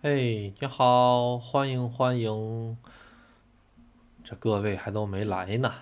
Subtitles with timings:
[0.00, 2.78] 哎，你好，欢迎欢迎，
[4.22, 5.74] 这各位还都没来呢。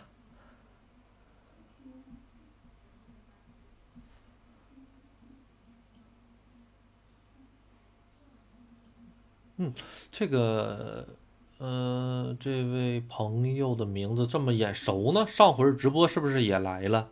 [9.59, 9.73] 嗯，
[10.11, 11.07] 这个，
[11.59, 15.25] 呃，这位朋友的名字这么眼熟呢？
[15.29, 17.09] 上回直播是不是也来了？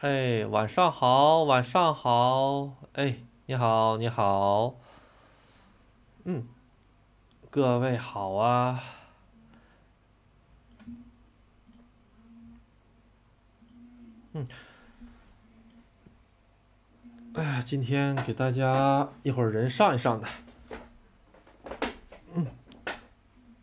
[0.00, 4.74] 哎，晚上好，晚上好，哎，你好，你好，
[6.24, 6.46] 嗯，
[7.48, 8.82] 各位好啊，
[14.34, 14.46] 嗯，
[17.32, 20.28] 哎呀，今天给大家一会儿人上一上的，
[22.34, 22.46] 嗯，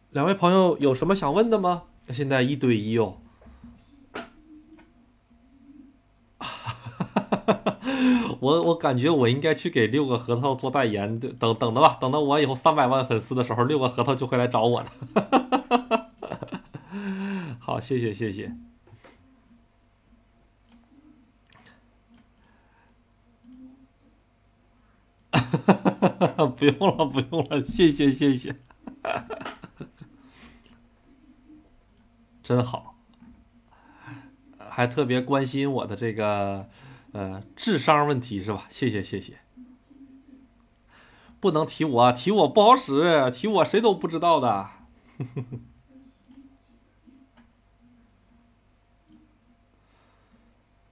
[0.10, 1.84] 两位朋友有什么想问的吗？
[2.10, 3.18] 现在一对一哦。
[8.44, 14.90] 我我感觉我应该去给六个核桃做代言，等等的吧，等到我以后三百万粉丝的时候，六个核桃就会来找我的。
[17.58, 18.54] 好，谢谢谢谢。
[26.58, 28.58] 不用了不用了，谢谢谢谢。
[32.44, 32.98] 真好，
[34.58, 36.68] 还特别关心我的这个。
[37.14, 38.66] 呃，智商问题是吧？
[38.70, 39.38] 谢谢谢谢，
[41.40, 44.68] 不能提我，提我不好使，提我谁都不知道的。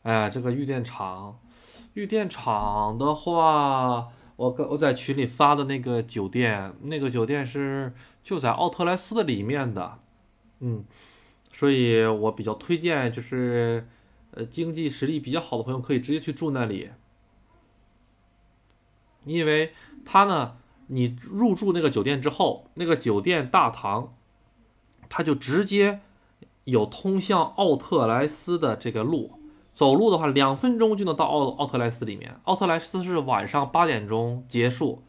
[0.04, 1.40] 哎呀，这个玉电厂，
[1.96, 9.98] 玉电厂的话，我我在群里发的那个酒店，那个酒店是就在奥特莱斯的里面的，
[10.60, 10.86] 嗯，
[11.52, 13.88] 所以我比较推荐就是。
[14.32, 16.90] 呃，经济实力比较好的朋友可以直接去住那里，
[19.26, 19.74] 因为
[20.06, 20.56] 他呢，
[20.88, 24.14] 你入住那个酒店之后，那个酒店大堂，
[25.10, 26.00] 他就直接
[26.64, 29.34] 有通向奥特莱斯的这个路，
[29.74, 32.40] 走路的话两分钟就能到奥奥特莱斯里面。
[32.46, 35.04] 奥特莱斯是晚上八点钟结束，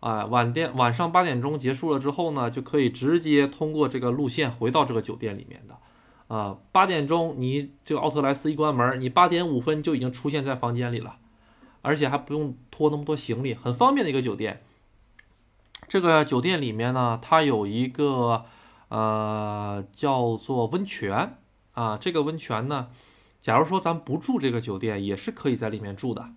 [0.00, 5.74] 啊，晚点晚上八点钟结束了之后呢，就可以直接通过这个路线回到这个酒店里面的。
[6.28, 11.16] 啊，八点钟你这个奥特莱斯一关门，你八点五分就已经出现在房间里了，
[11.80, 14.62] 而且还不用拖那么多行李，很方便的一个酒店。
[15.88, 18.44] 这个酒店里面呢，它有一个
[18.88, 21.38] 呃叫做温泉
[21.72, 22.88] 啊，这个温泉呢，
[23.40, 26.28] 假如说咱不住这个酒店，也是可以在里面住的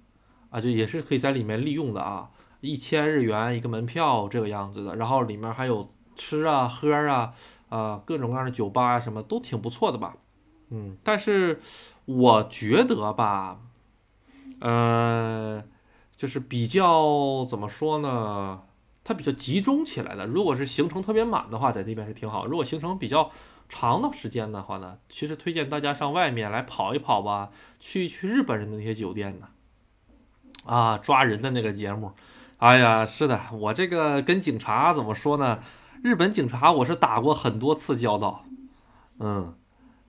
[0.52, 2.30] 啊，就也是可以在里面利用的啊，
[2.62, 7.34] 一千日元一个门票这个样子的，然后里面还有吃啊喝啊。
[7.72, 10.16] 啊，各种各样的酒吧啊，什么都挺不错的吧？
[10.70, 11.62] 嗯，但是
[12.06, 13.60] 我觉得吧，
[14.60, 15.64] 呃，
[16.18, 18.64] 就是比较怎么说呢？
[19.04, 20.28] 它比较集中起来的。
[20.28, 23.32] 如果是行程特别满的话，在那边是挺好；如果行程比较
[23.70, 29.48] 长的时间的话呢，其实推荐大家上外面来跑一跑吧，去去日本人的那些酒店呢。
[30.66, 32.12] 啊，抓人的那个节目，
[32.58, 35.60] 哎呀，是的，我这个跟警察怎么说呢？
[36.04, 38.44] 日本警察，我是打过很多次交道，
[39.20, 39.54] 嗯，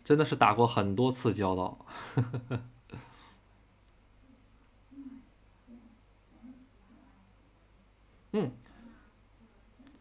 [0.03, 1.85] 真的是打过很多次交道。
[8.33, 8.51] 嗯，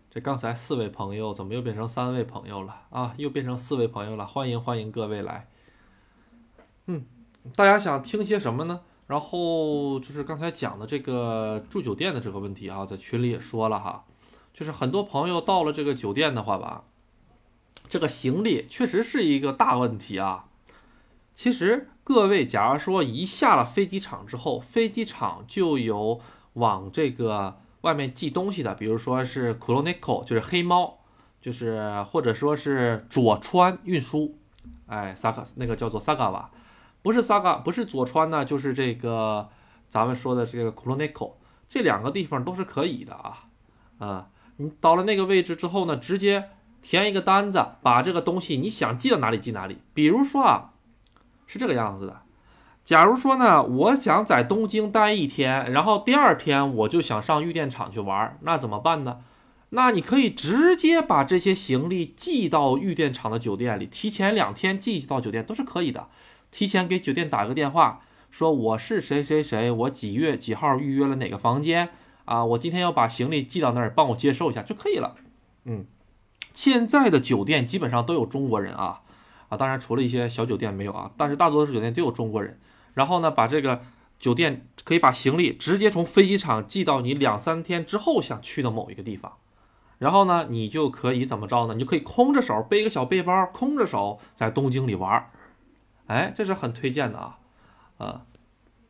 [0.09, 3.13] 这刚才四位朋友怎么又变成三位朋友了啊？
[3.18, 5.50] 又变成四位朋友了，欢迎欢迎各位来。
[6.85, 7.06] 嗯，
[7.53, 8.80] 大家想听些什么呢？
[9.07, 14.06] 然后就是刚才讲的这个住酒店的这个问题啊，在群里也说了哈。
[14.53, 16.84] 就是很多朋友到了这个酒店的话吧，
[17.89, 20.45] 这个行李确实是一个大问题啊。
[21.34, 26.19] 其实各位，假如说一下了飞机场之后，飞机场就有
[26.53, 31.00] 往这个外面寄东西的，比如说是 c o r o n i c o 就是黑猫，
[31.41, 34.36] 就是或者说是佐川运输，
[34.88, 36.48] 哎萨卡那个叫做 Sagawa，
[37.01, 39.50] 不是 Saga，不是佐川呢，就是这个
[39.88, 41.38] 咱们说的这个 c o r o n i c o
[41.69, 43.48] 这两个地方都是可以的啊，
[43.98, 44.27] 啊。
[44.62, 46.50] 你到了那个位置之后呢，直接
[46.81, 49.80] 填一个单子，把这个东西你想寄到哪里寄哪里。
[49.94, 50.72] 比如说啊，
[51.48, 52.22] 是这个样子的。
[52.84, 59.19] 假如说呢，我想在东京待一天，然后第二天我就想上玉电厂去玩，那怎么办呢？
[59.69, 66.08] 那你可以直接把这些行李寄到玉电厂的酒店里，提前两天寄到酒店都是可以的。
[66.52, 71.90] 提前给酒店打个电话，说我是谁谁谁，我几月几号预约了哪个房间。
[72.31, 75.16] 啊，我今天要把行李寄到那儿，帮我接收一下就可以了。
[75.66, 75.86] 嗯，
[76.54, 79.01] 现在的酒店基本上都有中国人啊
[79.50, 82.57] 啊，当然除了一些小酒店没有啊，但是大多数酒店都有中国人。
[82.94, 83.81] 然后呢，把这个
[84.18, 89.34] 酒店可以把行李直接从飞机场寄到你两三天之后想去的某一个地方。
[89.98, 91.74] 然后呢，你就可以怎么着呢？
[91.74, 95.31] 你就可以空着手背个小背包，空着手在东京里玩儿。
[96.07, 97.38] 哎，这是很推荐的啊，
[97.98, 98.22] 啊，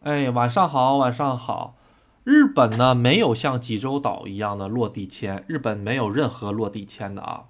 [0.02, 1.76] 哎，晚上好，晚上好。
[2.24, 7.46] 日本呢没有像济州岛一样的落地签，日本没有任何落地签的啊，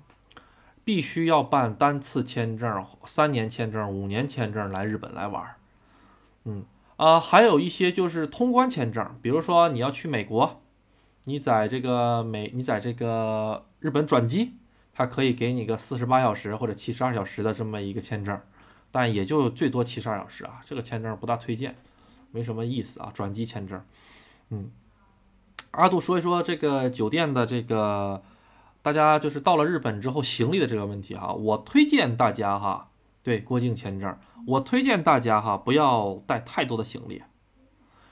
[0.84, 5.56] 必须要办单次签证、三年签证、五年签证来日本来玩。
[6.46, 6.66] 嗯
[6.96, 10.62] 啊，还有一些就是通关签证，比如说你要去美国。
[11.26, 14.54] 你在这个美，你在这个日本转机，
[14.92, 18.40] 它可以给你个四十八小时或者七十二小时的这么一个签证，
[18.90, 21.76] 但也就最多七十二小时啊，这个签证不大推荐，
[22.32, 23.80] 没什么意思啊，转机签证。
[24.51, 24.69] 嗯，
[25.71, 28.21] 阿杜说一说这个酒店的这个，
[28.81, 32.89] 大家就是到了日本之后行李的这个问题哈，我推荐大家哈，
[33.24, 37.24] 对过境签证，我推荐大家哈不要带太多的行李，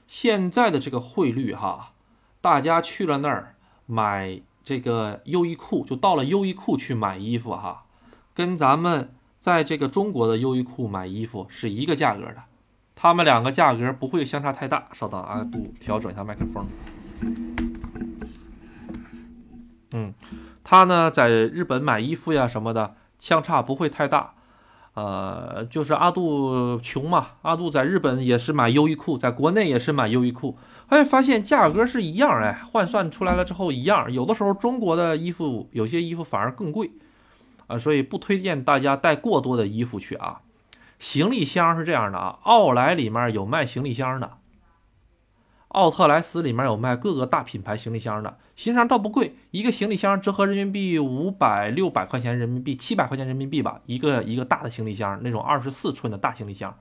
[0.07, 1.93] 现在的这个汇率哈。
[2.41, 7.83] 大家去了那儿买这个优衣库，就到了优衣库去买衣服哈，
[8.33, 12.43] 跟咱们在这个中国的优衣库买衣服是一个价格的，
[13.01, 14.89] 他们两个价格不会相差太大。
[14.91, 16.67] 稍等啊，杜调整一下麦克风。
[19.93, 20.13] 嗯，
[20.65, 24.33] 他呢在日本买衣服呀什么的，相差不会太大。
[24.95, 30.57] 呃，就是阿杜穷嘛，阿杜在日本也是买优衣库，在国内也是买优衣库，
[30.87, 36.91] 哎，发现价格是一样，哎，换算出来了之后一样，有的时候中国的衣服有些衣服反而更贵，
[37.67, 40.41] 啊，所以不推荐大家带过多的衣服去啊。
[40.99, 44.37] 行李箱是这样的啊，奥莱里面有卖行李箱的。
[45.69, 56.75] 奥特莱斯里面有卖各个大品牌行李箱的，行李箱倒不贵，一个行李箱折合人民币五百六百块钱人民币，七百块钱人民币吧，一个一个大的行李箱，那种二十四寸的大行李箱，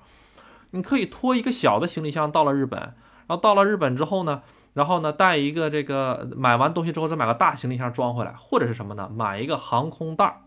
[0.70, 4.43] 你可以拖一个小的行李箱到了日本，然后到了日本之后呢，
[4.73, 9.11] 然后呢带一个这个买完东西之后再买个大行李箱装回来，或者是什么呢？
[9.15, 10.41] 买一个航空袋儿，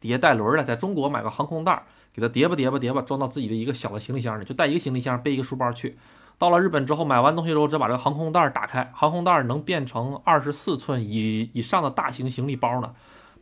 [0.00, 1.84] 底下带轮的，在中国买个航空袋儿，
[2.16, 5.98] 给它叠吧叠吧叠吧，装到自己的一个小的行李箱里，就带一个行李箱，背一个书包去。
[6.38, 12.92] 到了日本之后，买完东西之后，再把这个航空袋打开，航空袋能变成二十四寸以以上的大型行李包呢，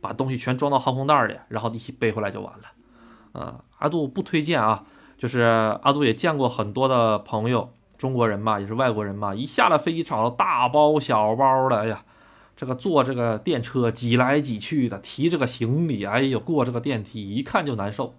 [0.01, 2.63] 把东西全装到航空袋里，然后一起背回来就完了。
[3.31, 4.83] 呃，阿杜不推荐啊，
[5.17, 5.41] 就是
[5.83, 12.03] 阿杜也见过很多的朋友，中国人嘛，也是外国人嘛，一下了飞机场，大包小包的，哎呀，
[12.55, 18.13] 这个坐这个电车挤来挤去的，提这个行李，哎呦，过这个电梯一看就难受，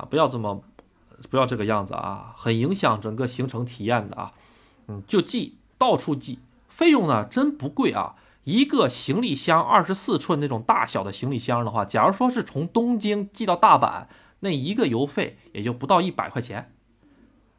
[0.00, 0.62] 啊，不要这么。
[1.28, 4.32] 不要这个样子啊，很影响整个行程体验的啊。
[4.88, 8.14] 嗯，就寄，到处寄，费用呢真不贵啊。
[8.44, 14.06] 一个行李箱二十四寸那种大小的行李箱的话，假如说是从东京寄到大阪，
[14.38, 16.72] 那一个邮费也就不到一百块钱。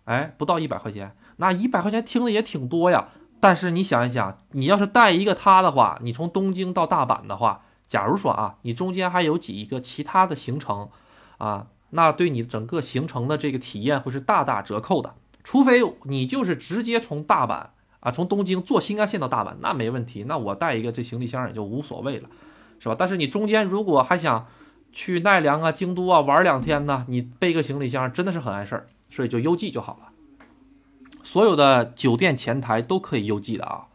[0.06, 3.10] 哎，不到一百块钱，那一百块钱听着也挺多呀。
[3.40, 10.90] 但是你想一想，你要是带一个它的话，你从东京到大阪的话，假如说啊，你中间还有几个其他的行程
[11.38, 11.68] 啊。
[11.92, 17.68] 那对你整个行程的这个体验会是大打折扣的，除非你就是直接从大阪
[18.00, 22.30] 啊，从东京坐新干线到大阪，那没问题，那我带一个这行李箱也就无所谓了，
[22.80, 22.96] 是吧？
[22.98, 24.48] 但是你中间如果还想
[24.92, 30.10] 去奈良啊、京都啊玩两天呢，你背个行李箱真的是很碍事儿，所以就邮寄就好了。
[31.24, 33.86] 所有的酒店前台都可以邮寄的啊。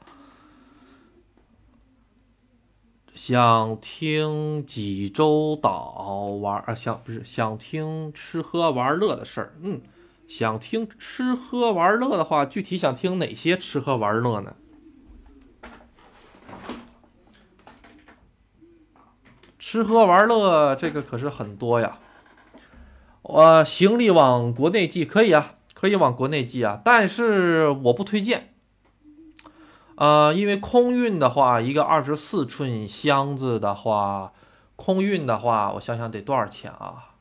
[3.16, 9.54] 想听济州岛玩啊，想不是想听吃喝玩乐的事儿。
[9.62, 9.80] 嗯，
[10.28, 14.54] 想听吃喝玩乐的话，具体想听哪些吃喝玩乐呢？
[19.58, 21.98] 吃喝玩乐这个可是很多呀。
[23.22, 28.55] 我行李往国内寄可以啊，可以往国内寄啊，但是我不推荐。
[29.96, 34.32] 呃，因为空运的话，一个二十四寸箱子的话，
[34.76, 37.14] 空运的话，我想想得多少钱啊？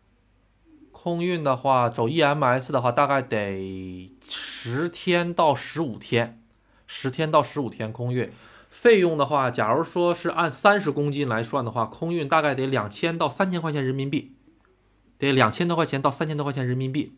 [0.91, 6.41] 空运的话，走 EMS 的话，大概得十天到十五天，
[6.85, 8.31] 十天到十五天空运。
[8.69, 14.35] 费用的话，假如说是按三十公斤来算的话，空运大概得两千到三千块钱人民币，
[15.17, 17.15] 得两千多块钱到三千多块钱人民币，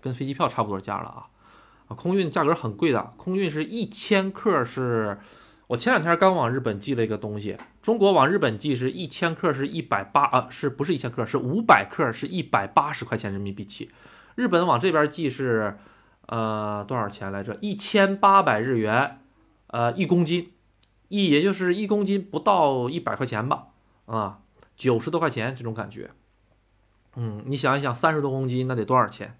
[0.00, 1.26] 跟飞机票差不多价了啊。
[1.88, 5.18] 啊，空运价格很贵的，空运是一千克，是
[5.66, 11.24] 我前两天刚往日本寄了一个东西，中国往日本寄是一千克是一百八啊，是不是一千克？
[11.26, 13.90] 是五百克，是一百八十块钱人民币起。
[14.34, 15.78] 日本往这边寄是，
[16.26, 17.56] 呃，多少钱来着？
[17.60, 19.20] 一千八百日元，
[19.68, 20.52] 呃，一公斤，
[21.08, 23.68] 一也就是一公斤不到一百块钱吧，
[24.06, 24.40] 啊，
[24.74, 26.10] 九十多块钱这种感觉。
[27.16, 29.38] 嗯，你想一想，三十多公斤那得多少钱，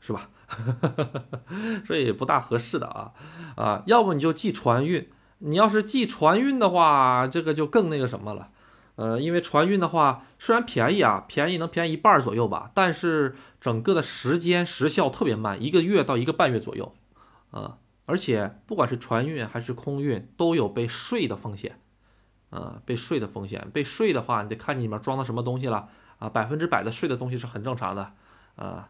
[0.00, 0.28] 是吧？
[1.86, 3.12] 所以不大合适的啊
[3.56, 5.08] 啊，要不你就寄船运。
[5.40, 8.50] 你要是寄船运的话，这个就更那个什么了。
[8.96, 16.92] 呃，因为船运的话虽然便宜啊，便宜能便宜一半左右吧，但是整个的时间时效特别慢，一个月到一个半月左右
[17.52, 17.78] 啊。
[18.06, 21.78] 而且不管是船运还是空运，都有被税的风险，
[22.50, 23.68] 呃，被税的风险。
[23.72, 25.88] 被税的话，你得看你里面装的什么东西了
[26.18, 28.14] 啊，百分之百的税的东西是很正常的
[28.56, 28.88] 啊，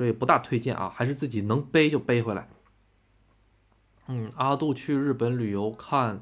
[0.00, 2.48] 所以不大推荐啊，还是自己能背就背回来。
[4.06, 6.16] 嗯，阿杜去日本旅游看《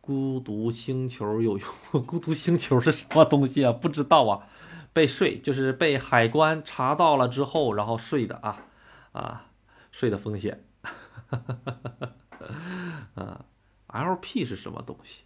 [0.00, 1.68] 孤独星球》有用，
[2.06, 3.70] 《孤独星球》是什么东西啊？
[3.70, 4.48] 不知道啊，
[4.94, 8.64] 被税就是被海关查到了之后，然后税的啊
[9.12, 9.50] 啊，
[9.90, 10.64] 税的风险。
[13.14, 13.44] 啊
[13.88, 15.24] ，LP 是什么东西？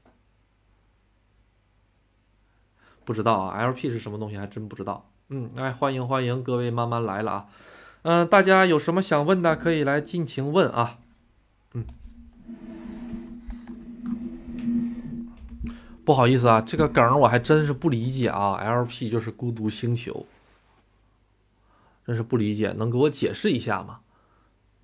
[3.04, 5.08] 不知道啊，LP 是什么东西还真不知道。
[5.28, 7.47] 嗯，来欢迎欢迎各位慢慢来了啊。
[8.02, 10.99] 嗯，大家有什么想问的可以来尽情问啊。
[11.75, 11.85] 嗯，
[16.04, 18.54] 不好意思啊，这个梗我还真是不理解啊。
[18.62, 20.26] LP 就是孤独星球，
[22.06, 23.99] 真是不理解，能给我解释一下吗？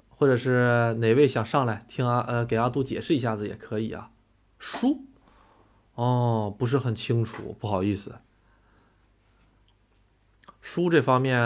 [0.09, 4.11] 或者是哪位想上来听阿呃给阿杜解释一下子也可以啊。
[4.59, 5.05] 书
[5.95, 8.17] 哦，不是很清楚，不好意思。
[10.63, 11.39] 书这方面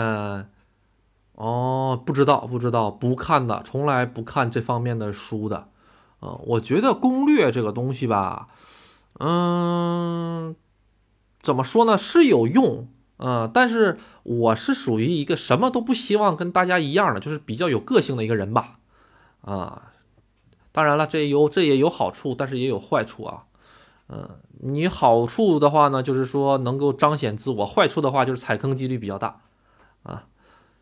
[1.33, 5.67] 哦，不知道不知道，不看的，从来不看这方面的书的。
[6.21, 8.47] 嗯，我觉得攻略这个东西吧，
[9.19, 10.55] 嗯，
[11.41, 12.87] 怎么说呢，是有用。
[13.17, 18.79] 嗯，但是我是属于一个什么都不希望跟大家一样的，就是比较有个性的一个人吧。
[19.41, 19.91] 啊，
[20.71, 23.45] 当然了，这有这也有好处，但是也有坏处啊。
[24.09, 24.29] 嗯，
[24.61, 29.41] 你好处的话呢，就是说能够彰显自我；坏处的话就是踩坑几率比较大。
[30.03, 30.25] 啊，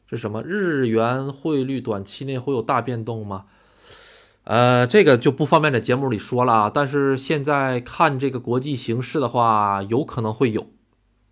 [0.09, 0.43] 是什么？
[0.43, 3.45] 日元汇率短期内会有大变动吗？
[4.43, 6.69] 呃，这个就不方便在节目里说了。
[6.71, 10.67] 但是现在看这个国际形势的话，有可能会有。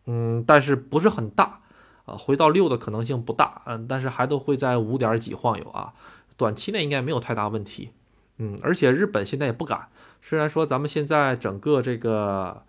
[0.08, 1.62] 嗯，但是不是很大
[2.06, 2.16] 啊？
[2.18, 5.94] 回到六的可能性不大，嗯，但是还都会在五点几晃悠啊。
[6.36, 7.92] 短期内应该没有太大问题，
[8.40, 9.88] 嗯，而且日本现在也不敢。
[10.26, 12.64] 虽然说咱们现在整个这个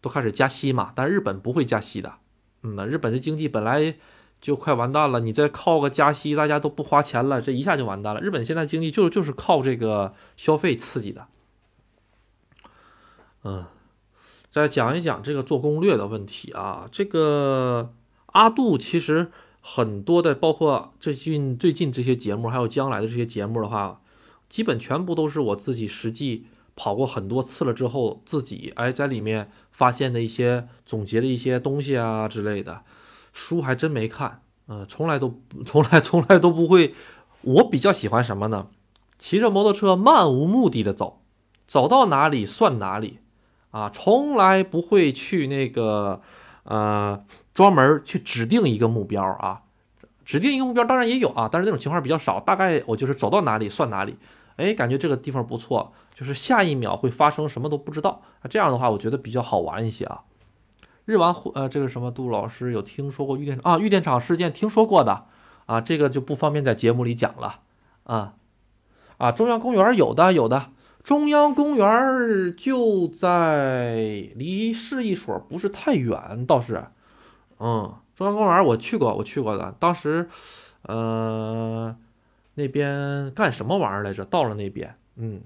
[0.00, 2.14] 都开始加息嘛，但日本不会加息的。
[2.62, 3.96] 嗯，那日本的经济本来
[4.40, 8.20] 就快完蛋了，你再靠个加息，大家都不花钱了，这一下就完蛋了。
[8.20, 11.26] 日本现在经济就就是靠这个消费刺激的，
[13.42, 13.66] 嗯。
[14.52, 17.94] 再讲一讲这个做攻略的问题啊，这个
[18.26, 24.00] 阿杜其实很多的，包括最近最近这些节目，还有将来的这些节目的话，
[24.48, 26.46] 基本全部都是我自己实际
[26.82, 32.80] 跑过很多次了之后，自己哎在里面发现的一些总结的一些东西啊之类的，
[33.34, 36.94] 书还真没看，嗯，从来都 从来从来都不会。
[37.42, 38.68] 我比较喜欢什么呢？
[39.18, 41.20] 骑着摩托车漫无目的的走，
[41.66, 43.18] 走到哪里算哪里。
[43.72, 46.22] 啊，从来不会去那个，
[46.62, 47.22] 呃，
[47.52, 49.64] 专门去指定一个目标啊，
[50.24, 52.40] 指定一个目标当然也有啊，但是那种情况比较少。
[52.40, 54.16] 大概我就是走到哪里算哪里，
[54.60, 58.44] 哎，感觉这个地方不错，就是下一秒会发生什么都不知道啊。
[58.48, 60.22] 这样的话，我觉得比较好玩一些啊。
[61.06, 63.78] 日完呃，这个什么杜老师有听说过玉电啊？
[63.78, 65.24] 玉电厂事件听说过的
[65.66, 67.60] 啊，这个就不方便在节目里讲了
[68.04, 68.34] 啊。
[69.16, 70.70] 啊，中央公园有的有的。
[71.02, 73.96] 中央公园就在
[74.36, 76.84] 离市一所不是太远，倒是，
[77.58, 79.74] 嗯，中央公园我去过，我去过的。
[79.78, 80.28] 当时，
[80.82, 81.96] 呃，
[82.60, 84.24] 那边干什么玩意儿来着？
[84.24, 85.40] 到了那边，嗯，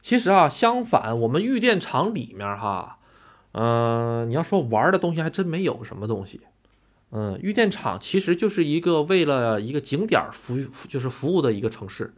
[0.00, 2.98] 其实啊，相反，我们玉电厂里面哈，
[3.52, 6.40] 嗯，你要说玩的东西还真没有什么东西。
[7.10, 10.58] 嗯，玉电厂其实就是一个为了一个景点服
[10.88, 12.14] 就是服务的一个城市。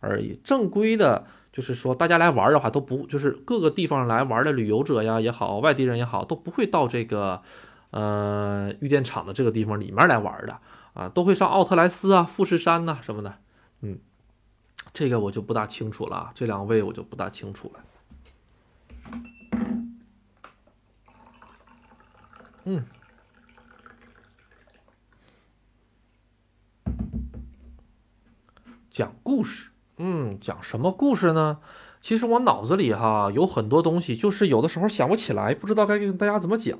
[0.00, 7.42] 而已，正规的，就是说大家来玩的话，都不就是各个地方来玩的旅游者呀也好，外地人也好，都不会到这个，
[7.90, 10.58] 呃，玉电厂的这个地方里面来玩的
[10.96, 13.38] 啊，都会上奥特莱斯啊、富士山呐什么的，
[13.82, 13.98] 嗯，
[14.94, 17.84] 这个我就不大清楚了，这两位我就不大清楚了，
[22.64, 22.86] 嗯，
[28.90, 29.70] 讲故事。
[29.98, 31.58] 嗯，讲什么故事呢？
[32.02, 36.78] 其实我脑子里哈有很多东西，就是有的时候想不起来，不知道该跟大家怎么讲。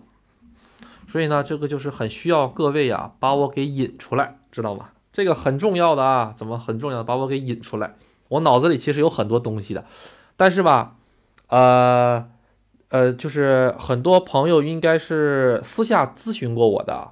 [1.06, 4.90] 所以呢，这个就是很需要各位呀把我给引出来，知道吗？
[5.12, 7.94] 这个很重要的啊，怎么很重要的把我给引出来？
[8.28, 9.84] 我脑子里其实有很多东西的，
[10.36, 10.96] 但是吧，
[11.48, 12.28] 呃，
[12.88, 17.10] 呃，就是很多朋友应该是私下咨询过我的，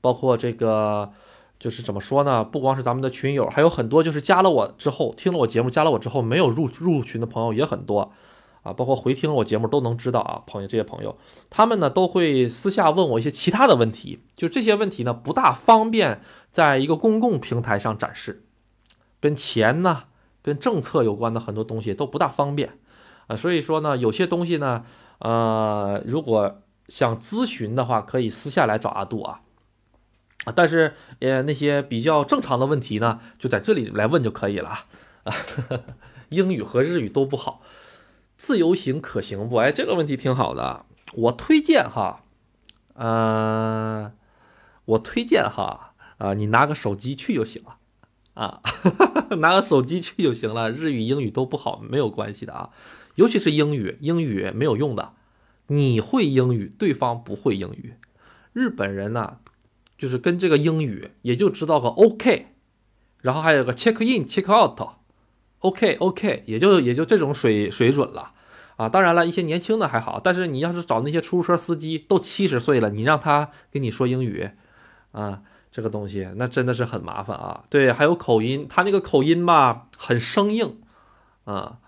[0.00, 1.12] 包括这个，
[1.58, 2.42] 就是怎么说呢？
[2.42, 8.10] 不光是咱们的群友，还有很多就是加了我之后，听了我节目，加了我之后没有入入群的朋友也很多
[8.64, 11.16] 啊，包括回听我节目都能知道啊，朋友这些朋友，
[11.48, 18.42] 他们呢都会私下问我一些其他的问题，就这些问题呢不大方便在一个公共平台上展示，
[19.20, 20.04] 跟钱呢、
[20.42, 22.78] 跟政策有关的很多东西都不大方便
[23.28, 24.84] 啊，所以说呢，有些东西呢。
[25.20, 29.40] 呃，如果想咨询的话，可以私下来找阿杜啊。
[30.44, 35.32] 啊，但是呃，那些比较正常的问题呢，就在这里来问就可以了啊。
[36.28, 37.62] 英语和日语都不好，
[38.36, 39.56] 自由行可行不？
[39.56, 42.22] 哎，这个问题挺好的，我推荐哈。
[42.94, 44.12] 呃，
[44.84, 47.78] 我推荐哈，啊，你拿个手机去就行了
[48.34, 48.60] 啊，
[49.38, 50.70] 拿个手机去就行了。
[50.70, 52.70] 日语、英语都不好，没有关系的啊。
[53.16, 55.12] 尤其是英语，英语没有用的。
[55.68, 57.94] 你会英语，对方不会英语。
[58.52, 59.38] 日本人呢，
[59.96, 62.48] 就是跟这个英语也就知道个 OK，
[63.20, 64.78] 然后还有个 check in check out
[65.64, 68.32] OK，OK，也就也就这种水水准了
[68.76, 68.86] 啊。
[68.86, 74.50] 当然了，一些年轻的还好，但是你要是找那些出租车司机都七十岁了，你让他跟你说英语
[75.12, 75.40] 啊，
[75.72, 77.64] 这个东西那真的是很麻烦啊。
[77.70, 80.80] 对，还有口音，他那个口音吧，很生硬
[81.44, 81.78] 啊。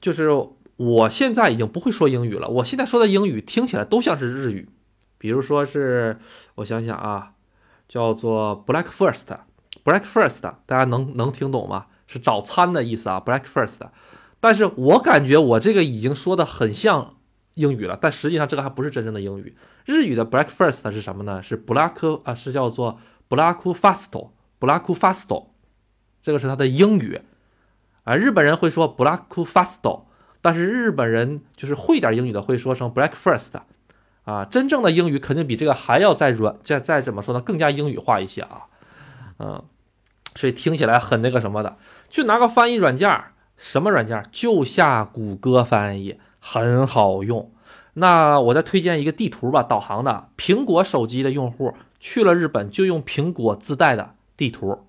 [0.00, 0.30] 就是
[0.76, 4.68] 我现在已经不会说英语了，我现在说的英语听起来都像是日语，
[5.16, 6.18] 比如说是，
[6.56, 7.34] 我想想啊，
[7.88, 11.86] 叫做 breakfast，breakfast，大家能能听懂吗？
[12.08, 13.78] 是早餐的意思啊，breakfast。
[14.40, 17.14] 但是我感觉我这个已经说的很像
[17.54, 19.54] 英语了，但实际上这个还不是真正的英语。
[19.84, 21.40] 日语的 breakfast 是什么呢？
[21.42, 22.98] 是 black 啊，是叫做
[23.28, 25.44] blackfast，blackfast，
[26.22, 27.20] 这个是它的英语。
[28.04, 30.02] 啊，日本人会说 breakfast，
[30.40, 33.50] 但是日本人就是会点英语的会说成 breakfast，
[34.24, 38.62] 啊，真正的英语肯定比这个还要再软，再再怎么说呢，更加英语化一些啊，
[39.38, 39.62] 嗯，
[40.36, 41.76] 所以听起来很那个什么的，
[42.08, 43.10] 就拿个翻译软件，
[43.56, 44.24] 什么软件？
[44.32, 47.50] 就下谷歌翻译，很好用。
[47.94, 54.86] 那我再推荐一个地图吧，导航的，苹果手机的用户去了日本就用苹果自带的地图，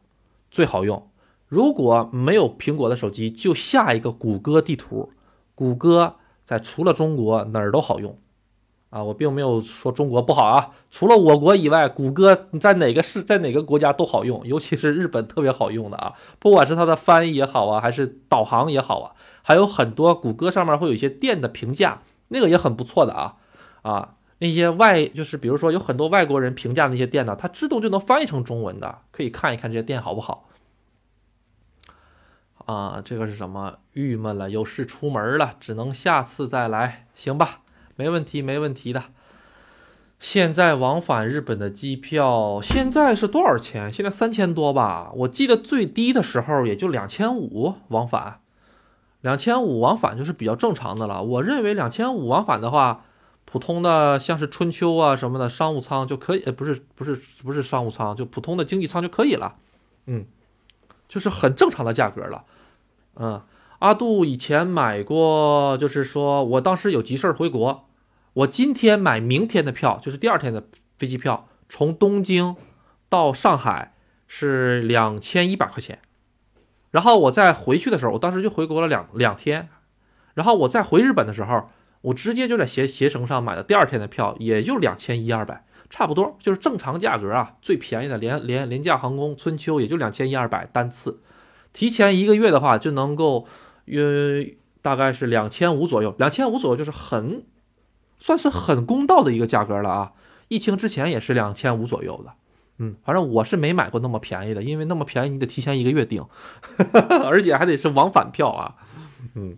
[0.51, 1.10] 最好用。
[1.47, 5.12] 如果没有苹果的手机，就下一个谷歌地图。
[5.55, 8.17] 谷歌在除了中国哪儿都好用，
[8.89, 10.71] 啊，我并没有说中国不好啊。
[10.89, 16.13] 除了我国以外，谷歌在哪个市、在哪个国家都好用，尤其是日本特别好用的啊。
[16.39, 23.36] 不管是它的翻译也好啊，还是导航也好啊，还有很多谷歌上面会有一些店的评价，那个也很不错的啊。
[23.84, 30.49] 啊，那些外就是比如说有很多外国人评价那些店呢，它自动就能翻译成中文的，可以看一看这些店好不好。
[32.65, 33.78] 啊，这个是什么？
[33.93, 37.62] 郁闷了，有事出门了，只能下次再来，行吧？
[37.99, 39.03] 没问题，没问题的。
[40.19, 43.91] 现在往返日本的机票现在是多少钱？
[43.91, 45.12] 现在三千多吧？
[45.13, 48.39] 我记得最低的时候也就两千五往返，
[49.19, 51.21] 两千五往返就是比较正常的了。
[51.21, 53.03] 我认为两千五往返的话，
[53.43, 59.55] 普通的像是春秋啊什么的商务舱就可以，不是不是不是商务舱，就普通的经济舱就可以了。
[60.05, 60.25] 嗯，
[61.09, 62.45] 就是很正常的价格了。
[63.17, 63.41] 嗯，
[63.79, 67.88] 阿杜以前买过，就是说我当时有急事儿回国，
[68.34, 70.63] 我今天买明天的票，就是第二天的
[70.98, 72.56] 飞机票，从东京
[73.10, 73.94] 到上海
[74.28, 76.00] 是两千一百块钱，
[76.92, 79.70] 然后我再回去的时候，我当时就回国了两两天，
[80.36, 81.70] 然后我再回日本的时候，
[82.02, 83.63] 我直接就在携携程上买的。
[83.63, 91.20] 第二天的票，也就两千一二百，差不多就是正常价格啊，最便宜的廉廉廉价航空春秋也就两千一二百单次。
[91.74, 93.48] 提前一个月的话，就能够
[93.86, 97.44] 约大概是两千五左右，两千五左右就是很
[98.19, 100.13] 算是很公道的一个价格了啊。
[100.47, 102.34] 疫情之前也是两千五左右的，
[102.77, 106.25] 嗯，反正我是没买过那么便宜的，因为那么便宜你得提前一个月订，
[107.25, 108.75] 而且还得是往返票啊，
[109.36, 109.58] 嗯。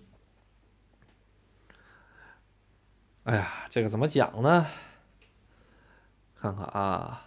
[3.24, 4.66] 哎呀，这个怎么讲呢？
[6.42, 7.22] 看看啊。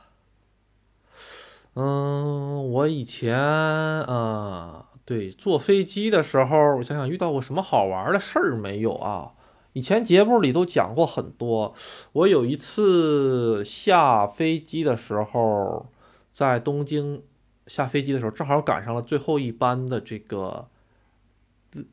[1.75, 9.33] 嗯，我以前啊，对，坐飞机的时候，我想想遇到过什么好玩的事儿没有啊？
[9.75, 11.75] 以前节目里都讲过很多。
[12.13, 15.87] 我有一次下飞机的时候，
[16.33, 17.23] 在东京
[17.67, 20.69] 下飞机的时候，正好赶上了最后一班的这个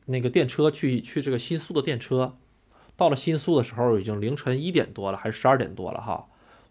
[0.06, 2.36] 那个电车去去这个新宿的电车。
[2.96, 6.26] 到了新宿的时候，已经凌晨一点多了，还是十二点多了哈。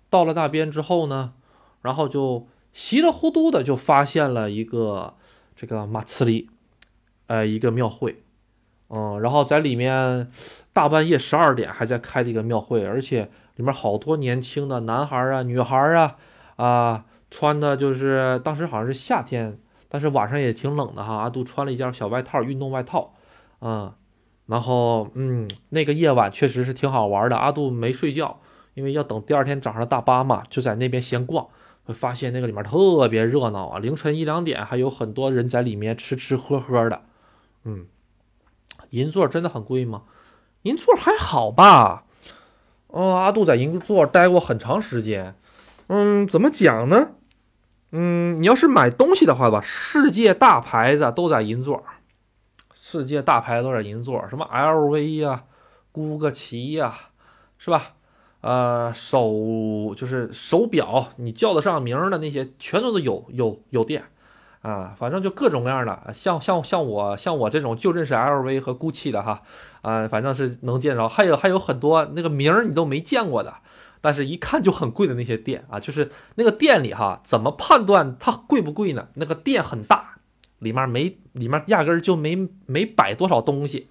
[0.10, 1.34] 到了那边之后呢，
[1.82, 2.47] 然后就。
[2.74, 5.15] 稀里糊涂的就发现了一个
[5.58, 6.50] 这个马茨里，
[7.28, 8.24] 呃，一个庙会，
[8.93, 10.30] 嗯，然后在里面
[10.73, 16.17] 大半夜十二点还在开这个庙会，而且里面好多年轻的男孩啊、女孩啊，
[16.58, 21.15] 啊，穿的就是当时好像是夏天，但是晚上也挺冷的哈。
[21.15, 23.13] 阿杜穿了一件小外套，运动外套，
[23.62, 23.93] 嗯，
[24.47, 27.38] 然后嗯，那个夜晚确实是挺好玩的。
[27.38, 28.41] 阿杜没睡觉，
[28.73, 31.47] 因为要等第二天早上的大巴嘛，就在那边闲逛，
[31.86, 37.01] 会发现那个里面特别热闹啊，凌晨一两点还有很多人在里面吃吃喝喝的，
[37.63, 37.86] 嗯。
[38.91, 40.04] 银座真的很贵吗？
[40.62, 42.06] 银座还好吧。
[42.93, 45.36] 嗯，阿杜在银座待过很长时间。
[45.88, 47.10] 嗯，怎么讲呢？
[47.91, 51.84] 嗯，你要是买东西的话吧，世界大牌子都在银座。
[52.73, 55.43] 世界大牌都在银座，什么 LV 呀、
[55.93, 56.93] GUCCI 呀，
[57.58, 57.93] 是吧？
[58.41, 64.04] 呃，手就是手表，你叫得上名的那些，全都是有有有店。
[64.62, 69.41] 啊，反正就各种各样的，像像像我像我这种就认识 LV 和 GUCCI 的哈，
[69.82, 73.56] 啊，反正是能见着，还有还有很多那个名儿你都没见过的，
[74.02, 79.08] 但是一看就很贵的那些店啊，就是那个店里哈，怎么判断它贵不贵呢？
[79.15, 80.17] 那个店很大，
[80.60, 83.89] 里面没里面压根儿就没没摆多少东西，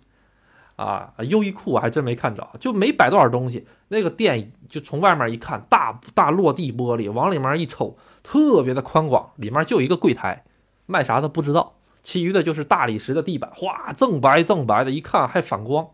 [0.77, 10.45] 啊，优衣库我还真没看着，就没摆多少东西，那个店就从外面一看，大大落地玻璃，往里面一瞅，特别的宽广，里面就一个柜台。
[10.91, 15.89] 卖啥的不知道，其余的就是大理石的地板，哗，锃白锃白的，一看还反光。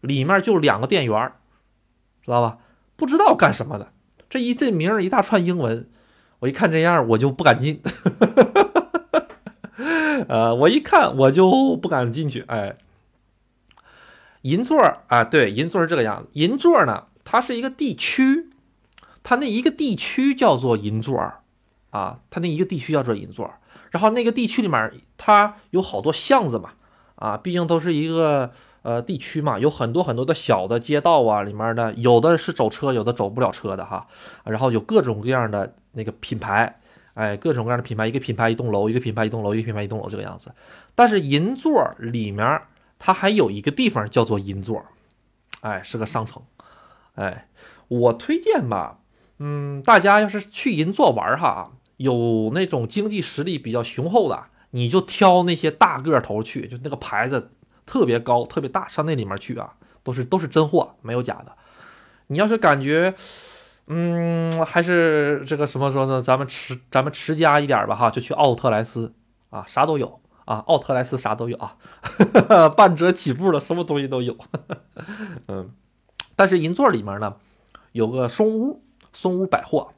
[0.00, 1.32] 里面就两个店员，
[2.22, 2.58] 知道吧？
[2.96, 3.92] 不知道干什么的。
[4.28, 5.88] 这一这名一大串英文，
[6.40, 7.80] 我一看这样我就不敢进。
[10.28, 12.42] 呃，我一看我就不敢进去。
[12.48, 12.76] 哎，
[14.42, 16.28] 银座啊，对，银座是这个样子。
[16.32, 18.50] 银座呢，它是一个地区，
[19.22, 21.18] 它那一个地区叫做银座
[21.90, 23.52] 啊，它那一个地区叫做银座。
[23.94, 26.70] 然后那个地区里面，它有好多巷子嘛，
[27.14, 28.50] 啊，毕竟都是一个
[28.82, 34.08] 呃地区嘛，有很多很多的小的街道啊，里面的有的是走车，有的走不了车的哈，
[34.46, 36.80] 然后有各种各样的那个品牌，
[37.14, 40.50] 哎，各种各样的品牌，一个品牌一栋楼，一个品牌一栋楼，一个品牌一栋楼这个样子。
[40.96, 42.62] 但是银座里面
[42.98, 44.84] 它还有一个地方叫做银座，
[45.60, 46.42] 哎，是个商城，
[47.14, 47.46] 哎，
[47.86, 48.98] 我推荐吧，
[49.38, 51.70] 嗯，大家要是去银座玩哈。
[51.96, 57.50] 有那种经济实力比较雄厚的，你就挑那些大个头去，就那个牌子
[57.86, 61.52] 特别高、特别大，上那里面去啊，都是都是真货，没有假的。
[62.26, 63.14] 你要是感觉，
[63.86, 66.20] 嗯，还是这个什么说呢？
[66.20, 69.12] 咱们持咱们持家一点吧，哈，就去奥特莱斯
[69.50, 71.76] 啊，啥都有啊，奥特莱斯啥都有啊，
[72.76, 74.36] 半折起步的，什么东西都有。
[75.48, 75.70] 嗯，
[76.34, 77.36] 但是银座里面呢，
[77.92, 79.92] 有个松屋，松屋百货。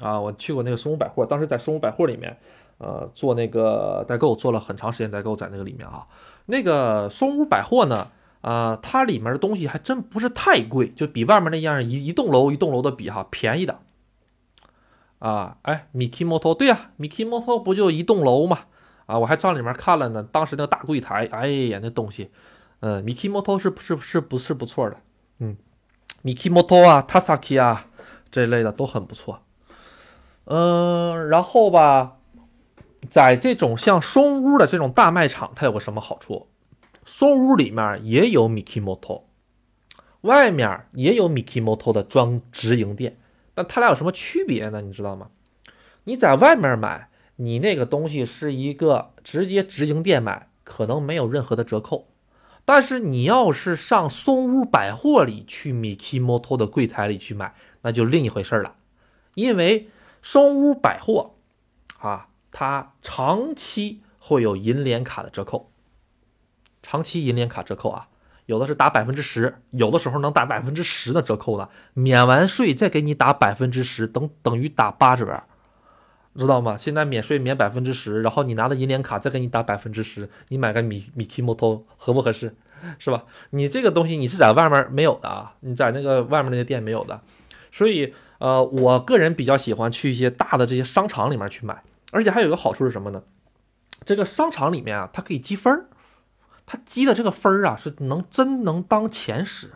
[0.00, 2.36] 啊，我去过那个松屋百货，当时在松屋百货里面，
[2.78, 6.06] 呃，做那个代购，做了很长时间代购，在那个里面啊。
[6.46, 8.08] 那个松屋百货呢，
[8.40, 13.78] 啊，它里面的东西还真不是太贵，就比外面那样一一栋楼一栋楼的比哈，便宜的。
[15.18, 18.60] 啊，哎，Mikimoto，对呀，Mikimoto 不就一栋楼嘛？
[19.06, 22.30] 啊，我还上里面看了呢，当时那个大柜台，哎呀，那东西，
[22.80, 24.96] 嗯，Mikimoto 是是是不是不错的？
[25.38, 25.56] 嗯
[26.22, 27.86] ，Mikimoto 啊，Tasaki 啊，
[28.30, 29.40] 这一类的都很不错。
[30.48, 32.18] 嗯，然后吧，
[33.10, 36.46] 在这种像松屋的这种大卖场，它有个什么好处？
[37.04, 39.22] 松屋里面也有 Mikimoto，
[40.20, 43.16] 外面也有 Mikimoto 的专直营店，
[43.54, 44.80] 但它俩有什么区别呢？
[44.82, 45.30] 你知道吗？
[46.04, 52.06] 你在外面买，你那个东西是一个直接直营店买，可能没有任何的折扣，
[52.64, 58.76] 但是你要是上松屋百货里去 Mikimoto 的柜台里去买，那就另一回事了，
[59.34, 59.88] 因为。
[60.28, 61.36] 松屋百货，
[62.00, 65.70] 啊，它长期会有银联卡的折扣，
[66.82, 68.08] 长期银联卡折扣啊，
[68.46, 75.44] 有的是打百分之十，有的时候能打百分之十的折扣呢，免完税再给你打百分之十，等等于打八折，
[76.36, 76.76] 知道吗？
[76.76, 82.52] 现在免税免百分之十，然后你拿的银联卡再给你打百分之十，你买个米米奇摩托合不合适？
[82.98, 83.22] 是吧？
[83.50, 87.20] 你这个东西你是在外面没有的啊，你在那个外面那些店没有的，
[87.70, 88.12] 所以。
[88.38, 93.22] 呃，我个人比较喜欢去一些大的这些商场里面去买，而且还有一个好处是什么呢？
[94.04, 95.86] 这个商场里面啊，它可以积分儿，
[96.66, 99.70] 它积的这个分儿啊，是能真能当钱使。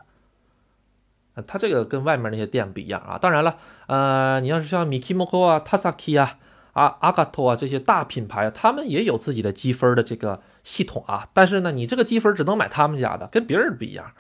[1.46, 3.16] 它这个跟外面那些店不一样啊。
[3.16, 6.38] 当然了，呃，你要是像 Mikimoto 啊、Tasaki 啊、
[6.73, 11.29] 啊 Agato 啊这些大品牌，他们也有自己的积分的这个系统啊。
[11.33, 14.12] 但是呢，你这个积分只能买他们家的，跟别人不一样。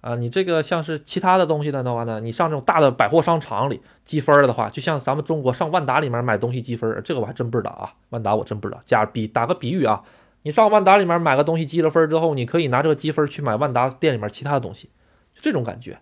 [0.00, 7.92] 啊，你这个像是其他的东西的话呢，你上这种大的百货商场里积分的话，就像咱们中国上万达里面买东西积分，这个我还真不知道啊。
[8.10, 8.80] 万达我真不知道。
[8.84, 10.02] 假比打个比喻啊，
[10.42, 14.88] 你上万达里面买个东西积了分之后，你可以拿这个积分去买万达店里面其他的东西，
[15.34, 15.98] 就这种感觉，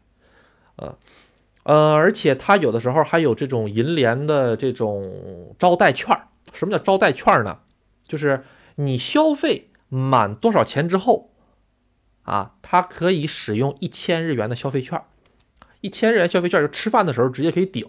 [0.76, 0.94] 呃
[1.64, 6.28] 呃，而且它有的时候还有这种银联的这种招待券儿。
[6.52, 7.58] 什么叫招待券呢？
[8.06, 8.44] 就是
[8.76, 11.30] 你消费满多少钱之后，
[12.26, 15.00] 啊，它可以使用一千日元的消费券。
[15.80, 17.86] 一千日元消费券就吃饭的时候直接可以顶。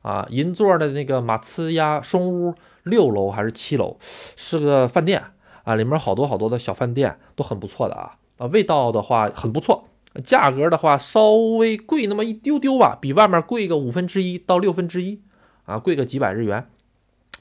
[0.00, 5.22] 啊，银座的那个马呲呀松屋六楼还是七楼，是个饭店。
[5.64, 8.16] 啊，里面好多好多的小饭店都很不错的啊。
[8.38, 9.88] 啊，味道的话很不错，
[10.24, 15.20] 价格的话稍微贵那么一丢丢吧，比外面贵个五分之一到六分之一。
[15.64, 16.68] 啊，贵个几百日元，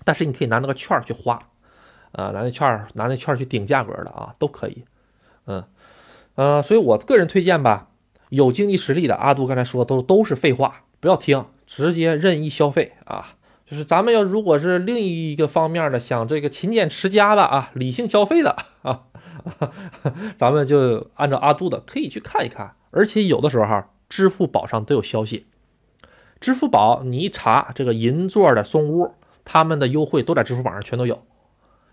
[0.06, 1.38] 但是你可以拿那个券去花，
[2.14, 4.86] 啊，拿那券拿那券去顶价格的啊，都可以，
[5.46, 5.62] 嗯
[6.36, 7.90] 呃，所以我个人推荐吧，
[8.30, 11.46] 有经济实力的阿杜刚才说的都都是废话，不要听。
[11.66, 19.04] 直接任意消费啊，就是咱们要如果是另一个方面的，想这个勤俭持家的啊，理性消费的啊，
[20.36, 22.76] 咱们就按照阿杜的可以去看一看。
[22.92, 25.48] 而且有的时候哈，支付宝上都有消息，
[26.42, 29.14] 支付宝你一查这个银座的松屋，
[29.46, 31.24] 他们的优惠都在支付宝上全都有。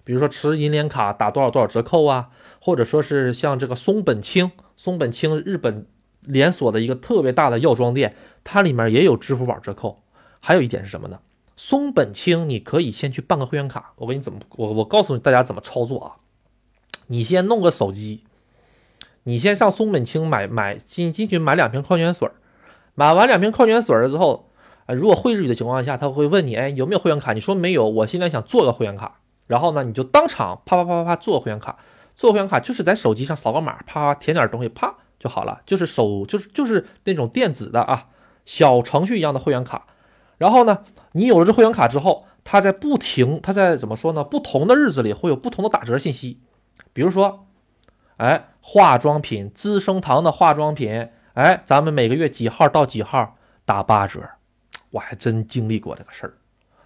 [0.04, 5.86] 比如说持银联卡打多少多少折扣啊，或者说是像这个松本清，松本清日本。
[6.22, 10.02] 连锁的一个特别大的药妆店，它里面也有支付宝折扣。
[10.38, 11.20] 还有一点是什么呢？
[11.56, 13.94] 松本清，你可以先去办个会员卡。
[13.96, 16.16] 我给你怎么，我我告诉你大家怎么操作啊？
[17.06, 18.24] 你先弄个手机，
[19.22, 22.28] 你先上松本清买买进进去买两瓶矿泉水，
[22.94, 24.50] 买完两瓶矿泉水了之后，
[24.84, 27.32] 啊，如果会日语的情况下，他会问你，哎，有没有会员卡？
[27.32, 29.19] 你说没有，我现在想做个会员卡。
[29.50, 31.76] 然后呢，你就当场啪啪啪啪啪做会员卡，
[32.14, 34.94] 做会员卡就是在手机上扫个码，啪填点东西，啪。
[35.18, 38.06] 就好了，就是手就是就是那种电子的啊，
[38.46, 39.84] 小程序一样的会员卡。
[40.38, 40.78] 然后呢，
[41.12, 44.24] 你有了这会员卡之后，它在不停，它在怎么说呢？
[44.24, 46.40] 不同的日子里会有不同的打折信息。
[46.94, 47.46] 比如说，
[48.16, 53.36] 哎，化妆品资生堂的化妆品，哎，咱们每个月几号到几号
[53.66, 54.22] 打八折？
[54.92, 56.38] 我还真经历过这个事儿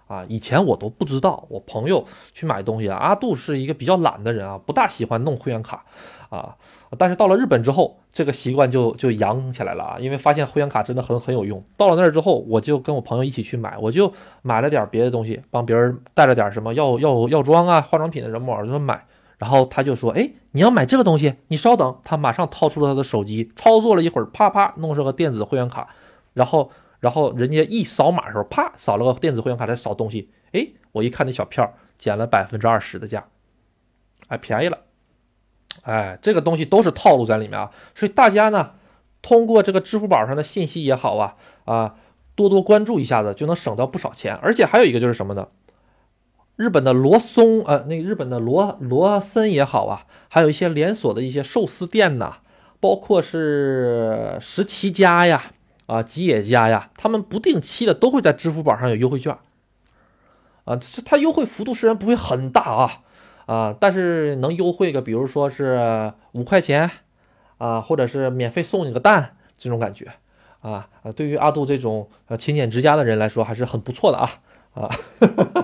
[0.07, 0.25] 啊！
[0.29, 5.85] 以前我都不知道，我朋友去买东西啊，阿杜是一个比较懒的人啊，不大喜欢弄会员卡
[6.29, 6.57] 啊。
[6.97, 11.63] 但是到了日本之后，这个习惯就就养起来了啊，因为发现会员卡真的很很有用。
[11.77, 14.13] 到了那儿之后，我就跟我朋友一起去买，我就
[14.43, 19.05] 买了点别的东西，帮别人带了点什么药药药妆啊、化妆品的人么，我就买。
[19.37, 25.89] 然后他就说：“哎，你要买这个东西，你稍等。”他马上掏出了他的手机，操作了一会儿，啪啪弄上个电子会员卡，
[26.35, 26.71] 然后
[27.05, 33.27] 然后人家一扫码的时候，啪扫了个电子会员卡再扫东西，哎，我一看那小票减了百分之二十的价，
[34.29, 34.79] 哎，便宜了。
[35.83, 38.71] 哎，这个东西都是套路在里面啊，所以大家呢，
[39.21, 41.37] 通过这个支付宝上的信息也好啊，
[41.67, 41.97] 啊，
[42.35, 44.35] 多多关注一下子，就能省到不少钱。
[44.37, 45.49] 而且还有一个就是什么呢？
[46.57, 52.39] 日本的罗松，呃，那日本的罗罗森也好啊，还有一些连锁的一些寿司店呐，
[52.81, 55.53] 包括是十七家呀，
[55.87, 59.37] 啊，吉野家呀，他们不定期的都会在支付宝上有优惠券，
[60.65, 63.01] 啊，这它优惠幅度虽然不会很大啊。
[63.47, 66.91] 啊，但是能优惠个，比如说是五块钱，
[67.59, 70.11] 啊，或者是免费送你个蛋，这种感觉，
[70.63, 74.31] 啊啊，对于阿杜这种呃勤俭持家的人来说，还是很不错的啊
[74.73, 74.89] 啊，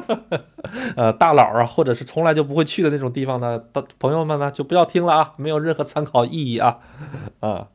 [0.95, 6.81] 呃，大佬啊，或者是从来就不会去的那种地方呢，的朋友们呢，就不要听了啊，没有任何参考意义啊
[7.41, 7.69] 啊，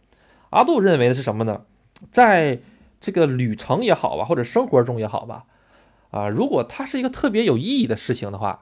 [0.51, 1.61] 阿杜认为的是什么呢？
[2.11, 2.59] 在
[2.99, 5.45] 这个旅程也好吧，或者生活中也好吧，
[6.11, 8.61] 啊，如果它是一个特别有意义的事情的话。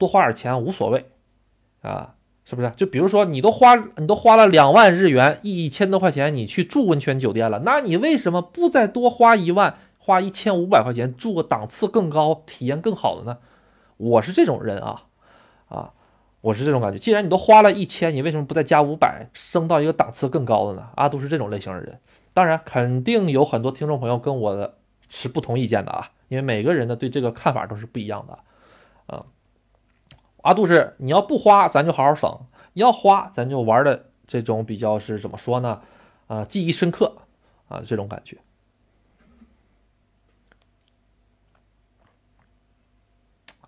[0.00, 1.10] 多花点钱无所谓，
[1.82, 2.14] 啊，
[2.46, 2.70] 是不是？
[2.70, 13.36] 就比如说，你都花，你都花了两万日元，一千多块钱，你去住温泉酒店了，那你为什么不再多花一万，花一千五百块钱住个档次更高、体验更好的呢？
[13.98, 15.02] 我是这种人啊，
[15.68, 15.92] 啊，
[16.40, 16.98] 我是这种感觉。
[16.98, 20.88] 既然你都花了一千，你为什么不再加五百，升到一个档次更高的呢？
[20.94, 22.00] 阿杜是这种类型的人。
[22.40, 24.78] 当然，肯定有很多听众朋友跟我的
[25.10, 28.38] 是不同意见的啊，因为每个人的对这个看法都是不一样的，
[29.14, 29.26] 啊。
[30.40, 35.82] 阿杜是，你要不花，咱就好好省；要花，咱就玩的这种比较是怎么说呢？
[36.28, 37.18] 啊，记忆深刻
[37.68, 38.38] 啊，这种感觉。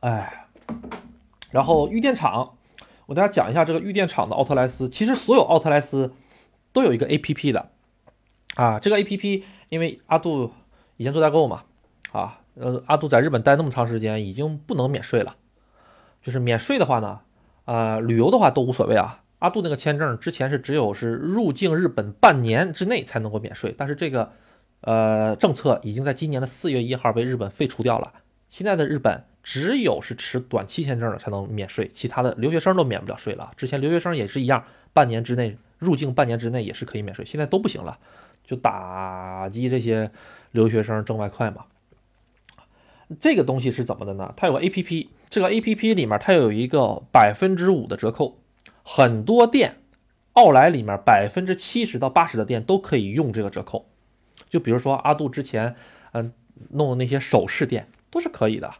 [0.00, 0.46] 哎，
[1.50, 2.56] 然后御电厂，
[3.04, 4.88] 我给大家讲一下这个御电厂的奥特莱斯。
[4.88, 6.14] 其实所有奥特莱斯
[6.72, 7.71] 都有一个 A P P 的
[8.54, 10.52] 啊，这个 A P P 因为阿杜
[10.96, 11.64] 以前做代购嘛，
[12.12, 15.36] 啊，呃，阿杜在日本待那么长时间，已经不能免税了。
[16.22, 17.20] 就是免税的话呢，
[17.64, 19.22] 啊，旅游的话都无所谓啊。
[19.38, 24.30] 阿杜那个签证之前是只有是入境日本半年之内才能够免税，但是这个
[24.82, 28.12] 呃政策已经在今年的四月一号被日本废除掉了。
[28.48, 33.50] 现在的日本只有是持短期签证的才能免税，其他的留学生都免不了税了。
[33.56, 34.62] 之前留学生也是一样，
[34.92, 37.98] 半年之内入境，半年之内也是可以免税，现在都不行了，
[38.52, 40.10] 就打击这些
[40.50, 41.64] 留学生挣外快嘛。
[43.18, 44.34] 这个东西是怎么的呢？
[44.36, 48.38] 它有个 A P P，这个 A P P 里面它有一个百分之五的折扣，
[48.82, 49.76] 很多店，
[50.34, 53.86] 奥莱里面百分之七十到八十的店都可以用这个折扣。
[54.50, 55.74] 就比如说阿杜之前，
[56.12, 56.32] 嗯，
[56.70, 58.74] 弄的那些首饰店都是可以的，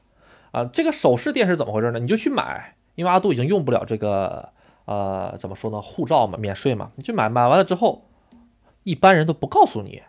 [0.51, 1.99] 啊，这个首饰店是怎么回事呢？
[1.99, 4.51] 你就去买，因为阿杜已经用不了这个，
[4.85, 5.81] 呃，怎么说呢？
[5.81, 8.07] 护照嘛，免税嘛，你去买，买完了之后，
[8.85, 10.03] 一般人都不告诉你。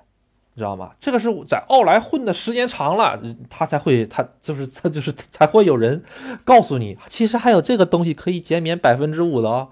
[0.56, 0.92] 你知道吗？
[1.00, 6.04] 这个是在奥莱混的时间长了，他才会，他就是他就是才会有人
[6.46, 9.70] 告诉你，其实还有这个东西可以减免百分之五的哦。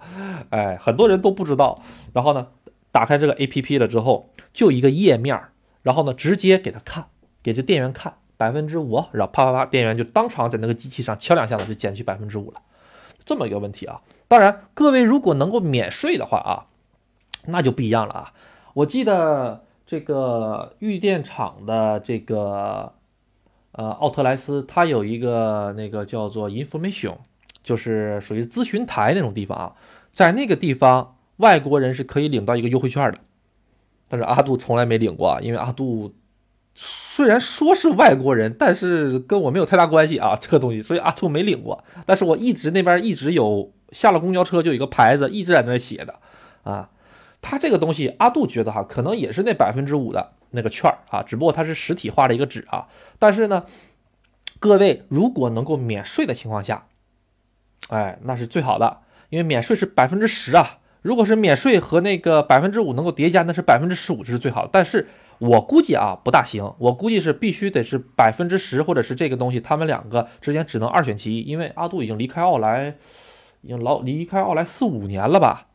[0.49, 1.83] 哎，很多人都不知道。
[2.13, 2.47] 然后呢，
[2.91, 5.39] 打开这个 A P P 了之后，就一个页面，
[5.83, 7.05] 然后呢，直接给他看，
[7.43, 12.59] 给这店员看百分之五，然后啪啪啪，店员就当场在那个机器上敲两下子就减去百分之五了。
[13.23, 14.01] 这么一个问题啊。
[14.27, 16.65] 当然，各位如果能够免税的话啊，
[17.45, 18.33] 那就不一样了啊。
[18.73, 19.63] 我记得。
[19.83, 22.93] 这个玉电厂的这个
[23.73, 27.15] 呃奥特莱斯，它有一个那个叫做 information，
[27.61, 29.75] 就是属于咨询台那种地方啊，
[30.13, 33.17] 在那个地方，外国人是可以领到一个优惠券的，
[34.07, 36.13] 但是阿杜从来没领过，因为阿杜
[36.73, 41.83] 虽然说是外国人，但是跟我没有太大关系啊， 这个东西，所以阿杜没领过。
[42.05, 46.15] 但是我一直那边一直有下了公交车就有一个牌子一直在那写的
[46.63, 46.89] 啊。
[47.41, 52.87] 它这个东西，阿杜觉得哈，可能也是那百分之五的那个券儿啊，只不过它是实体化的一个纸啊。
[53.17, 53.65] 但是呢，
[54.59, 56.85] 各位如果能够免税的情况下，
[57.89, 58.99] 哎，那是最好的，
[59.29, 60.77] 因为免税是百分之十啊。
[61.01, 64.69] 如果是免税和那个百分之五能够叠加，那是百分之十五，这是最好。
[64.71, 65.07] 但是
[65.39, 71.41] 我估计啊，不大行，我估计是必须得是百分之十，或者是这个东西，他们两个之间只能二选其一。
[71.41, 72.95] 因为阿杜已经离开奥莱，
[73.61, 75.69] 已经老离开奥莱四五年了吧。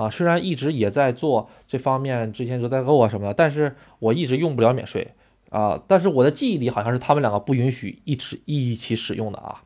[0.00, 5.12] 啊，虽然一直也在做这方面，之前做代购啊什么的，但是我一直用不了免税
[5.50, 5.82] 啊。
[5.86, 9.62] 但是我的记忆里好像是他们两个不允许一起一起使用的啊。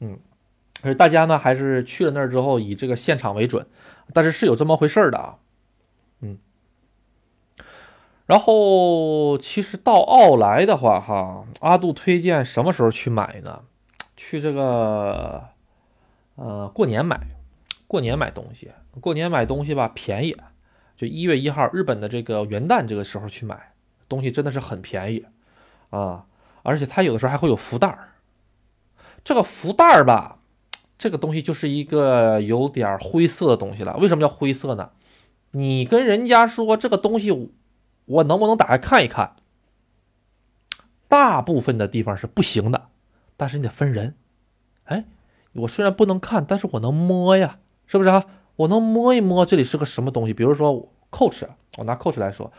[0.00, 0.18] 嗯，
[0.82, 3.64] 而大家呢还是去了那儿之后以这个现场为准，
[4.12, 5.38] 但是是有这么回事儿的啊。
[6.20, 6.38] 嗯，
[8.26, 13.62] 然后其实到奥莱的话哈，阿杜推荐什么时候去买呢？
[14.16, 15.44] 去这个
[16.34, 17.20] 呃过年买。
[17.88, 20.36] 过年买东西，过年买东西吧便宜，
[20.96, 23.72] 就一月一号日本的这个元旦这个时候去买
[24.08, 25.26] 东西真的是很便宜
[25.90, 26.26] 啊，
[26.62, 28.12] 而且它有的时候还会有福袋儿。
[29.22, 30.38] 这个福袋儿吧，
[30.96, 33.96] 这个东西就是一个有点灰色的东西了。
[33.98, 34.90] 为什么叫灰色呢？
[35.50, 37.50] 你跟人家说这个东西，
[38.06, 39.36] 我能不能打开看一看？
[41.08, 42.88] 大部分的地方是不行的，
[43.36, 44.16] 但是你得分人。
[44.84, 45.04] 哎，
[45.52, 47.58] 我虽然不能看，但是我能摸呀。
[47.88, 48.24] 是不是啊？
[48.56, 50.32] 我能摸一摸这里是个什么东西？
[50.32, 52.50] 比如说 Coach，我拿 Coach 来说，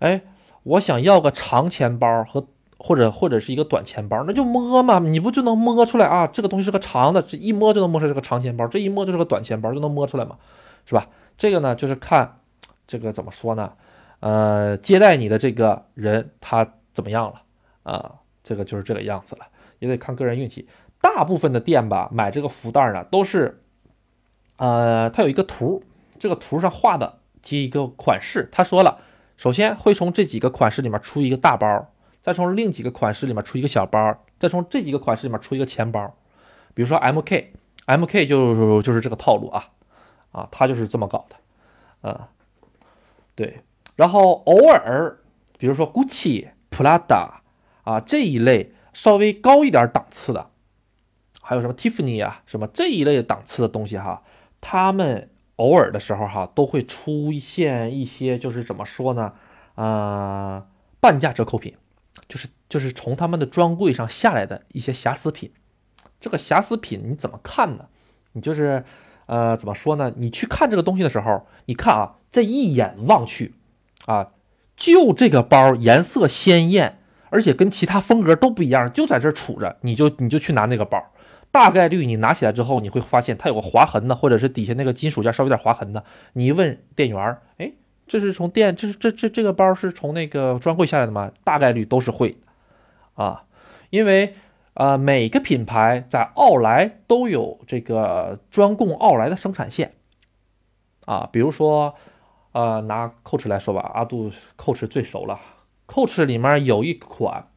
[0.00, 0.20] 哎，
[0.64, 2.46] 我想要个长钱包和
[2.78, 6.26] 或者或者是一个短钱包，那就摸嘛，你不就能摸出来啊？
[6.26, 10.36] 这个东西是个长的，这一摸就能摸出来是个长钱包，这一摸就是个短钱包，就能摸出来嘛，
[10.84, 11.08] 是吧？
[11.38, 12.38] 这个呢，就是看
[12.86, 13.72] 这个怎么说呢？
[14.20, 17.42] 呃，接待你的这个人他怎么样了
[17.84, 18.14] 啊？
[18.42, 19.46] 这个就是这个样子了，
[19.78, 20.68] 也得看个人运气。
[21.00, 23.62] 大部分的店吧，买这个福袋呢，都是。
[24.56, 25.82] 呃，它有一个图，
[26.18, 29.00] 这个图上画的几个款式，他说了，
[29.36, 31.92] 首先会从这几个款式里面出一个大包，
[32.22, 36.14] 再从另几个款式里面出一个小包，再从这几个款式里面出一个钱包。
[36.74, 39.68] 比如说 M K，M K 就就是这个套路啊，
[40.32, 42.28] 啊，他就是这么搞的，啊，
[43.34, 43.60] 对。
[43.94, 45.18] 然后偶尔，
[45.58, 47.30] 比如说 Gucci、Prada
[47.84, 50.50] 啊这一类稍微高一点档次的，
[51.40, 54.22] 还有什么 Tiffany 啊，什么这一类档次的东西哈。
[54.60, 59.34] 他们偶尔的时候哈，都会出现一些，就是怎么说呢？
[59.74, 60.66] 呃，
[61.00, 61.74] 半价折扣品，
[62.28, 65.52] 就是就是从他们的专柜上下来的一些瑕疵品。
[66.18, 67.86] 这个瑕疵品你怎么看呢？
[68.32, 68.84] 你就是
[69.26, 70.12] 呃，怎么说呢？
[70.16, 73.54] 你去看这个东西的时候，你看啊，这一眼望去
[74.06, 74.32] 啊，
[74.76, 76.98] 就这个包颜色鲜艳，
[77.30, 81.02] 而且跟其他风格都不一样，就在这儿杵着，你就你就去拿那个包。
[81.56, 86.04] 大概率你拿起来之后，你会发现它有个划痕的，或者是底下那个金属件稍微有点划痕的。
[86.34, 87.72] 你一问店员，哎，
[88.06, 91.32] 这是从店，这是这这这个包是从那个专柜下来的吗？
[91.44, 92.36] 大概率都是会
[93.14, 93.44] 啊，
[93.88, 94.34] 因为
[94.74, 99.94] 呃每个品牌在奥莱都有这个专供奥莱的生产线
[101.06, 101.26] 啊。
[101.32, 101.94] 比如说
[102.52, 105.40] 呃拿 Coach 来说吧，阿杜 Coach 最熟了
[105.86, 107.48] ，Coach 里面有一款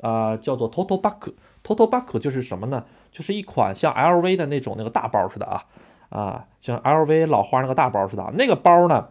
[0.00, 1.34] 啊，叫做 Total Buck。
[1.62, 2.84] Total Buck 就是什么呢？
[3.12, 5.64] 就是一款像 LV 的那种那个大包似的啊
[6.08, 8.32] 啊，像 LV 老花那个大包似的。
[8.34, 9.10] 那个包呢，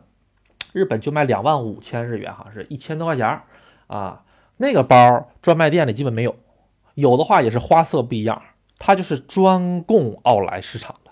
[0.74, 3.42] 日本就卖两万五千日元，好像是一千多块钱
[3.88, 4.24] 啊。
[4.58, 6.36] 那个包专卖店里基本没有，
[6.96, 8.42] 有的话也是花色不一样。
[8.78, 11.12] 它就是专供奥莱市场的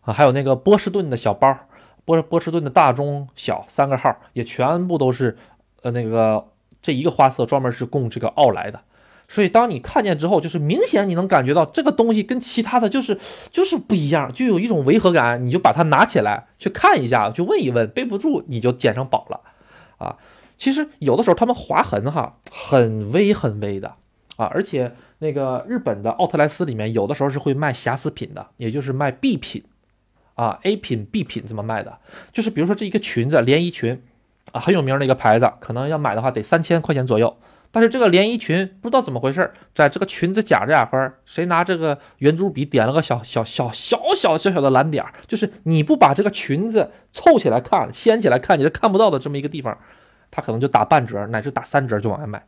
[0.00, 0.12] 啊。
[0.12, 1.56] 还有那个波士顿的小包，
[2.04, 5.36] 波波士顿的大中小三个号也全部都是
[5.82, 6.48] 呃那个
[6.80, 8.80] 这一个花色专门是供这个奥莱的。
[9.34, 13.18] 所以，当你看见之后，就是明显你能感觉到这个东西跟其他的就是
[13.50, 15.44] 就是不一样，就有一种违和感。
[15.44, 19.40] 你就把它拿起来去看一下，去问一问，背不住你就捡上宝了
[19.98, 20.16] 啊！
[20.56, 23.96] 其实有的时候他们划痕哈很微很微的
[24.36, 29.64] 啊，而且那个日本的奥特莱斯里面有的时候是会卖瑕疵品的，也就是卖 B 品
[30.34, 31.98] 啊，A 品 B 品这么卖的。
[32.32, 34.00] 就是比如说这一个裙子连衣裙
[34.52, 37.36] 啊，很有名的一个牌子，可能要买的话得三千块钱左右。
[37.74, 49.76] 但是这个连衣裙不知道怎么回事，在这个裙子假着假花，谁拿这个圆珠笔点了个小小小小小小小的蓝点儿，就是你不把这个裙子凑起来看、掀起来看，你是看不到的这么一个地方，
[50.30, 52.46] 它可能就打半折，乃至打三折就往外卖。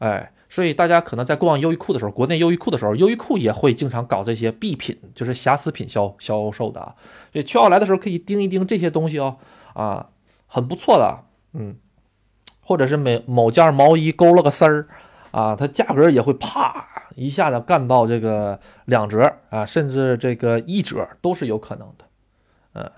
[0.00, 6.94] 哎，所以大家可能在逛优衣库的时候，国内优衣库的时候，优衣库也会经常搞这些 B 品，就是瑕疵品销销售的啊。
[7.32, 9.38] 所以去奥莱的时候可以盯一盯这些东西哦，
[9.72, 10.10] 啊，
[10.46, 11.24] 很不错的，
[11.54, 11.76] 嗯。
[12.64, 14.86] 或者是每某件毛衣勾了个丝儿，
[15.30, 22.04] 啊，它价格也会啪一下子干到这个两折啊，甚至这个一折都是有可能的。
[22.72, 22.90] 嗯，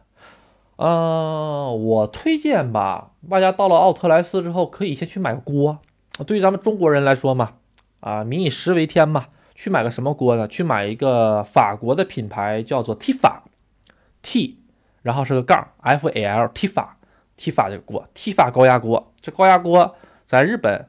[0.77, 5.79] 嗯，我推荐吧，大家到了奥特莱斯之后，可以先去买个锅。
[6.27, 7.55] 对于咱们中国人来说嘛，
[8.01, 10.49] 啊，民以食为天嘛，去买个什么锅呢？
[10.49, 14.59] 去买一个法国的品牌，叫做 Tifa，T，
[15.03, 16.96] 然后是个杠 F A L，Tifa。
[17.37, 20.87] T 法这个锅，T 法高压锅，这高压锅在日本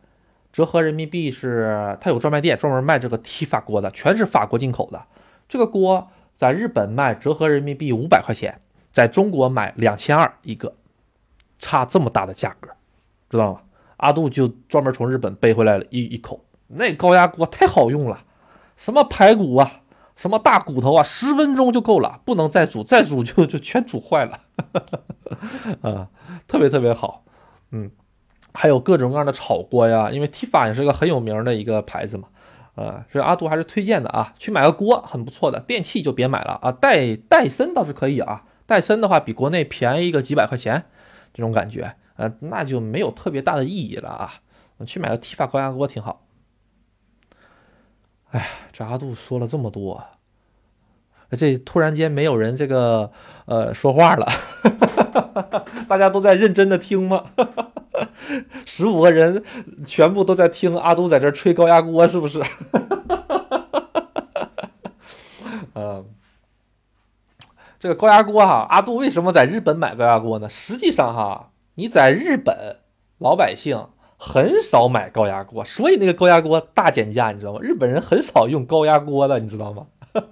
[0.54, 5.06] 折合人民币是，它有专卖店专门卖这个 T 法锅的，全是法国进口的。
[5.48, 8.60] 这个锅在日本卖折合人民币五百块钱，
[8.92, 10.74] 在中国买两千二一个，
[11.60, 12.70] 差这么大的价格，
[13.30, 13.62] 知道吗？
[13.98, 18.24] 阿杜就专门从日本背回来了一一口，那高压锅太好用了，
[18.76, 19.82] 什么排骨啊。
[20.18, 24.40] 什么大骨头啊，十分钟就够了，不能再煮，再煮就 就全煮坏了，
[25.82, 26.10] 啊，
[26.48, 27.24] 特别特别好，
[27.72, 27.92] 嗯，
[28.52, 32.28] 还有各种各样的炒锅呀，因为 Tifa 也是个很有名的一个牌子嘛，
[32.74, 40.84] 啊，所以阿杜还是推荐的啊，去买个锅很不错的，电器就别买了啊，戴戴森倒是可以啊，戴森的话比国内便宜个几百块钱，
[41.32, 44.34] 这种感觉，呃，那就没有特别大的意义了啊，
[44.88, 46.24] 去买个 Tifa 高压锅挺好。
[48.32, 50.04] 哎，这阿杜说了这么多，
[51.32, 53.10] 这突然间没有人这个
[53.46, 54.28] 呃说话了，
[55.88, 57.24] 大家都在认真的听吗？
[58.66, 59.44] 十五个人
[59.86, 62.44] 全部都在听阿杜在这吹高压锅，是不是？
[65.74, 66.06] 嗯，
[67.80, 70.50] 这个高压锅哈，阿杜为什么在日本买高压锅呢？
[70.50, 72.78] 实际上哈，你在日本
[73.20, 73.88] 老百姓。
[74.18, 77.60] 很少买高压锅，所以那个高压锅大减价，你知道吗？
[77.62, 79.88] 日本人很少用高压锅的，你知道吗？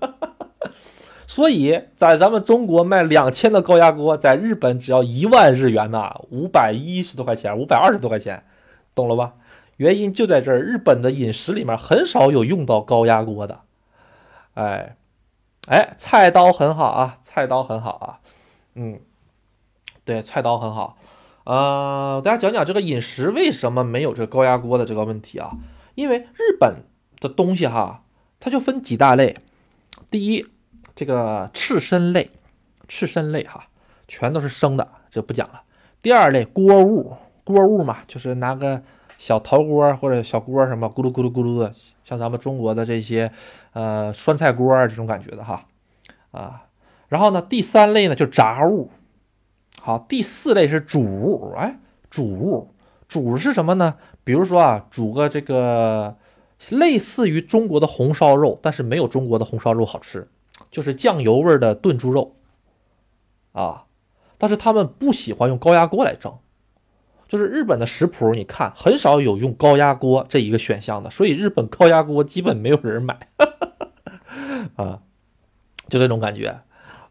[1.28, 8.44] 所以在咱们中国卖两千的高压锅，在日本只要一万日元呐，五百一十多块钱，五百二十多块钱，
[8.94, 9.34] 懂了吧？
[9.78, 13.60] 原因就在这儿，日本的饮食里面很少有用到高压锅的。
[14.54, 14.96] 哎，
[15.68, 18.20] 哎，菜刀很好啊，菜刀很好啊，
[18.76, 19.00] 嗯，
[20.06, 20.98] 对，菜刀很好。
[21.46, 25.52] 呃，大家讲讲这个饮食为什么没有这高压锅的这个问题啊？
[25.94, 26.78] 因为日本
[27.20, 28.04] 的东西哈，
[28.40, 29.36] 它就分几大类。
[30.10, 30.48] 第一，
[30.96, 32.32] 这个刺身类，
[32.90, 33.68] 刺身类哈，
[34.08, 35.62] 全都是生的，就不讲了。
[36.02, 38.82] 第二类锅物，锅物嘛，就是拿个
[39.20, 41.72] 小陶锅或者小锅什么，咕噜咕噜咕噜的，
[42.04, 43.32] 像咱们中国的这些
[43.74, 45.64] 呃酸菜锅这种感觉的哈
[46.32, 46.64] 啊。
[47.08, 48.90] 然后呢，第三类呢就炸物。
[49.86, 51.78] 好，第四类是主物，哎，
[52.10, 52.74] 主物，
[53.08, 53.98] 主是什么呢？
[54.24, 56.18] 比如说啊，煮个这个
[56.70, 60.28] 类似于中国的红烧肉，但是没有中国的红烧肉好吃，
[60.72, 62.36] 就是酱油味的炖猪肉
[63.52, 63.84] 啊。
[64.40, 66.34] 但是他们不喜欢用高压锅来蒸，
[67.28, 73.28] 就是日本的食谱，你看很少有用高压锅这一个选项的，所以日本高压锅基本没有人买
[74.78, 75.04] 啊，
[75.88, 76.62] 就这种感觉。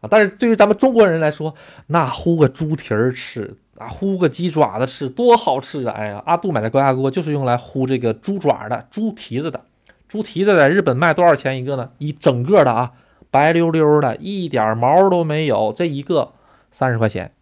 [0.01, 1.53] 啊但是对于咱们中国人来说，
[1.87, 5.93] 那烀个猪蹄儿吃啊，烀个鸡爪子吃，多好吃啊！
[5.97, 9.61] 哎呀，阿杜买的高压锅就是用来烀这个猪爪的、猪蹄子的。
[10.07, 11.89] 猪蹄子在日本卖多少钱一个呢？
[11.97, 12.93] 一整个的啊，
[13.31, 16.33] 白溜溜的，一点毛都没有，这一个
[16.71, 17.33] 三十块钱。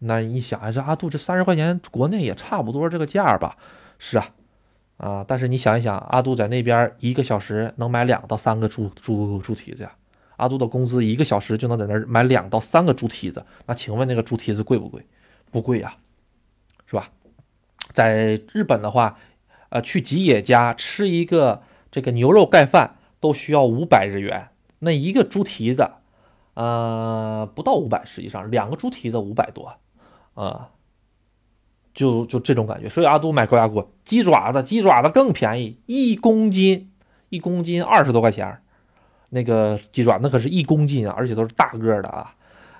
[0.00, 3.56] 那你想啊，这阿杜这三十块钱，国内也差不多这个价吧？
[3.98, 4.28] 是啊，
[4.98, 5.24] 啊。
[5.26, 9.92] 但是你想一想，阿杜在那边一个小时能买两到三个猪猪猪蹄子呀。
[10.40, 15.06] 阿杜的工资一个小时就能在那儿买两到三个猪蹄子，那请问那个猪蹄子贵不贵？
[15.50, 15.96] 不贵呀，
[16.86, 17.10] 是吧？
[17.92, 19.18] 在日本的话，
[19.68, 25.90] 呃，去吉野家吃一个这个牛肉盖饭都需要五百日元，那一个猪蹄子，
[26.54, 29.74] 呃，不到五百，实际上两个猪蹄子五百多，
[30.32, 30.70] 啊，
[31.92, 32.88] 就就这种感觉。
[32.88, 36.90] 所以阿杜买高压锅，鸡爪子，鸡爪子更便宜，一公斤
[37.28, 38.62] 一公斤二十多块钱。
[39.30, 42.34] 那个鸡爪那可是一公斤啊，而且都是大个的啊，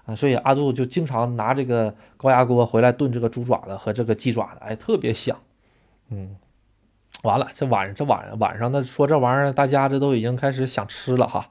[0.05, 5.37] 啊，所以阿杜就经常拿这个高压锅回来炖这个猪爪子和这个鸡爪子，哎，特别香。
[6.11, 6.37] 嗯，
[7.23, 11.51] 完了，这晚上这晚上晚上的说这玩意儿，大家这都已经开始想吃了哈。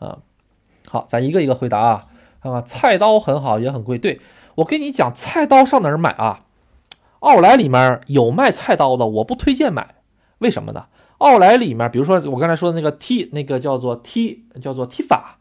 [0.00, 0.18] 嗯，
[0.88, 2.06] 好，咱一个一个回答啊。
[2.42, 3.98] 看看菜刀很好，也很贵。
[3.98, 4.18] 对
[4.54, 6.46] 我跟你讲，菜刀上哪儿买啊？
[7.18, 9.96] 奥莱里面有卖菜刀的，我不推荐买，
[10.38, 10.86] 为什么呢？
[11.20, 15.36] 奥莱里面，比如说我刚才说的那个 T，那个叫做 T，叫做 T 法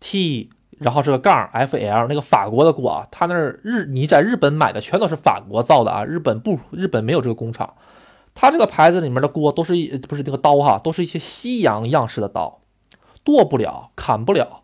[0.00, 0.50] T，
[0.80, 7.74] 然后是个杠 F L，那个法国的锅啊，它那儿日你在日本买的全都是法国造的啊，日本不，日本没有这个工厂，
[8.34, 9.74] 它这个牌子里面的锅都是
[10.08, 12.58] 不是那个刀哈，都是一些西洋样式的刀，
[13.22, 14.62] 剁不了，砍不了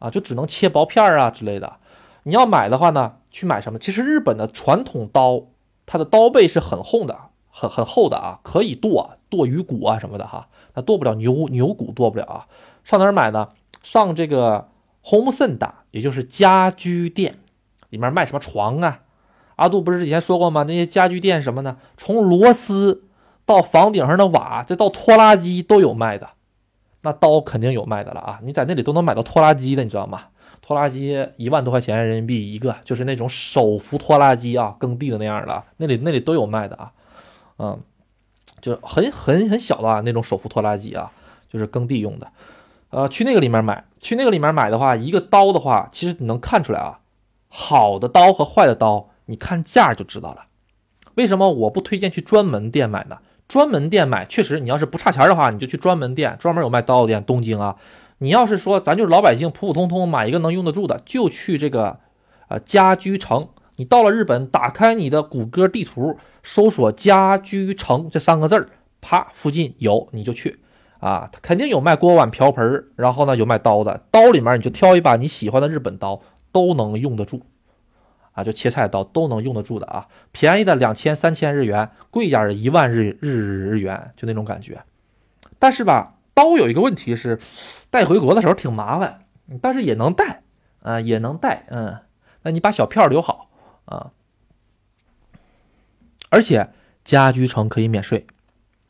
[0.00, 1.76] 啊，就只能切薄片啊之类的。
[2.24, 3.78] 你要买的话呢，去买什么？
[3.78, 5.44] 其实日本的传统刀，
[5.86, 7.16] 它的刀背是很厚的。
[7.56, 12.46] 很很厚的啊，可以剁剁鱼骨啊什么的哈，那剁不了牛牛骨剁不了啊。
[12.84, 13.48] 上哪儿买呢？
[13.82, 14.68] 上这个
[15.10, 17.38] Home Center，也就是家居店，
[17.88, 19.00] 里面卖什么床啊？
[19.56, 20.62] 阿杜不是以前说过吗？
[20.62, 21.78] 那些家居店什么呢？
[21.96, 23.04] 从螺丝
[23.44, 26.28] 到房顶上的瓦，再到拖拉机都有卖的。
[27.02, 28.40] 那刀肯定有卖的了啊！
[28.42, 30.22] 你在那里都能买到拖拉机的，你知道吗？
[30.62, 36.92] 拖拉机一万多块钱人民币一个，就是那种手扶拖拉机啊，耕地的那样的，那里那里都有卖的啊。
[37.58, 37.78] 嗯，
[38.64, 41.12] 就很很很小的，那种手扶拖拉机啊，
[41.52, 42.26] 就是耕地用的。
[42.88, 47.00] 呃，去那个里面买，去那个里面买的话，一个刀的话，其实你能看出来啊，
[47.48, 50.46] 好的刀和坏的刀，你看价就知道了。
[51.16, 53.18] 为什么我不推荐去专门店买呢？
[53.46, 57.22] 专门店买确实，你要是不差钱的话，你就去专门店，专门有卖刀的店。
[57.22, 57.76] 东京啊，
[58.16, 61.98] 你要是说咱就是老百姓，普普通通买一个能用得住的，就去这个
[62.48, 63.48] 呃家居城。
[63.76, 68.68] 你到了日本，打开你的谷歌地图，搜索“家居城”这三个字儿，
[69.00, 70.60] 啪，附近有你就去
[71.00, 76.20] 啊，他肯定有卖锅碗瓢盆，然后呢有卖刀的，刀里面你就挑一把你喜欢的日本刀，
[76.52, 77.42] 都能用得住
[78.32, 84.80] 啊，就切菜刀都能用得住的啊，便宜的两千三千日元，贵点的一万日日日元，就那种感觉。
[85.58, 87.40] 但是吧，刀有一个问题是，
[87.90, 89.26] 带回国的时候挺麻烦，
[89.60, 90.42] 但是也能带
[90.80, 91.98] 啊，也能带，嗯，
[92.42, 93.43] 那你把小票留好。
[93.94, 94.10] 啊，
[96.30, 96.70] 而且
[97.04, 98.26] 家居城可以免税，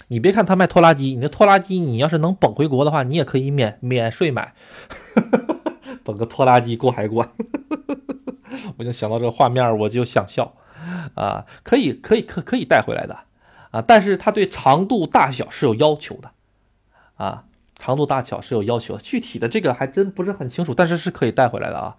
[0.09, 4.55] 你别看他卖拖拉机，你的拖拉机你要是能捧回国的话，你也可以免免税买，
[6.05, 7.29] 捧个拖拉机过海关，
[8.79, 10.55] 我就想到这个画面，我就想笑
[11.15, 13.19] 啊，可以可以可可以带回来的
[13.71, 16.31] 啊，但是它对长度大小是有要求的
[17.17, 17.45] 啊，
[17.79, 21.97] 长度大小是有要求，具体的这个还真不是很清楚，但是是可以带回来的啊。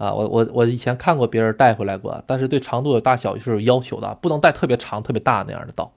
[0.00, 5.92] 啊，我我我以前看过别人带回来过，但是对长度的大小是有要求的，不能带特别长、特别大那样的刀。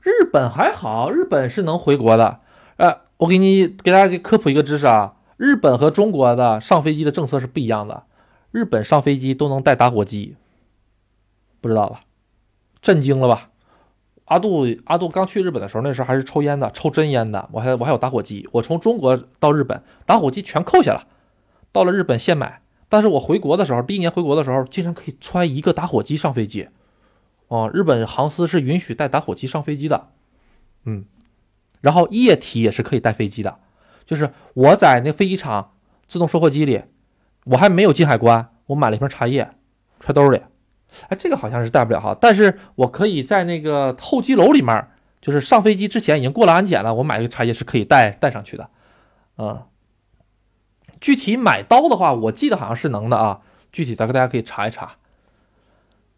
[0.00, 2.38] 日本还好，日本是能回国的。
[2.76, 8.04] 呃，我给你给大家科普一个知识啊，日本和中国的上飞机的政策是不一样的。
[8.52, 10.36] 日本上飞机都能带打火机，
[11.60, 12.02] 不知道吧？
[12.80, 13.50] 震惊了吧？
[14.26, 17.48] 阿杜阿杜刚去日本的时候，那时候还是抽烟的，抽真烟的。
[17.52, 21.06] 我还我还有打火机，我从中国到日本，打火机全扣下了。
[21.72, 26.68] 到了日本现买，但是我回国的时候，第一年回国的时候，竟然可以揣一个打火机上飞机。
[27.48, 30.08] 哦，日本航司是允许带打火机上飞机的。
[30.84, 31.04] 嗯，
[31.82, 33.58] 然后液体也是可以带飞机的，
[34.06, 35.72] 就是我在那飞机场
[36.06, 36.84] 自动售货机里，
[37.44, 39.50] 我还没有进海关，我买了一瓶茶叶，
[40.00, 40.40] 揣兜里。
[41.08, 44.88] 哎，这个好像是带不了哈，但是我可以在那个候机楼里面，
[45.20, 48.68] 就是上飞机之前已经过了安检了，我买个茶叶是可以带带上去的，
[49.38, 49.62] 嗯，
[51.00, 53.40] 具体买刀的话，我记得好像是能的啊，
[53.72, 54.96] 具体咱跟大家可以查一查，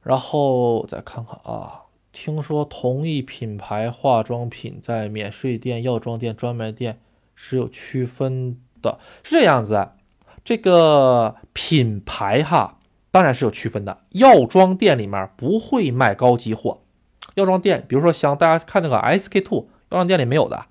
[0.03, 7.01] 然后再看看啊，听说同一品牌化妆品在免税店、药妆店、专卖店
[7.35, 9.89] 是有区分的，是这样子，
[10.45, 12.76] 这个品牌哈。
[13.17, 16.83] 当然是有区分的，药妆店里面不会卖高级货。
[17.33, 20.67] 药妆店，比如说像大家看那个 SK two，药妆店里没有的。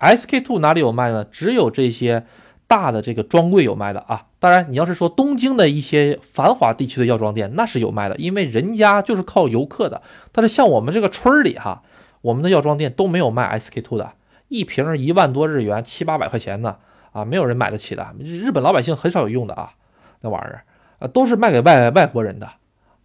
[0.00, 1.26] SK two 哪里有卖呢？
[1.26, 2.24] 只有这些
[2.66, 4.28] 大的这个专柜有卖的啊。
[4.38, 10.00] 当然，你要是说东京的一些繁华地区的药妆店，那是有卖的，因为人家就是靠游客的。
[10.32, 11.82] 但是像我们这个村里哈，
[12.22, 14.12] 我们的药妆店都没有卖 SK two 的，
[14.48, 16.76] 一瓶一万多日元，七八百块钱呢，
[17.12, 18.14] 啊，没有人买得起的。
[18.18, 19.74] 日本老百姓很少有用的啊，
[20.22, 20.64] 那玩意儿
[20.98, 22.50] 啊，都是卖给外外国人的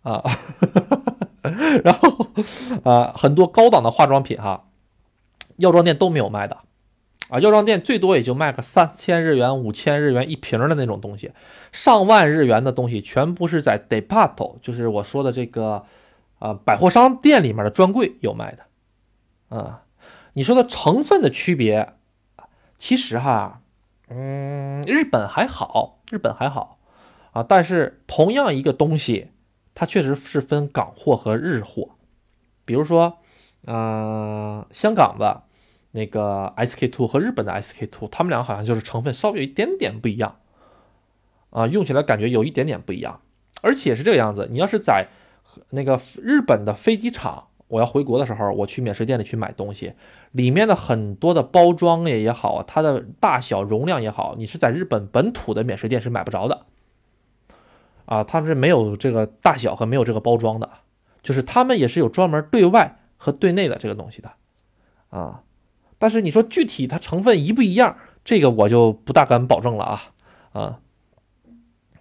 [0.01, 0.23] 啊。
[1.83, 2.27] 然后
[2.83, 4.65] 啊，很多高档的化妆品哈，
[5.57, 6.57] 药妆店都没有卖的。
[7.29, 11.31] 啊，药妆店最多也就卖个三千日元、五千日元一瓶的那种东西，
[11.71, 15.85] 上万日元的东西全部是在 Departo，就是我说的这个，
[16.39, 19.57] 啊，百货商店里面的专柜有卖的。
[19.57, 19.83] 啊，
[20.33, 21.93] 你说的成分的区别，
[22.77, 23.61] 其实哈，
[24.09, 26.77] 嗯，日本还好，日本还好，
[27.33, 29.27] 啊，但是同样一个东西，
[29.75, 31.89] 它确实是分港货和日货，
[32.63, 33.17] 比如说，
[33.65, 35.43] 嗯，香港的。
[35.95, 40.39] 那个 SK two 和日本的 SK two，他们俩好像就是成分稍微有一点点不一样，
[41.51, 43.21] 啊，用起来感觉有一点点不一样，
[43.61, 44.47] 而且是这个样子。
[44.49, 45.09] 你要是在
[45.69, 49.93] 那个日本的飞机场，我要回国的时候，我去免税店里去买东西，
[50.31, 56.65] 里面的很多的包装也也好，它的大小容量也好，你是在日本本土的免税店是买不着的，
[58.05, 60.69] 啊，他们是没有这个大小和没有这个包装的，
[61.21, 64.31] 就是他们也是有专门对外和对内的这个东西的，
[65.09, 65.43] 啊。
[65.97, 67.95] 但是你说具体它成分一不一样，
[68.25, 70.01] 这个我就不大敢保证了啊
[70.51, 70.79] 啊！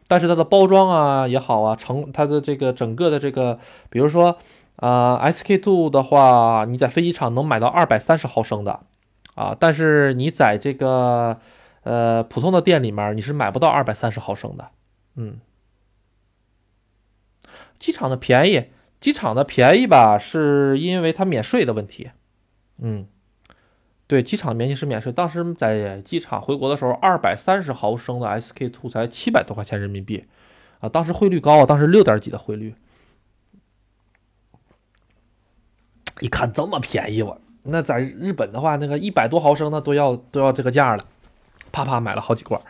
[0.08, 4.38] 但是它的包装啊也好啊，成它的这个整个的这个，比如说
[4.74, 8.80] 啊，SK two 的话，你在飞机场能买到二百三十毫升的
[9.36, 11.38] 啊，但是你在这个
[11.84, 14.68] 呃普通的店里面你是买不到二百三十毫升的，
[15.14, 15.38] 嗯，
[17.82, 18.70] 机场的便宜，
[19.00, 22.12] 机场的便宜吧，是因为它免税的问题，
[22.78, 23.08] 嗯。
[24.06, 25.10] 对，机场免息是免税。
[25.10, 30.26] 当时在机场回国的时候，二百三十毫升的 SK two 才七百多块钱人民币，
[30.80, 32.74] 啊，当时汇率高啊，当时六点几的汇率。
[36.20, 41.04] 一看这么便宜，我那在日本的话，那个一百多毫升的都要都要这个价了，
[41.72, 42.60] 啪啪买了好几罐。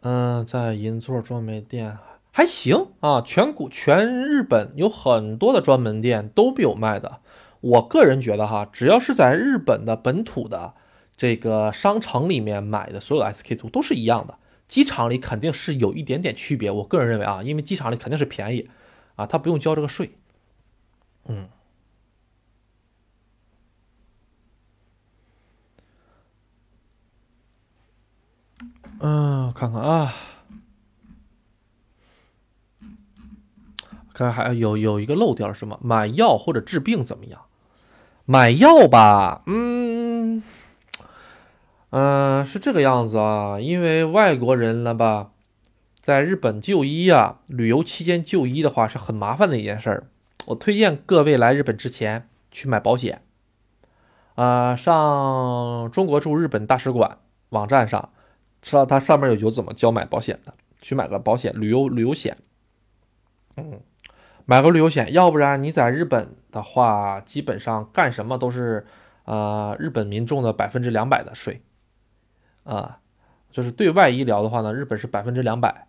[0.00, 1.96] 嗯，在银座专卖店
[2.34, 7.20] 还行啊，全国全日本有很多的专门店都有卖的。
[7.60, 10.72] 我个人觉得哈，只要是在日本的本土的
[11.16, 16.70] 这个商城里面买的所有 SK two 都是一样的，机场里肯定是有一点点区别。
[16.70, 18.68] 我个人认为啊，因为机场里肯定是便宜
[19.14, 20.12] 啊，他不用交这个税。
[21.26, 21.48] 嗯，
[29.00, 30.14] 嗯，看看啊，
[34.12, 35.78] 看还有有一个漏掉了什么？
[35.82, 37.40] 买药或者治病怎么样？
[38.24, 40.42] 买药吧，嗯，
[41.90, 43.58] 嗯，是这个样子啊。
[43.58, 45.32] 因为外国人了吧，
[46.00, 50.06] 在日本就医啊，旅游期间就医的话是很麻烦的一件事儿。
[50.46, 53.22] 我推荐各位来日本之前去买保险，
[54.36, 58.10] 啊，上中国驻日本大使馆网站上，
[58.60, 62.36] 知道它上面有有怎么教买保险的，去买个保险，旅游旅游险，
[63.56, 63.80] 嗯。
[64.44, 68.84] 买个旅游险，要不然你在日本的话，基本上干什么都是，
[69.24, 71.62] 呃，日本民众的百分之两百的税，
[72.64, 72.98] 啊，
[73.50, 75.86] 就是对外医疗的话呢，日本是百分之两百，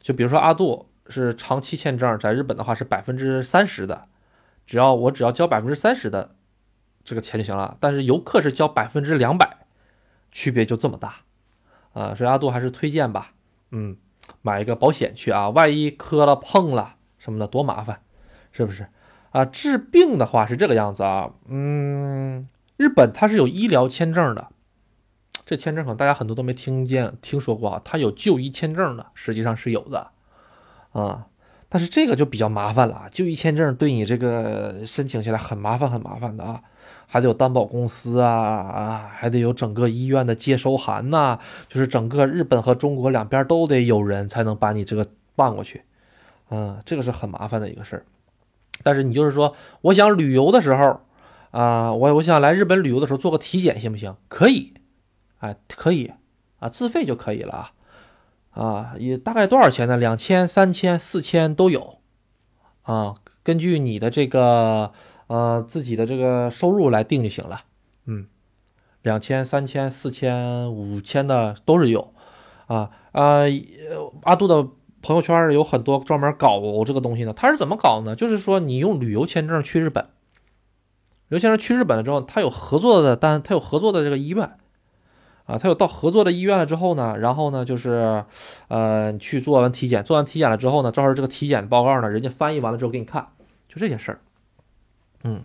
[0.00, 4.06] 就比如说阿杜是长期签证，在日本的话是百分之三十的，
[4.66, 6.34] 只要我只要交百分之三十的
[7.04, 9.66] 这个钱就行了，但是游客是交百分之两百，
[10.32, 11.16] 区别就这么大，
[11.92, 13.34] 啊，所以阿杜还是推荐吧，
[13.70, 13.98] 嗯，
[14.40, 16.96] 买一个保险去啊，万一磕了碰了。
[17.20, 18.00] 什么的多麻烦，
[18.50, 18.88] 是不是
[19.30, 19.44] 啊？
[19.44, 24.48] 治病的话是这个样子啊，嗯，日本它是有医疗签证的，
[25.44, 30.08] 这签证可能大家很多都没听见、听说过啊，它有就医签证的，实际上是有的
[30.92, 31.26] 啊，
[31.68, 36.62] 但是这个就比较麻烦了，就医签证对你这个申请起来很麻烦、很麻烦的啊，
[37.06, 45.06] 还得有担保公司啊啊，还得有整个医院的接收函呐，就是整个日本和中国两边都得有人才能把你这个
[45.36, 45.82] 办过去。
[46.50, 48.04] 嗯，这个是很麻烦的一个事儿，
[48.82, 51.00] 但是你就是说，我想旅游的时候，
[51.52, 54.16] 啊，我我想来日本旅游的时候做个体检行不行？
[54.26, 54.74] 可以，
[55.38, 56.12] 哎，可以，
[56.58, 57.72] 啊，自费就可以了啊，
[58.50, 59.96] 啊，也大概多少钱呢？
[59.96, 61.98] 两千、三千、四千都有，
[62.82, 64.92] 啊，根据你的这个
[65.28, 67.60] 呃自己的这个收入来定就行了，
[68.06, 68.26] 嗯，
[69.02, 72.12] 两千、三千、四千、五千的都是有，
[72.66, 73.42] 啊啊，
[74.24, 74.68] 阿杜的。
[75.02, 78.14] 朋友圈有很多专门搞这个东西的，他是怎么搞呢？
[78.14, 80.04] 就是说你用旅游签证去日本，
[81.28, 84.56] 旅游签证去日本了之后，他有合作的单，他有合作的这个医院，
[85.46, 88.24] 啊，他有到合作的医院了之后呢，然后呢就是，
[88.68, 93.28] 呃，去做完体检，做完体检了之后呢，照着这个体检报告呢，人家翻译完了之后给你看，
[93.68, 94.20] 就这些事儿。
[95.24, 95.42] 嗯，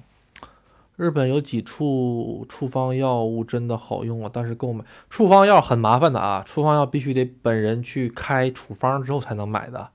[0.96, 9.90] 日本有几处处方药物真的好用啊，但是购买处方药很麻烦的啊，处方药必须得本人去开处方之后才能买的，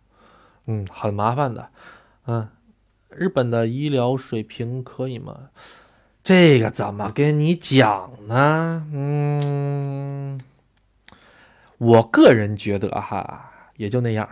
[0.67, 1.69] 嗯，很麻烦的。
[2.27, 2.49] 嗯，
[3.09, 5.49] 日本的医疗水平可以吗？
[6.23, 8.87] 这个怎么跟你讲呢？
[8.93, 10.39] 嗯，
[11.79, 14.29] 我个人觉得哈，也就那样。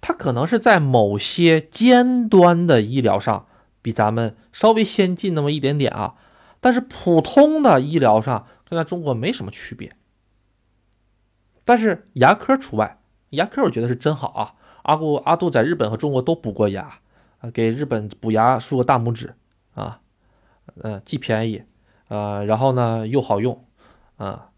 [0.00, 3.46] 他可能是在某些尖端的医疗上
[3.82, 6.14] 比咱们稍微先进那么一点点啊，
[6.60, 9.92] 但是普通的医疗上跟咱中国没什么区别。
[11.64, 14.54] 但是牙科除外，牙科我觉得是真好啊。
[14.84, 16.98] 阿杜阿杜在日本和中国都补过牙
[17.40, 19.34] 啊，给日本补牙竖个大拇指
[19.74, 20.00] 啊。
[20.76, 21.64] 嗯，既便宜，
[22.08, 23.64] 呃，然后呢又好用，
[24.16, 24.50] 啊，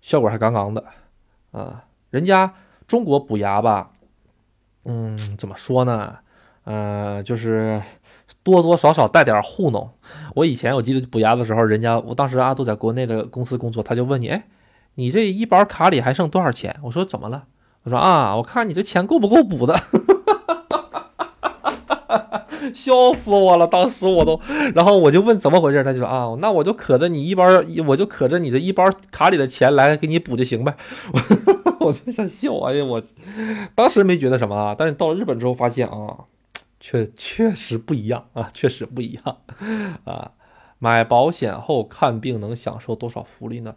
[0.00, 0.84] 效果还杠杠的，
[1.52, 2.54] 啊，人家
[2.88, 3.92] 中国补牙吧，
[4.84, 6.18] 嗯，怎么说呢？
[6.64, 7.80] 呃，就是
[8.44, 9.90] 多多少少带点糊弄。
[10.36, 14.44] 我以前我记得补牙的时候，人家我当时阿杜在国内的公司工作，他就问你，哎，
[14.94, 16.76] 你这医保卡里还剩多少钱？
[16.84, 17.44] 我说怎么了？
[17.82, 19.74] 我说啊，我看你这钱够不够补的。
[22.72, 23.66] 笑死我了！
[23.66, 24.40] 当时我都，
[24.74, 27.44] 然后我就问怎么回事，他就说啊，那我就可着你医保，
[27.86, 30.74] 我就可着你这医保卡里的钱来给你补就行呗。
[31.78, 33.02] 我就想笑，哎呀，我
[33.74, 36.16] 当时没觉得什么啊，但是到了日本之后发现啊，
[36.84, 39.38] 确确实不一样啊，确实不一样
[40.04, 40.32] 啊。
[40.78, 43.74] 买保险后看病能享受多少福利呢？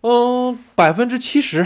[0.00, 1.64] 嗯，百分之七十，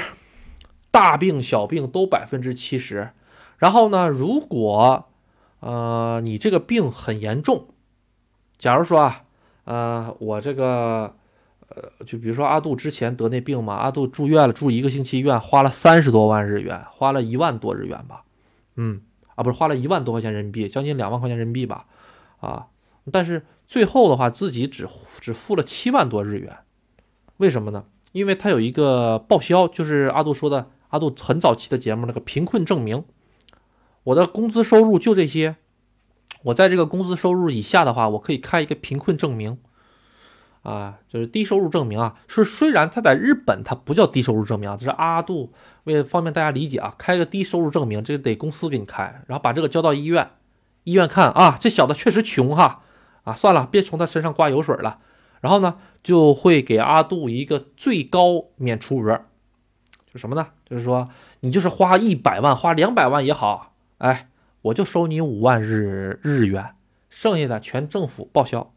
[0.90, 3.12] 大病小病都百分之七十。
[3.56, 5.06] 然后呢，如果
[5.60, 7.68] 呃，你这个病很严重。
[8.58, 9.24] 假如说啊，
[9.64, 11.16] 呃，我这个，
[11.70, 18.24] 呃，就比如说阿杜之前得那病嘛，阿杜住院了，住一个星期院，花了三十多万日元，花了一万多日元吧，
[18.76, 19.00] 嗯，
[19.40, 21.86] 啊，不是花了一万多块钱人民币，将近两万块钱人民币吧，
[22.40, 22.66] 啊，
[23.10, 24.86] 但是最后的话自己只
[25.18, 26.58] 只付了七万多日元，
[27.38, 27.86] 为什么呢？
[28.12, 33.02] 因为他有一个报销，就是阿杜说的，阿杜很早期的节目那个贫困证明。
[34.02, 35.56] 我的工资收入就这些，
[36.42, 39.56] 我在这个工资收入以下的话，我可以开一个贫困证明，
[40.62, 42.16] 啊，就是低收入证明啊。
[42.28, 45.52] 是虽然他在日本他不叫低收入证明啊，这是阿杜
[45.84, 50.30] 为了方便大家理解啊，开个低收入证明，这个得公司给你开，然后把这个交到医院，
[50.84, 52.82] 医院看啊，这小子确实穷哈，
[53.24, 54.98] 啊，算了，别从他身上刮油水了，
[55.40, 59.22] 然后呢，就会给阿杜一个最高免除额，
[60.12, 60.48] 就什么呢？
[60.68, 61.08] 就是说
[61.40, 63.74] 你就是花一百万，花两百万也好。
[63.98, 64.28] 哎，
[64.62, 66.74] 我就收你五万日日元，
[67.08, 68.72] 剩下的全政府报销。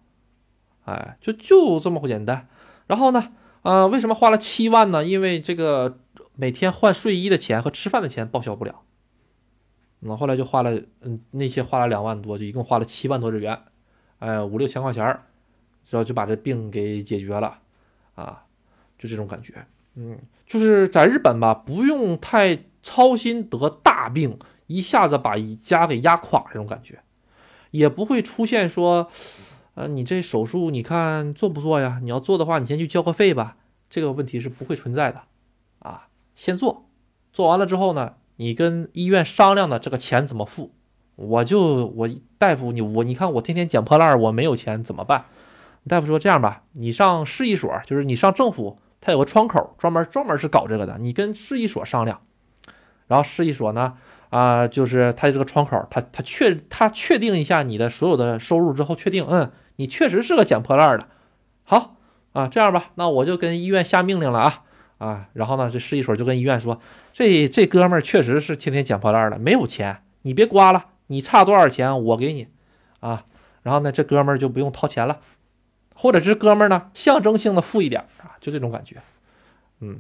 [0.86, 2.48] 哎，就就这么简单。
[2.88, 3.32] 然后呢，
[3.62, 5.04] 呃，为什么花了七万呢？
[5.04, 6.00] 因为这个
[6.36, 8.82] 每天换睡衣的钱和吃饭的钱报销不了。
[10.00, 13.58] 那后来就花了，嗯，那些花了两万多，就一共花了七万多日元。
[14.20, 15.24] 哎，五六千块钱儿，
[15.90, 17.60] 然后就把这病给解决了。
[18.16, 18.44] 啊，
[18.98, 19.54] 就这种感觉。
[19.96, 24.38] 嗯，就是在日本吧，不用太操心得大病。
[24.68, 26.98] 一下子把一家给压垮这种感觉，
[27.72, 29.12] 也不会出现说，
[29.76, 32.00] 呃，你这手术你看做不做呀？
[32.04, 33.58] 你要做的话，你先去交个费吧。
[33.90, 35.22] 这个问题是不会存在的，
[35.80, 36.86] 啊，先做，
[37.32, 40.72] 做完了之后呢，你跟医院商量的这个钱怎么付，
[41.16, 45.26] 我就我大夫你我你看我天天捡破烂，我没有钱怎么办？
[45.88, 52.22] 大夫说这样吧，你上市一所，就是你上政府，他有个窗口专门专门是搞这个的，你跟市一所商量，
[53.08, 53.98] 然后市一所呢。
[54.30, 61.08] 啊，就是他这个窗口，他他确他确定一下你的所有的收入之后，确定，嗯，你确实是个捡破烂的。
[61.64, 61.96] 好
[62.34, 64.64] 啊，这样吧，那我就跟医院下命令了啊
[64.98, 66.80] 啊，然后呢，这市一所就跟医院说，
[67.12, 72.48] 这这哥们儿确实是天天捡破烂的，没有钱，你别刮了，你差多少钱我给你
[73.00, 73.26] 啊。
[73.62, 75.22] 然后呢，这哥们儿就不用掏钱了，
[75.96, 79.02] 或者是哥们儿呢象征性的付一点啊，就这种感觉。
[79.80, 80.00] 嗯，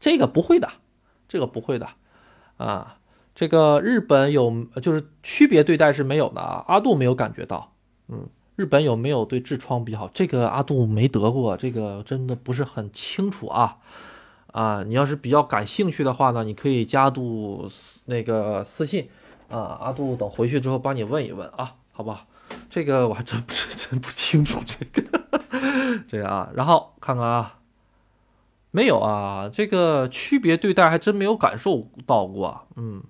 [0.00, 0.68] 这个不会的，
[1.28, 1.88] 这个不会的
[2.56, 2.98] 啊。
[3.34, 7.72] 这个日本有就是区别对待是没有的啊，阿杜没有感觉到，
[8.08, 8.28] 嗯，
[8.58, 10.10] 日本有没有对痔疮比较好？
[10.12, 13.76] 这个阿杜没得过，这个真的不是很清楚啊，
[14.48, 17.70] 啊，你要是比较感兴趣的话呢，你可以加杜
[18.06, 19.08] 那个私信
[19.48, 22.26] 啊，阿杜等回去之后帮你问一问啊，好不好？
[22.68, 25.20] 这个我还真不是真不清楚这个
[26.08, 27.60] 这个啊，然后看看啊，
[28.72, 33.04] 没有啊，这个区别对待还真没有感受到过，嗯。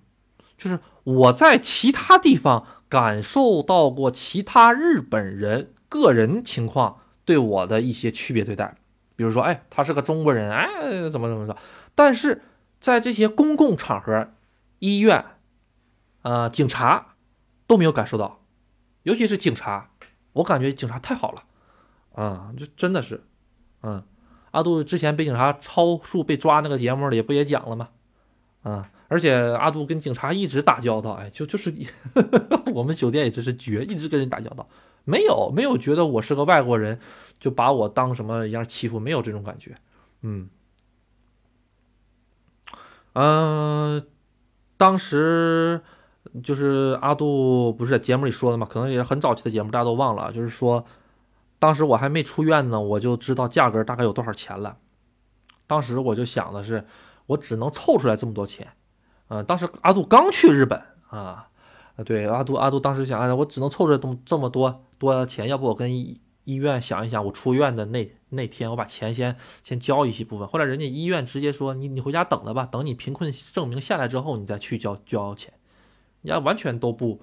[0.59, 8.76] 就是我在其他地方感受到过其他日本人个人情况对我的一些区别对待，
[9.16, 11.57] 比如说，哎，他是个中国人，哎，怎么怎么着？
[11.95, 12.43] 但是
[12.80, 14.30] 在这些公共场合，
[14.78, 15.24] 医院，
[16.22, 17.14] 呃，警察
[17.66, 18.41] 都没有感受到，
[19.03, 19.91] 尤其是警察，
[20.34, 21.43] 我感觉警察太好了，
[22.14, 23.24] 啊，这真的是，
[23.82, 24.03] 嗯，
[24.53, 27.89] 阿杜之前被警察超速被抓那个节目里不也讲了吗？
[28.62, 31.74] 啊，而且阿杜跟警察一直打交道，哎，就就是
[32.72, 34.68] 我们酒店也真是绝，一直跟人打交道，
[35.04, 37.00] 没有没有觉得我是个外国人。
[37.40, 38.98] 就把我当什么一样欺负？
[38.98, 39.76] 没有这种感觉，
[40.22, 40.50] 嗯，
[43.12, 44.04] 嗯，
[44.76, 45.80] 当时
[46.42, 50.32] 就是阿杜不是在节目里说的嘛，可能也是很早期的节目，大家都忘了。
[50.32, 50.84] 就是说，
[51.61, 54.76] 当时我还没出院呢，我就知道价格大概有多少钱了。
[55.68, 56.84] 当时我就想的是，
[57.26, 58.66] 我只能凑出来这么多钱。
[59.29, 61.49] 嗯，当时阿杜刚去日本啊，
[62.05, 66.18] 对，阿杜阿杜当时想，哎，我只能凑这么这么多多钱，要不我跟。
[66.49, 70.49] 医院想一想，我出院的那那天，我把钱先先交一些部分。
[70.49, 75.53] 后来人家医院直接说：“你你回家等着吧，等你贫困证明下来之后，你再去交交钱。”
[76.24, 77.20] 人家完全都不，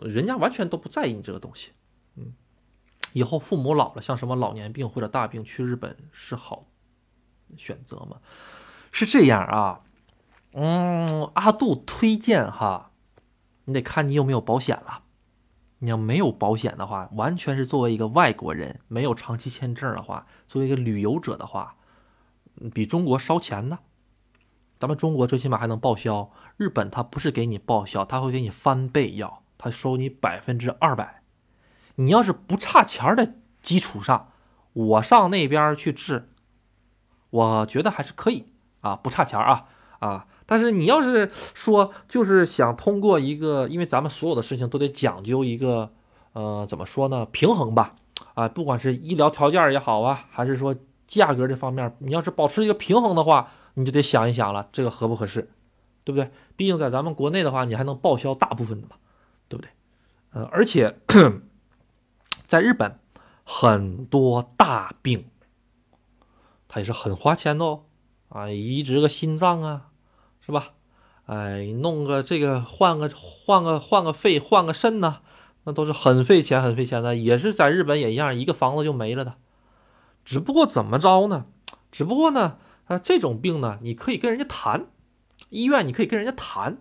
[0.00, 1.72] 人家完全都不在意你这个东西。
[2.14, 2.34] 嗯，
[3.14, 6.68] 以后父母老了，像什么老年病或者大病，去日本是好
[7.56, 8.18] 选择吗？
[8.92, 9.80] 是这样啊。
[10.52, 12.90] 嗯，阿杜推荐哈，
[13.64, 15.02] 你得看你有没有保险了。
[15.80, 21.76] 你要没有保险的话，完全是作为一个外国人，没有长期签证的话，作为一个旅游者的话，
[22.74, 23.78] 比中国烧钱呢。
[24.80, 31.22] 咱们中国最起码还能报销，日本他不是给你报销，他会给你翻倍要，他收你百分之二百。
[31.94, 34.32] 你要是不差钱的基础上，
[34.72, 36.28] 我上那边去治，
[37.30, 39.66] 我觉得还是可以啊，不差钱啊
[40.00, 40.26] 啊。
[40.50, 45.92] 但是你要是说就是想通过一个，因为咱们所有的事情都得讲究一个，
[46.32, 47.26] 呃，怎么说呢？
[47.30, 47.94] 平衡吧，
[48.32, 50.74] 啊，不管是医疗条件也好啊，还是说
[51.06, 55.50] 价格这方面，你要是保持一个平衡的话，你就得想一想了，这个合不合适，
[56.02, 56.30] 对不对？
[56.56, 58.96] 毕竟在咱们国内的话，你还能报销大部分的嘛，
[59.50, 59.70] 对不对？
[60.32, 60.98] 呃，而且
[62.48, 62.98] 在日本，
[63.44, 65.26] 很多大病，
[66.68, 67.82] 它也是很花钱的哦，
[68.30, 69.87] 啊，移植个心脏啊。
[70.48, 70.70] 是吧？
[71.26, 75.18] 哎，弄个这个，换个换个换个肺，换个肾呢，
[75.64, 77.14] 那都是很费钱，很费钱的。
[77.14, 79.34] 也是在日本也一样，一个房子就没了的。
[80.24, 81.44] 只不过怎么着呢？
[81.92, 84.86] 只不过呢，啊，这种病呢，你可以跟人家谈，
[85.50, 86.78] 医院你可以跟人家谈，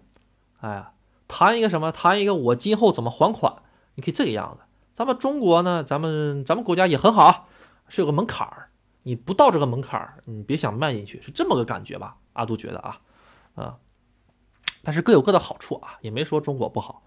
[0.62, 0.94] 哎，
[1.28, 1.92] 谈一个什么？
[1.92, 3.54] 谈一个我今后怎么还款？
[3.96, 4.64] 你可以这个样子。
[4.94, 7.50] 咱们中国呢，咱们咱们国家也很好，
[7.90, 8.70] 是有个门槛儿，
[9.04, 12.16] 你不到这个门槛儿，你别想迈进去，是这么个感觉吧？
[12.32, 13.02] 阿杜觉得啊。
[13.58, 13.80] 啊，
[14.84, 17.04] 但是各有各的好处啊，也没说中国不好。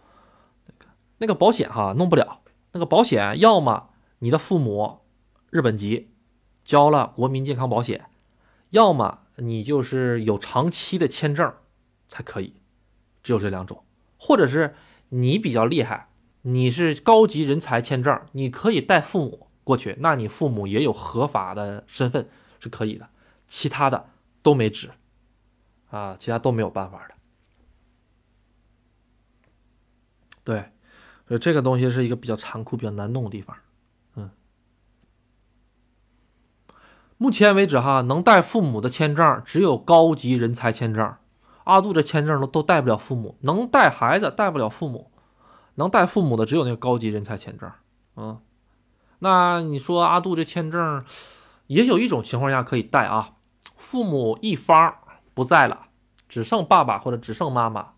[1.18, 2.40] 那个保险哈，弄不了。
[2.72, 5.00] 那个保险，要么你的父母
[5.50, 6.10] 日本籍，
[6.64, 8.06] 交了国民健康保险，
[8.70, 11.52] 要么你就是有长期的签证
[12.08, 12.54] 才可以，
[13.22, 13.84] 只有这两种。
[14.18, 14.74] 或者是
[15.10, 16.08] 你比较厉害，
[16.42, 22.28] 你是高级人才签证，你可以带父母过去，那你父母也有合法的身份
[22.58, 23.08] 是可以的。
[23.46, 24.10] 其他的
[24.42, 24.90] 都没纸。
[25.90, 27.14] 啊，其他都没有办法的。
[30.42, 30.70] 对，
[31.28, 33.56] 所以这个东西是一个比较残酷、比较难弄的地方。
[34.14, 34.30] 嗯，
[37.18, 41.14] 目前为止哈，能带父母的签证只有高级人才签证。
[41.64, 45.12] 阿杜这签证都都带不了父母，能带孩子带不了父母，
[45.74, 47.70] 能带父母的只有那个高级人才签证。
[48.16, 48.40] 嗯，
[49.18, 51.04] 那你说阿杜这签证，
[51.66, 53.36] 也有一种情况下可以带啊，
[53.76, 54.96] 父母一方。
[55.40, 55.86] 不在了，
[56.28, 57.94] 只剩爸爸或者只剩妈妈，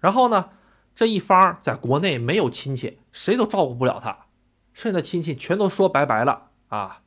[0.00, 0.48] 然后呢，
[0.92, 4.26] 这一方在国内没有亲戚，谁都照顾不了他，
[4.72, 7.02] 剩下的亲戚全都说拜拜了啊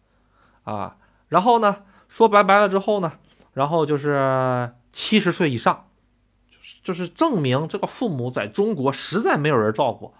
[0.63, 0.95] 啊！
[1.27, 3.11] 然后呢，说拜拜了之后呢，
[3.51, 5.88] 然后就是七十岁以上，
[6.49, 10.13] 就是就是证明这个父母在中国实在没有人照顾，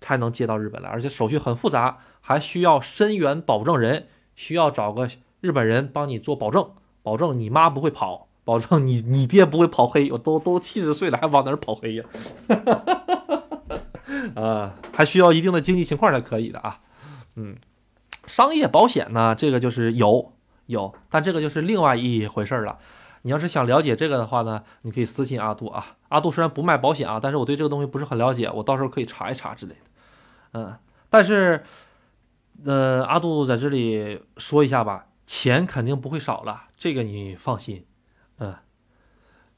[0.00, 5.08] 才能接到日本来，而且手续很复杂，还需要申源保证人，需要找个
[5.40, 6.72] 日本人帮你做保证，
[7.04, 8.26] 保证你妈不会跑。
[8.44, 12.04] 保证你你爹不会跑黑，我都都七十岁了还往哪儿跑黑呀？
[14.36, 16.80] 啊，还需要一定的经济情况才可以的啊。
[17.36, 17.56] 嗯，
[18.26, 20.32] 商业保险呢，这个就是有
[20.66, 22.78] 有，但这个就是另外一回事了。
[23.22, 25.96] 你要是想了解这个的话呢，你可以私信阿杜啊。
[26.08, 29.80] 阿杜虽然不卖保险啊，但是我对这个东西不是很了解，我到时候可以查一查之类的。
[30.52, 30.76] 嗯，
[31.08, 31.64] 但是
[32.64, 37.86] 呃，阿杜在这里说一下吧，钱肯定不会少了，这个你放心。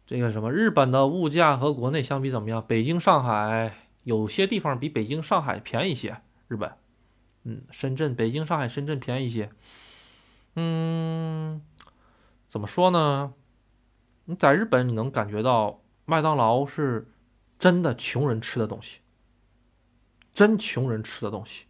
[0.06, 2.64] 这个什么日本的物价和国内相比怎么样？
[2.66, 6.20] 北京、上海有些地方比北京、上海便宜些。
[6.46, 6.72] 日本，
[7.42, 9.50] 嗯，深圳、北京、上海、深圳便宜一些。
[10.54, 11.60] 嗯，
[12.48, 13.34] 怎么说呢？
[14.26, 17.12] 你在日本你能感觉到麦当劳是
[17.58, 19.00] 真的穷人吃的东西，
[20.32, 21.64] 真穷人吃的东西，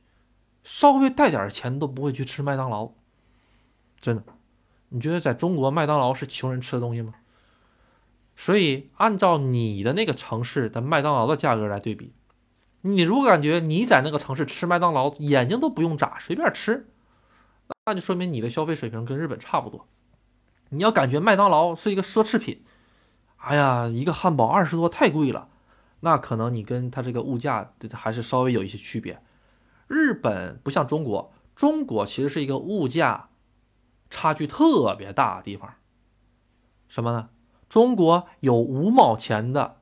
[0.62, 2.92] 稍微带点钱都不会去吃麦当劳，
[3.98, 4.22] 真的。
[4.90, 7.14] 你觉得在中国麦当劳是穷人吃的东西吗？
[8.36, 12.12] 所以按照你的那个城市的麦当劳的价格来对比，
[12.82, 16.88] 你如果感觉你在那个城市吃麦当劳眼睛都不用眨，随便吃，
[17.86, 19.88] 那就说明你的消费水平跟日本差不多。
[20.68, 22.62] 你要感觉麦当劳是一个奢侈品，
[23.38, 25.48] 哎呀，一个汉堡二十多太贵了，
[26.00, 29.22] 那可能你跟它这个物价还是稍微有一些区别。
[29.88, 33.28] 日本不像中国，中国其实是一个物价。
[34.08, 35.74] 差距特别大的地方，
[36.86, 37.28] 什么呢？
[37.76, 39.76] 中国有五毛钱的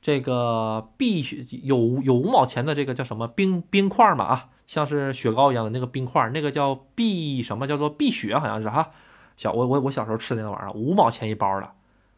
[0.00, 4.24] 这个碧雪，有有五毛钱的这个叫什么冰冰块嘛？
[4.24, 7.66] 啊，像是雪糕一样的那个冰块，那个叫碧什么？
[7.68, 8.90] 叫做碧雪，好像是哈。
[9.36, 11.70] 小我我我小时候吃的那玩意儿，五毛钱一包的，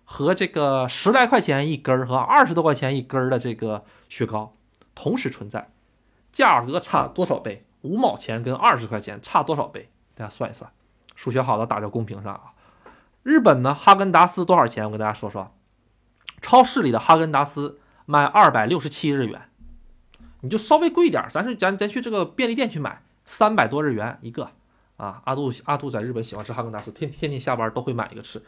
[0.04, 4.54] 和这个十来块钱一根儿和二十多块钱一根儿的这个雪糕
[4.94, 5.68] 同时存在，
[6.30, 7.64] 价格差多少倍？
[7.82, 9.88] 五毛钱跟二十块钱差多少倍？
[10.14, 10.70] 大家算一算。
[11.16, 12.52] 数学好的打在公屏上啊！
[13.28, 14.86] 日本呢，哈根达斯多少钱？
[14.86, 15.54] 我跟大家说说，
[16.40, 19.50] 超市里的哈根达斯卖二百六十七日元，
[20.40, 24.48] 你就稍微贵一点，咱是咱咱去这个便利店去买，三百多日元一个
[24.96, 25.20] 啊！
[25.26, 28.42] 阿杜阿杜在日本喜欢吃哈根达斯，天天天下班都会买一个吃，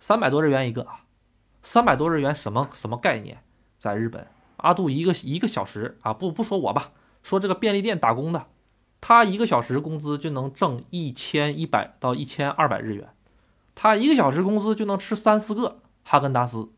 [0.00, 1.00] 三百多日元一个啊！
[1.62, 3.38] 三百多日元什么什么概念？
[3.78, 4.26] 在日本，
[4.58, 6.90] 阿杜一个一个小时啊，不不说我吧，
[7.22, 8.44] 说这个便利店打工的。
[9.00, 13.08] 他一个小时工资就能挣一千一百到一千二百日元，
[13.76, 16.68] 他一个小时工资就能吃三四个哈根达斯，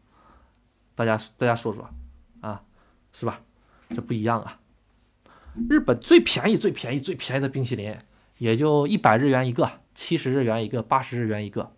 [0.95, 1.89] 大家大家说说
[2.43, 2.63] 啊，
[3.13, 3.41] 是吧？
[3.91, 4.59] 这不一样啊！
[5.71, 7.97] 日本最便宜最便宜最便宜的冰淇淋
[8.37, 11.73] 也就一百日元一个，七十日元一个，八十日元一个，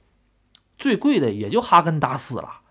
[0.74, 2.62] 最贵的也就哈根达斯了。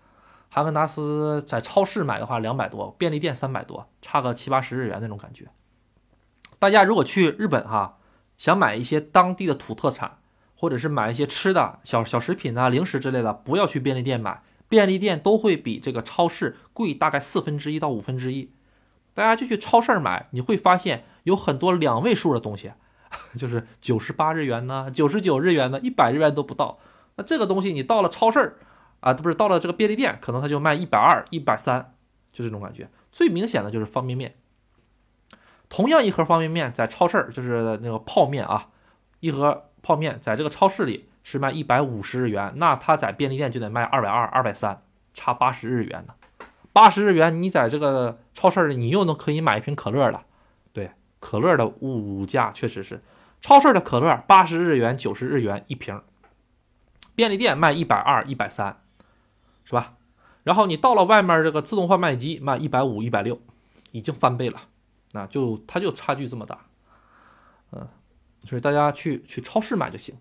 [0.50, 5.48] 哈根达斯在超市买的话两百多，便利店三百多，差个七八十日元那种感觉。
[6.58, 7.98] 大家如果去日本哈，
[8.36, 10.18] 想买一些当地的土特产，
[10.60, 18.52] 或者是买一些吃的小小食品啊、零食之类的，不要去便利店买，便利店都会比这个超市贵大概四分之一到五分之一。
[19.14, 22.72] 大家就去超市买，你会发现有很多两位数的东西，
[23.38, 26.78] 就是九十八日元呢、九十九日元呢、一百日元都不到。
[27.16, 28.58] 那这个东西你到了超市
[29.00, 31.94] 啊，不是到了这个便利店，可能它就卖一百二、一百三，
[32.34, 32.90] 就这种感觉。
[33.10, 34.34] 最明显的就是方便面。
[35.70, 38.68] 同样一盒方便面在超市就是那个泡面啊，
[39.20, 44.82] 一盒泡面在这个超市里是卖一百五十日元，那它在便利店就得卖二百二、二百三，
[45.14, 46.14] 差八十日元呢。
[46.72, 50.24] 八十日元你在这个超市里你又能可以买一瓶可乐了。
[50.72, 53.02] 对，可乐的物价确实是，
[53.40, 56.00] 超市的可乐八十日元、九十日元一瓶，
[57.14, 58.80] 便利店卖一百二、一百三，
[59.64, 59.94] 是吧？
[60.44, 63.40] 然后你到了外面这个自动贩卖机卖一百五、一百六，
[63.90, 64.60] 已经翻倍了。
[65.12, 66.60] 那就它就差距这么大，
[67.72, 67.88] 嗯，
[68.46, 70.16] 所以大家去去超市买就行。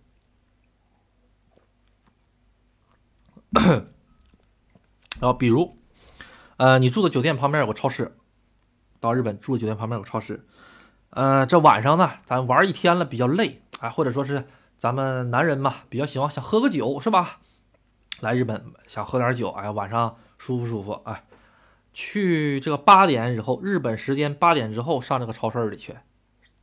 [5.20, 5.78] 然后比如，
[6.58, 8.16] 呃，你住的酒店旁边有个超市，
[9.00, 10.46] 到日本住的酒店旁边有个超市，
[11.10, 14.48] 呃，这晚上呢，咱玩一天了比较累啊，或者说是
[14.78, 17.40] 咱们男人嘛比较喜欢想喝个酒是吧？
[18.22, 21.24] 来日本想喝点酒，哎，晚上舒服舒服，哎。
[21.92, 25.98] 去这个八点以后，日本时间八点之后上这个超市里去，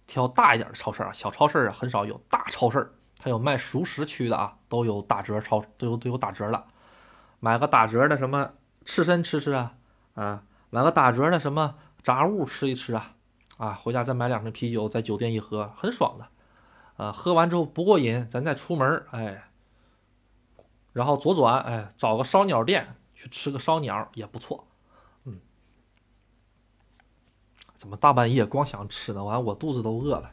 [0.07, 2.93] 挑大一点的超市啊，小超市啊很少有，大超市。
[3.19, 6.67] 它有卖熟食区的啊，都有打折，超都有都有打折了，
[7.41, 8.53] 买个打折的什么
[8.85, 9.75] 刺身吃吃啊，
[10.15, 13.15] 啊，买个打折的什么炸物吃一吃啊，
[13.57, 19.45] 啊，回家再买两瓶啤酒，在酒店一喝，很爽的，啊，喝完之后不过瘾，咱再出门，哎，
[20.93, 24.69] 然后左转，哎，找个烧鸟店去吃个烧鸟也不错。
[27.77, 29.23] 怎么大半夜光想吃呢？
[29.23, 30.31] 完我肚子都饿了。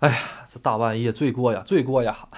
[0.00, 0.16] 哎呀，
[0.48, 2.28] 这大半夜罪过呀，罪过呀！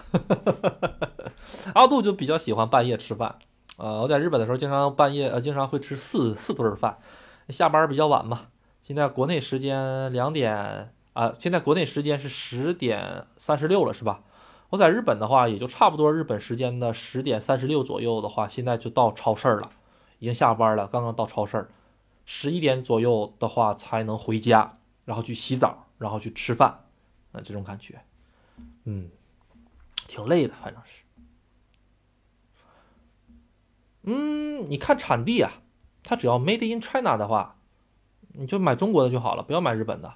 [1.75, 3.37] 阿杜就比较喜欢半夜吃饭。
[3.77, 6.99] 呃，我在日本的时候，经常半夜呃，经常会吃四四顿饭。
[7.49, 8.47] 下班比较晚嘛，
[8.83, 14.21] 现在国内时间两点啊，现在国内时间是十点三十六了，是吧？
[14.71, 19.71] 我在日本的话，也就差不多日本时间的十点三十六左右的话，现在就到超市了，
[20.19, 21.69] 已经下班了，刚刚到超市。
[22.33, 26.85] 十一点左右的话才能回家，然后去洗澡，然后去吃饭，
[27.33, 28.01] 啊，这种感觉，
[28.85, 29.11] 嗯，
[30.07, 31.03] 挺累的，反正是。
[34.03, 35.51] 嗯，你看产地啊，
[36.05, 37.57] 它只要 Made in China 的话，
[38.29, 40.15] 你就买中国的就好了，不要买日本的，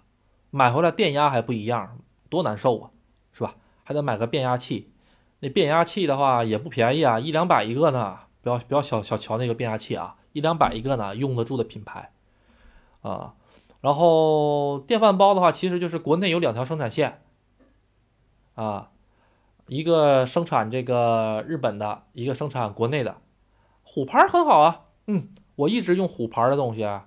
[0.51, 1.99] 买回来电压还不一样，
[2.31, 2.91] 多难受啊，
[3.33, 3.57] 是吧？
[3.83, 4.93] 还得买个变压器，
[5.41, 8.21] 那变压器的话也不便宜啊，一两百一个呢。
[8.41, 12.11] 不要不要小小瞧那个变压器啊，一两百一个呢，用得住的品牌
[13.01, 13.33] 啊。
[13.81, 17.23] 然后电饭煲的话，其实就是国内有两条生产线
[18.55, 18.91] 啊，
[19.67, 23.17] 一个生产这个日本的，一个生产国内的。
[23.83, 27.07] 虎牌很好啊，嗯，我一直用虎牌的东西啊。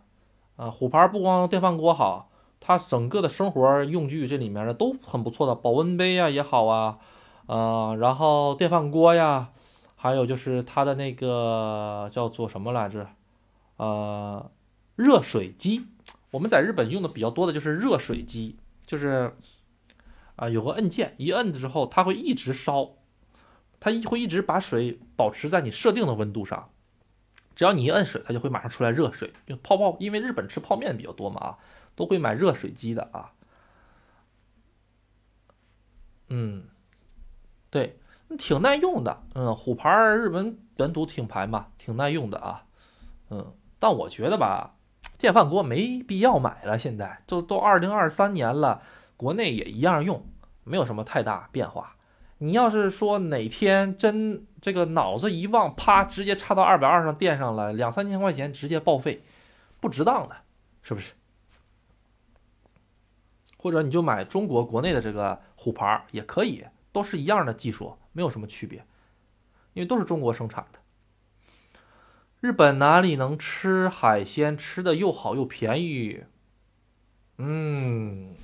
[0.55, 6.99] 啊，虎牌不光电饭锅好，它整个的生活用具这里面的都很不错的，保温杯呀也好啊。
[7.47, 9.49] 啊，然后电饭锅呀，
[9.95, 13.07] 还有就是它的那个叫做什么来着？
[13.77, 14.51] 呃，
[14.95, 15.87] 热水机。
[16.31, 19.33] 我们在日本用的比较多的就是热水机，就是
[20.35, 22.97] 啊，有个按键，一摁之后它会一直烧，
[23.79, 26.69] 它一会一直把水保持在你设定的温度上。
[27.55, 29.95] 只要你一摁水，它就会马上出来热水，就泡泡。
[29.99, 31.57] 因为日本吃泡面比较多嘛，啊，
[31.95, 33.31] 都会买热水机的啊。
[36.29, 36.65] 嗯。
[37.69, 37.99] 对，
[38.39, 42.65] 挺耐用的，嗯，虎牌日本本土品牌嘛，挺耐用的啊，
[43.29, 44.75] 嗯，但我觉得吧，
[45.17, 48.81] 电饭锅没必要买了，现在都都二零二三年了，
[49.15, 50.25] 国内也一样用，
[50.63, 51.95] 没有什么太大变化。
[52.39, 59.23] 你要是说哪天真这个脑子一忘，啪，直接插到二百二上电上了，两三千块钱直接报废，
[59.79, 60.35] 不值当的，
[60.81, 61.13] 是不是？
[63.57, 66.65] 或者你就买中国国内的这个虎牌也可以。
[66.93, 68.83] 都是一样的技术，没有什么区别，
[69.73, 70.79] 因为都是中国生产的。
[72.39, 76.23] 日本哪里能吃海鲜吃的又好又便宜？
[77.39, 78.35] 嗯，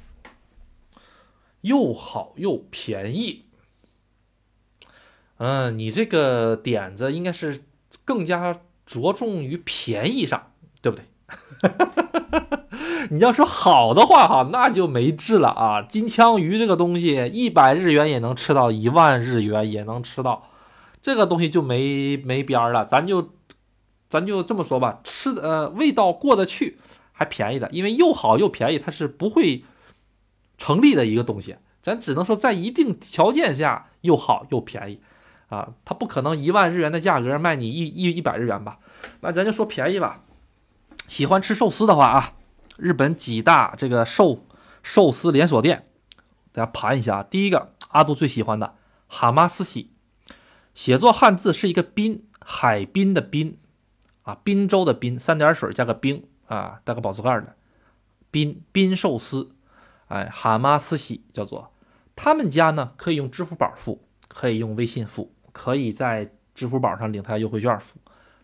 [1.61, 3.45] 又好又便宜。
[5.37, 7.63] 嗯，你这个点子应该是
[8.03, 11.05] 更加着重于便宜上，对不对？
[13.09, 15.81] 你要说好的话哈，那就没治了啊！
[15.81, 20.49] 金枪鱼这个东西，一百日元也能吃到，一万日元也能吃到，
[21.01, 22.85] 这个东西就没没边儿了。
[22.85, 23.29] 咱就
[24.13, 26.77] 咱就这么说吧，吃的呃味道过得去，
[27.13, 29.63] 还便宜的，因为又好又便宜，它是不会
[30.59, 31.55] 成立的一个东西。
[31.81, 34.99] 咱只能说在一定条件下又好又便宜
[35.49, 38.77] 啊，它不可能一万日元的价格卖你一一一百日元吧？
[39.21, 40.21] 那咱就说便宜吧。
[41.07, 42.33] 喜欢吃寿司的话啊。
[42.77, 44.45] 日本几大这个寿
[44.83, 45.87] 寿司连锁店，
[46.51, 47.23] 大家盘一下。
[47.23, 48.75] 第一个，阿杜最喜欢的
[49.07, 49.89] 蛤蟆斯喜，
[50.75, 53.57] 写作汉字是一个滨，海滨的滨，
[54.23, 57.55] 啊，滨州的滨，三点水加个冰啊，带个宝字盖的
[58.31, 59.51] 滨滨寿司，
[60.07, 61.71] 哎，蛤蟆斯喜叫做。
[62.15, 67.99] 他们家呢可以用支付宝付，可以用微信付，可以在支付宝上领他优惠券付。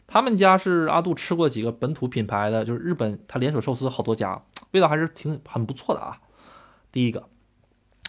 [0.07, 6.19] 他们家是阿杜吃过几个本土品牌的，就是日本，他连锁寿司好多家，味道还是挺很不错的啊。
[6.91, 7.29] 第一个，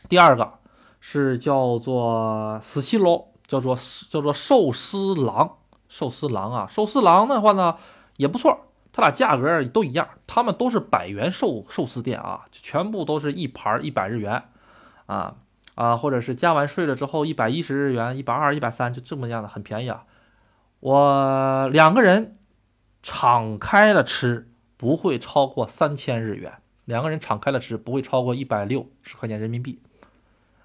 [0.08, 0.54] 第二个
[0.98, 3.76] 是叫做死七楼，叫做
[4.08, 5.58] 叫做寿司郎，
[5.90, 7.76] 寿司郎啊，寿司郎的话呢
[8.16, 14.44] 也不错，它俩价格都一样，他们都是百元寿寿司店啊，全部都是一盘一百日元
[15.06, 15.34] 啊
[15.74, 20.04] 啊，或者是加完税了之后一百一十日元，一百二、一百三，就这么样的，很便宜啊。
[20.78, 22.32] 我两个人
[23.02, 26.54] 敞开了吃，不会超过三千日元。
[26.84, 29.80] 两个人敞开了吃，不会超过一百六十块钱人民币。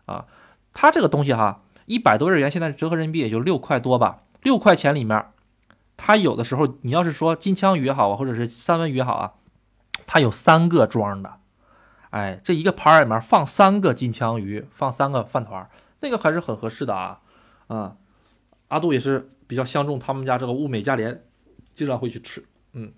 [0.06, 0.26] 啊，
[0.74, 4.22] 它这个东西哈，一百多日元，现在折合人民币也就六块多吧。
[4.46, 5.26] 六块钱里面，
[5.98, 9.34] 它有的时候你要是说金枪鱼也好啊，或者是三文鱼也好啊，
[10.06, 11.34] 它有三个装的。
[12.12, 15.70] 哎，这一个盘里面放三个金枪鱼，放三个饭团，
[16.00, 17.20] 那个还是很合适的啊。
[17.68, 17.98] 啊，
[18.70, 19.32] 阿杜也是。
[19.48, 21.24] 比较相中他们家这个物美价廉，
[21.76, 22.44] 经常会去吃。
[22.74, 22.92] 嗯，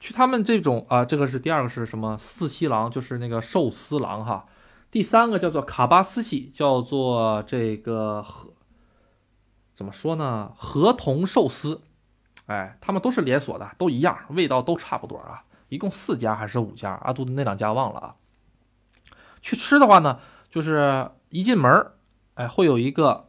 [0.00, 2.16] 去他们这种啊，这个是第二个是什么？
[2.16, 4.46] 四七郎就是那个寿司郎哈。
[4.90, 8.48] 第三个叫做卡巴斯西，叫做这个和
[9.82, 10.52] 怎么说呢？
[10.56, 11.82] 合同寿司。
[12.46, 15.42] 哎，他们都是连锁的，都一样，味道都差不多啊。
[15.70, 16.92] 一共四家还是五家？
[17.02, 18.14] 阿杜的那两家忘了啊。
[19.40, 21.90] 去吃的话呢，就是一进门
[22.34, 23.28] 哎，会有一个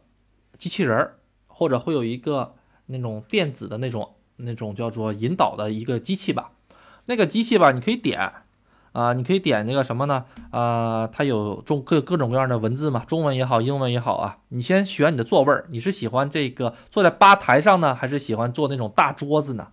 [0.56, 1.18] 机器人儿。
[1.56, 2.54] 或者会有一个
[2.86, 6.50] 那种电子的那种那种叫做引导的一个机器吧，
[7.06, 8.32] 那个机器吧，你可以点
[8.94, 10.24] 啊，你可以点那个什么呢？
[10.52, 14.38] 啊，它有中各各种各样的文字嘛，中文也好，英文也好啊。
[14.50, 19.66] 你先选你的座位儿，你是喜欢这个坐在吧台上呢，还是喜欢坐那种大桌子呢？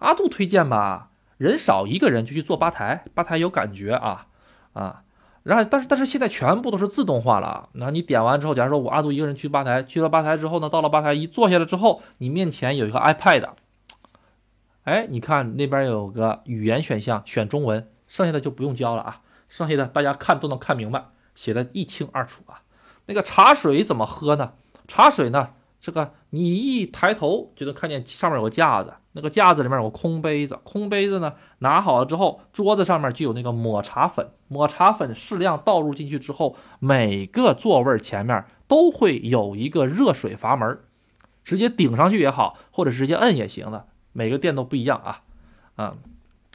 [0.00, 4.26] 阿杜推荐吧，人少一个人就去坐吧台，吧台有感觉啊
[4.74, 5.02] 啊。
[5.44, 7.70] 然后，但是但是现在全部都是自动化了。
[7.72, 13.48] 那你点完之后，假如说我阿杜一个人去吧台，去了吧台之后呢，到了吧台一坐下来之后，你面前有一个 iPad，
[14.84, 21.04] 哎，你看那边有个语言选项，选中文，剩下的就不用教了啊，剩下的大家看都能看明白，
[21.34, 22.62] 写的一清二楚啊。
[23.06, 24.54] 那个茶水怎么喝呢？
[24.86, 40.78] 茶水呢，这个你一抬头就能看见上面有个架子，那个架子里面有个空杯子，空杯子呢拿好了之后，桌子上面就有那个抹茶粉，抹茶粉适量倒入进去之后，每个座位前面都会有一个热水阀门，
[41.44, 45.22] 直接顶上去也好，或者直接摁也行的，每个店都不一样啊，
[45.76, 45.96] 啊，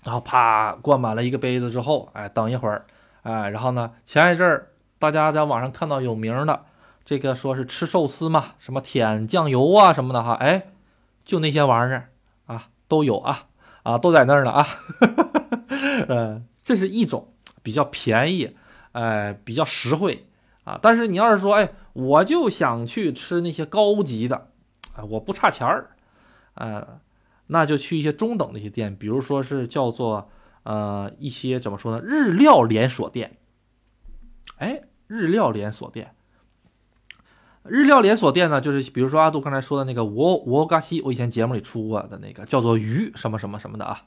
[0.03, 2.85] 然后啪灌满了一个杯子之后，哎，等一会儿，
[3.23, 4.69] 哎，然后呢，前一阵儿
[4.99, 6.65] 大家在网上看到有名的。
[7.05, 10.67] 这个说是吃寿司嘛，什么舔酱油啊什么的哈，哎，
[11.25, 12.09] 就那些玩意儿
[12.45, 13.47] 啊都有啊
[13.83, 14.65] 啊都在那儿呢啊，
[16.07, 18.55] 嗯， 这是一种比较便宜，
[18.93, 20.25] 哎，比较实惠
[20.63, 20.79] 啊。
[20.81, 24.47] 但是你要是说，哎，我就想去吃那些高级的，
[24.95, 25.89] 啊，我不差钱儿，
[26.53, 26.87] 呃，
[27.53, 30.27] 那就去一些中等的一些店，比如说是叫做
[30.63, 33.37] 呃一些怎么说呢，日料连锁店，
[34.57, 36.15] 哎，日料连锁店。
[37.65, 44.01] 日料连锁店呢，就是比如说阿杜刚才说的那个我我嘎西，我以前节目里出过的那个叫做鱼什么什么什么的啊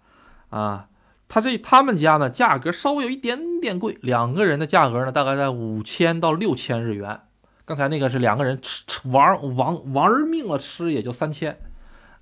[0.51, 0.89] 啊，
[1.29, 7.21] 他这他们家呢价格稍微有一点点贵，两个人的价格呢大概在五千到六千日元。
[7.65, 11.57] 刚才那个是两个人吃吃玩玩玩命了吃也就三千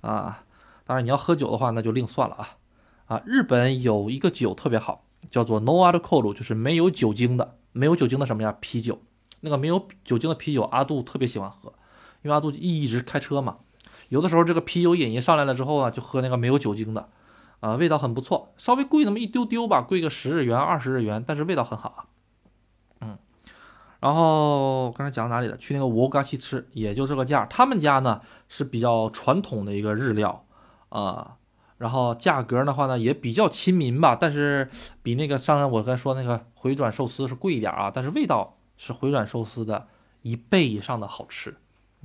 [0.01, 0.44] 啊，
[0.85, 2.49] 当然你要喝酒的话那就另算了啊
[3.07, 8.99] 啊，日本有一个酒特别好，叫做 No Alcohol，就是没有酒精的，没有酒精的什么呀啤酒。
[9.41, 11.73] 那个没有酒精的啤酒，阿杜特别喜欢喝，
[12.23, 13.57] 因为阿杜一一直开车嘛。
[14.09, 17.09] 有的时候这个啤酒瘾一上来了之后呢，就喝那个没有酒精的，
[17.59, 22.05] 啊，味道很不错，稍微贵那么一丢丢吧，贵个十日元、二十日元，但是味道很好啊。
[23.01, 23.17] 嗯，
[23.99, 25.57] 然后刚才讲到哪里了？
[25.57, 27.45] 去那个五嘎西吃，也就这个价。
[27.45, 30.45] 他们家呢是比较传统的一个日料
[30.95, 31.37] 啊，
[31.77, 34.69] 然后价格的话呢也比较亲民吧，但是
[35.03, 38.57] 比那个上来我刚才说那个回转寿司是贵一点啊，但是味道。
[38.77, 39.87] 是回转寿司的
[40.21, 41.55] 一倍以上的好吃，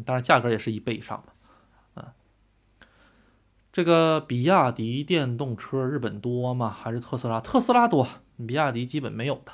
[0.05, 2.01] 当然价格也是一倍以上的。
[2.01, 2.15] 啊，
[3.73, 6.71] 这个比亚迪电动车日本多吗？
[6.71, 7.41] 还是特斯拉？
[7.41, 8.07] 特斯拉多，
[8.47, 9.51] 比亚迪基本没有的。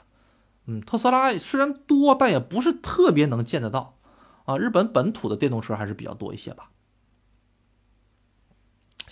[0.67, 3.97] 嗯，特斯拉虽然多，但也不是特别能见得到。
[4.45, 6.69] 啊，日本本土的电动车还是比较多一些吧。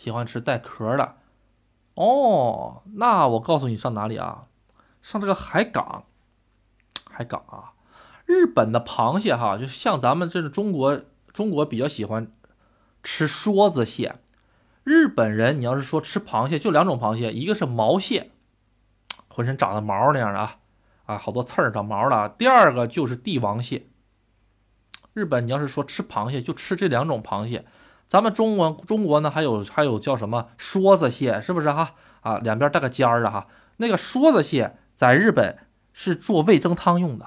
[0.04, 1.16] 喜欢吃带壳的。
[1.94, 4.48] 哦，那我告诉你上哪里啊？
[5.00, 6.04] 上这个海港，
[7.10, 7.72] 海港啊。
[8.26, 11.00] 日本的螃蟹哈，就像咱们这是中国，
[11.32, 12.30] 中国比较喜欢
[13.02, 14.16] 吃梭子蟹。
[14.82, 18.30] 日本人，你要是说吃螃蟹，就两种螃蟹，一个是毛蟹，
[19.28, 20.58] 浑身长的毛那样的啊，
[21.06, 23.86] 啊，好多刺儿长毛的；第二个就是帝王蟹。
[25.14, 27.64] 日本，你要是说吃螃蟹，就吃这两种螃蟹。
[28.14, 31.94] 咱们中国，中国呢还有还有叫什么梭子蟹，是不是哈？
[32.20, 33.48] 啊，两边带个尖儿的哈。
[33.78, 35.58] 那个梭子蟹在日本
[35.92, 37.26] 是做味增汤用的。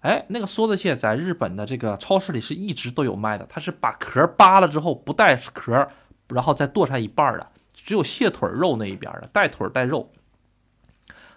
[0.00, 3.46] 哎，那个梭子蟹在日本的这个超市里是一直都有卖的。
[3.48, 5.86] 它是把壳扒了之后不带壳，
[6.26, 10.10] 然后再剁成一半的，只有蟹腿肉那一边的，带腿带肉。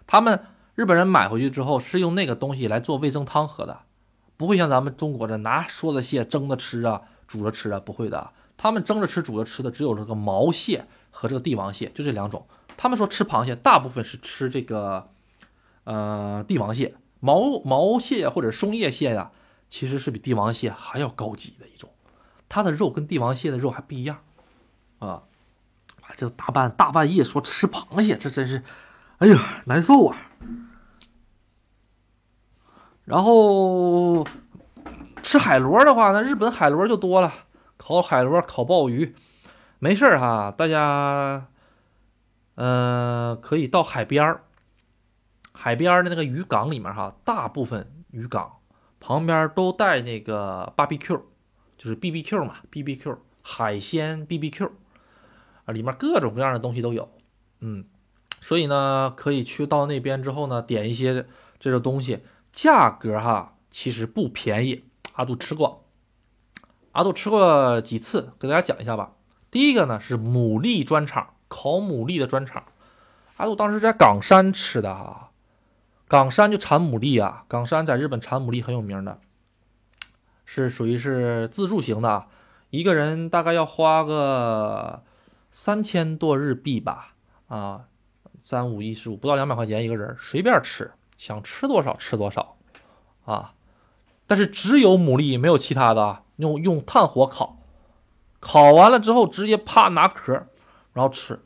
[0.07, 0.43] 他们
[0.73, 3.81] 日本人买回去之后是用那个东西来做味增汤喝的，
[4.38, 7.03] 不会像咱们中国这拿梭子蟹蒸着吃啊、
[7.34, 8.30] 煮着吃啊，不会的。
[8.55, 12.45] 他们蒸着吃、煮着吃的只有这个毛蟹和这个帝王蟹，就这两种。
[12.77, 15.10] 他们说吃螃蟹，大部分是吃这个
[15.85, 16.95] 呃帝王蟹。
[17.19, 19.31] 毛毛蟹或者松叶蟹呀，
[19.68, 21.89] 其实是比帝王蟹还要高级的一种，
[22.47, 24.19] 它的肉跟帝王蟹的肉还不一样
[24.99, 25.23] 啊！
[26.15, 28.64] 这大半大半夜说吃螃蟹，这真是，
[29.18, 30.18] 哎呀难受啊！
[33.03, 34.23] 然后
[35.24, 37.34] 吃海螺的话，那日本海螺就多了，
[37.78, 39.16] 烤海螺、烤鲍鱼，
[39.80, 41.48] 没事儿哈，大家，
[42.56, 44.44] 呃，可以到海边儿。
[45.54, 48.58] 海边儿的那个渔港里面哈，大部分渔港
[49.00, 51.22] 旁边都带那个 BBQ，
[51.78, 54.72] 就是 BBQ 嘛，BBQ 海鲜 BBQ
[55.66, 57.10] 啊，里面各种各样的东西都有，
[57.62, 57.86] 嗯，
[58.41, 61.26] 所以呢，可以去到那边之后呢，点一些
[61.60, 62.20] 这个东西，
[62.52, 64.84] 价格哈其实不便宜。
[65.14, 65.85] 阿杜吃过，
[66.91, 69.14] 阿杜吃过几次，给大家讲一下吧。
[69.49, 72.64] 第一个呢是牡蛎专场，烤牡蛎的专场，
[73.38, 75.31] 阿杜当时在冈山吃的哈。
[76.07, 79.19] 冈山就产牡蛎啊，冈山在日本产牡蛎很有名的，
[80.45, 82.26] 是属于是自助型的，
[82.69, 85.02] 一个人大概要花个
[85.52, 87.15] 三千多日币吧，
[87.48, 87.85] 啊，
[88.44, 92.57] 三五一十五，不到两百块钱一个人，随便吃，想吃多少吃多少，
[93.26, 93.53] 啊，
[94.34, 97.60] 但是只有牡蛎没有其他的，用用炭火烤，
[98.39, 100.34] 烤完了之后直接啪拿壳，
[100.91, 101.39] 然后吃，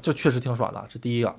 [0.00, 1.36] 这确实挺爽的，这第一个。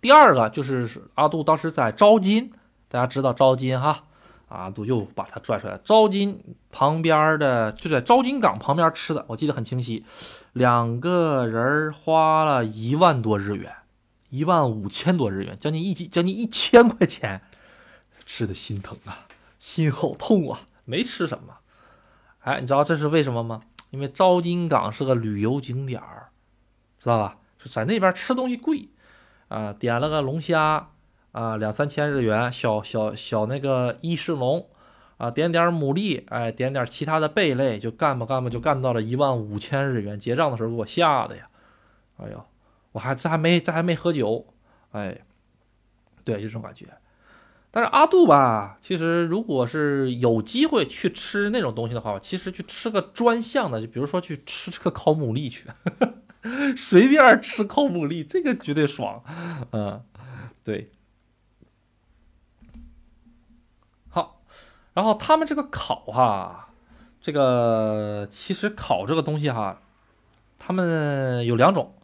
[0.00, 2.50] 第二个就是阿杜当时在招金，
[2.88, 4.02] 大家知道招金哈，
[4.48, 6.42] 阿杜又把他拽出来，招金
[6.72, 10.04] 旁边的就在招金港旁边吃的，我记得很清晰，
[10.54, 13.72] 两个人花了一万多日元，
[14.30, 17.40] 一万五千多日元，将近一将近一千块钱，
[18.26, 19.29] 吃的心疼啊，
[19.60, 21.58] 心好痛啊，没吃什么。
[22.40, 23.62] 哎，你知道这是为什么吗？
[23.90, 26.30] 因为招金港是个旅游景点儿，
[26.98, 27.38] 知道吧？
[27.56, 28.88] 就在那边吃东西贵，
[29.46, 30.88] 啊，点了个龙虾。
[31.32, 34.68] 啊，两三千日元，小小小那个伊势龙，
[35.16, 40.18] 啊，点点牡蛎，哎，点点其他的贝类，就干吧干吧，就干到了一万五千日元。
[40.18, 41.48] 结账的时候给我吓的呀，
[42.16, 42.44] 哎呦，
[42.90, 44.44] 我还这还没这还没喝酒，
[44.90, 45.20] 哎，
[46.24, 46.88] 对，就这种感觉。
[47.72, 55.68] 但是阿杜吧，其实如果是有机会去吃那种东西的话，其实去吃个专项的，就比如说去吃这个烤牡蛎去，
[56.76, 59.22] 随便吃烤牡蛎，这个绝对爽，
[59.70, 60.02] 嗯，
[60.64, 60.90] 对。
[64.08, 64.42] 好
[64.92, 66.70] 然后他们这个烤哈，
[67.20, 69.80] 这个其实烤这个东西哈，
[70.58, 71.94] 他们有两种，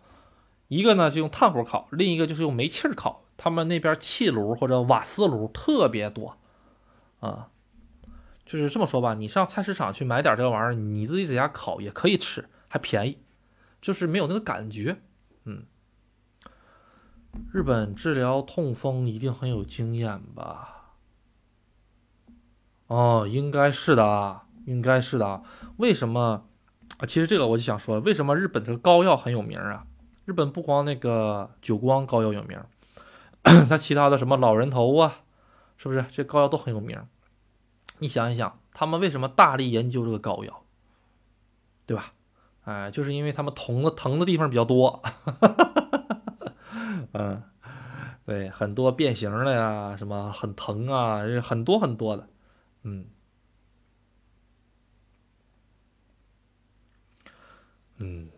[0.68, 3.24] 一个呢是用炭火烤，另一个就是用煤气儿烤。
[3.36, 6.36] 他们那边气炉或者瓦斯炉特别多，
[7.20, 7.50] 啊，
[8.44, 13.18] 就是这么说吧，你上菜市场去买点这玩意儿，你自己在家烤也可以吃，还便宜，
[13.80, 15.02] 就是没有那个感觉。
[15.44, 15.64] 嗯，
[17.52, 20.94] 日本治疗痛风一定很有经验吧？
[22.86, 25.42] 哦，应该是的啊，应该是的啊。
[25.76, 26.46] 为什么
[26.98, 27.06] 啊？
[27.06, 29.84] 其实这个我就想说，为什么日本这个膏药很有名啊？
[30.24, 32.58] 日本不光那个久光膏药有名，
[33.68, 35.20] 他其他的什么老人头啊，
[35.76, 37.00] 是不是这膏药都很有名？
[38.00, 40.64] 你想一想，他们为什么大力研究这个膏药，
[41.86, 42.12] 对吧？
[42.64, 45.00] 哎，就是因为他们疼的疼的地方比较多，
[47.14, 47.40] 嗯，
[48.26, 52.28] 对，很多变形的呀，什么很疼啊，很多很多的。
[52.82, 53.06] 嗯，
[57.98, 58.28] 嗯，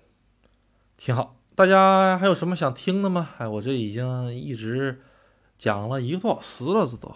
[0.98, 1.37] 挺好。
[1.58, 3.34] 大家还有什么想听的吗？
[3.38, 5.02] 哎，我这已经一直
[5.58, 7.12] 讲了一个多小时了，这都。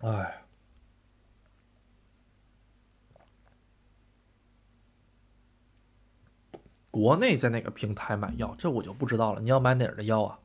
[0.00, 0.42] 哎，
[6.90, 8.52] 国内在哪个平台买药？
[8.58, 9.40] 这我就不知道了。
[9.40, 10.40] 你要买哪儿的药啊？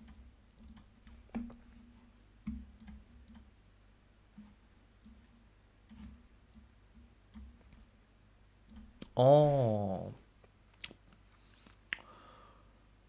[9.22, 10.12] 哦，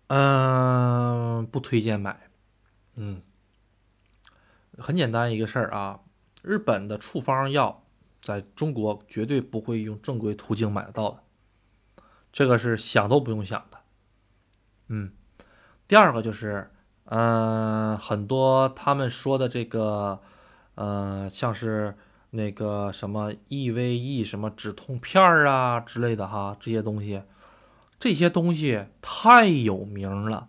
[0.08, 2.28] 嗯，不推荐买。
[2.96, 3.22] 嗯，
[4.76, 6.00] 很简单一个事儿啊，
[6.42, 7.82] 日本的处方药
[8.20, 11.22] 在中国绝对不会用正规途径买得到的，
[12.30, 13.78] 这个是想都不用想的。
[14.88, 15.12] 嗯，
[15.88, 16.70] 第二个就是，
[17.06, 20.20] 嗯，很多他们说的这个，
[20.74, 21.96] 呃，像是。
[22.34, 27.22] 那个什么 EVE 什么止痛片儿啊之类的哈，这些东西，
[28.00, 30.48] 这些东西太有名了，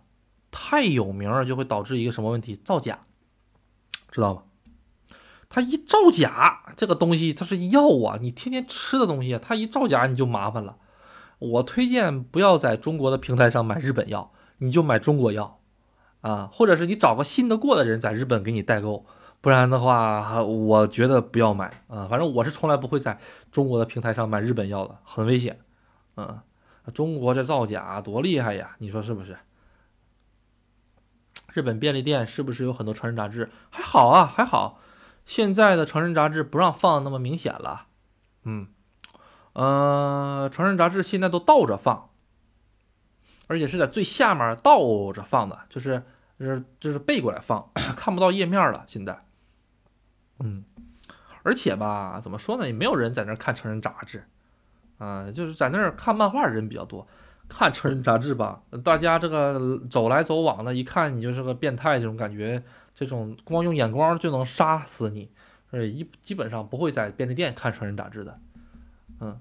[0.50, 2.56] 太有名了就会导致一个什么问题？
[2.56, 3.00] 造假，
[4.10, 4.42] 知道吗？
[5.50, 10.78] 它一造假，这个东西它是药啊，你天天吃的东西，它一造假你就麻烦了。
[11.38, 15.60] 我推荐不要在中国的平台上买日本药，你就买中国药
[16.22, 19.04] 啊，或者是你找个信得过的人在日本给你代购。
[19.44, 22.08] 不然的话，我觉得不要买啊。
[22.08, 23.18] 反正我是从来不会在
[23.52, 25.60] 中国的平台上买日本药的，很危险。
[26.16, 26.40] 嗯，
[26.94, 29.36] 中国这造假多厉害呀，你说是不是？
[31.52, 33.50] 日本便利店是不是有很多成人杂志？
[33.68, 34.80] 还好啊，还好。
[35.26, 37.88] 现在的成人杂志不让放那么明显了。
[38.44, 38.68] 嗯，
[39.52, 42.08] 呃，成人杂志现在都倒着放，
[43.46, 46.02] 而且是在最下面倒着放的，就是
[46.38, 48.84] 就是就是背过来放， 看不到页面了。
[48.86, 49.20] 现在。
[50.40, 50.64] 嗯，
[51.42, 52.66] 而且吧，怎么说呢？
[52.66, 54.24] 也没有人在那儿看成人杂志，
[54.98, 57.06] 啊，就是在那儿看漫画的人比较多。
[57.46, 62.62] 看成人杂志吧，大家这个走来走往的，一看你就是个变态，这种感觉，
[62.94, 65.30] 这种光用眼光就能杀死你。
[65.70, 68.40] 呃，一基本上不会在便利店看成人杂志的。
[69.20, 69.38] 嗯，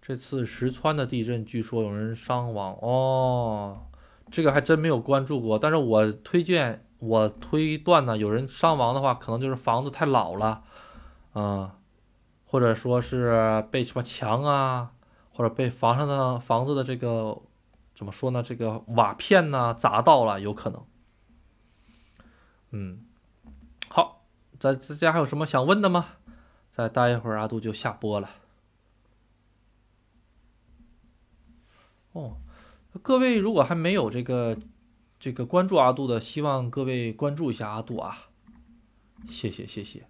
[0.00, 3.86] 这次石川的地震，据说有人伤亡哦，
[4.30, 6.86] 这个还真没有关注过，但是我推荐。
[7.06, 10.64] 我推断呢，有人伤亡的话，可能就是房子太老了，
[11.34, 11.70] 嗯，
[12.46, 14.92] 或者说是被什么墙啊，
[15.30, 17.42] 或者被房上的房子的这个
[17.94, 18.42] 怎么说呢？
[18.42, 20.82] 这个瓦片呢砸到了，有可能。
[22.70, 23.04] 嗯，
[23.90, 24.24] 好，
[24.58, 26.06] 在这家还有什么想问的吗？
[26.70, 28.30] 再待一会儿，阿杜就下播了。
[32.12, 32.38] 哦，
[33.02, 34.56] 各位如果还没有这个。
[35.24, 38.28] 这个关注阿杜的，希望各位关注一下阿杜啊，
[39.26, 40.06] 谢谢谢谢。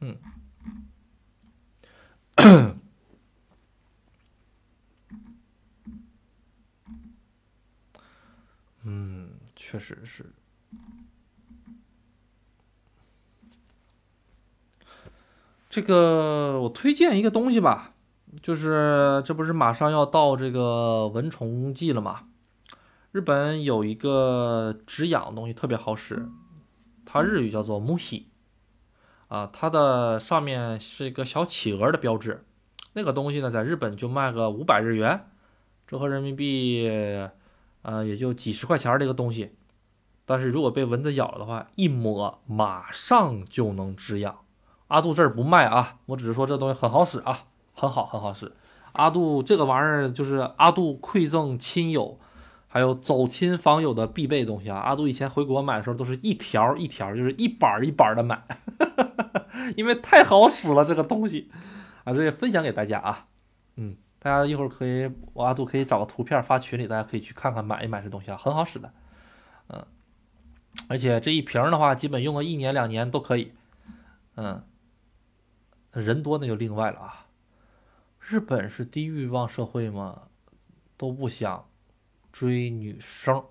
[0.00, 0.18] 嗯，
[8.82, 10.26] 嗯，确实是。
[15.70, 17.94] 这个我推荐一个东西吧，
[18.42, 22.24] 就是这不是马上要到这个蚊虫季了吗？
[23.10, 26.28] 日本有一个止痒的东西特别好使，
[27.04, 28.28] 它日语叫做木喜。
[29.28, 32.44] 啊，它的上面是一个小企鹅的标志，
[32.94, 35.26] 那个东西呢，在日本就卖个五百日元，
[35.86, 36.88] 折合人民币，
[37.82, 39.54] 呃，也就几十块钱这个东西。
[40.24, 44.38] 但是如果被蚊子咬了的话，一抹马上就能止痒。
[44.86, 47.47] 阿杜这儿不卖啊，我只是说这东西很好使啊，
[47.78, 48.52] 很好很好使。
[48.92, 52.18] 阿杜这个玩意儿就是阿杜馈赠亲友。
[52.70, 54.76] 还有走亲访友的必备东西啊！
[54.76, 58.36] 阿杜以前回国买的时候都是一条一条，就是一板一板的买，
[58.78, 61.50] 哈哈哈哈因为太好使了这个东西
[62.04, 62.12] 啊！
[62.12, 63.26] 这也分享给大家啊，
[63.76, 68.92] 嗯，大家一会儿可以，我阿杜可以找个图片发群里，大家可以去看看买一买这东西啊，很好使的，
[69.68, 69.86] 嗯，
[70.88, 73.54] 而且这一瓶的话，基本用个一年两年都可以，
[74.36, 74.62] 嗯，
[75.92, 77.24] 人多那就另外了啊。
[78.30, 80.24] 日本是低欲望社会吗？
[80.98, 81.64] 都不想。
[82.30, 83.42] 追女生，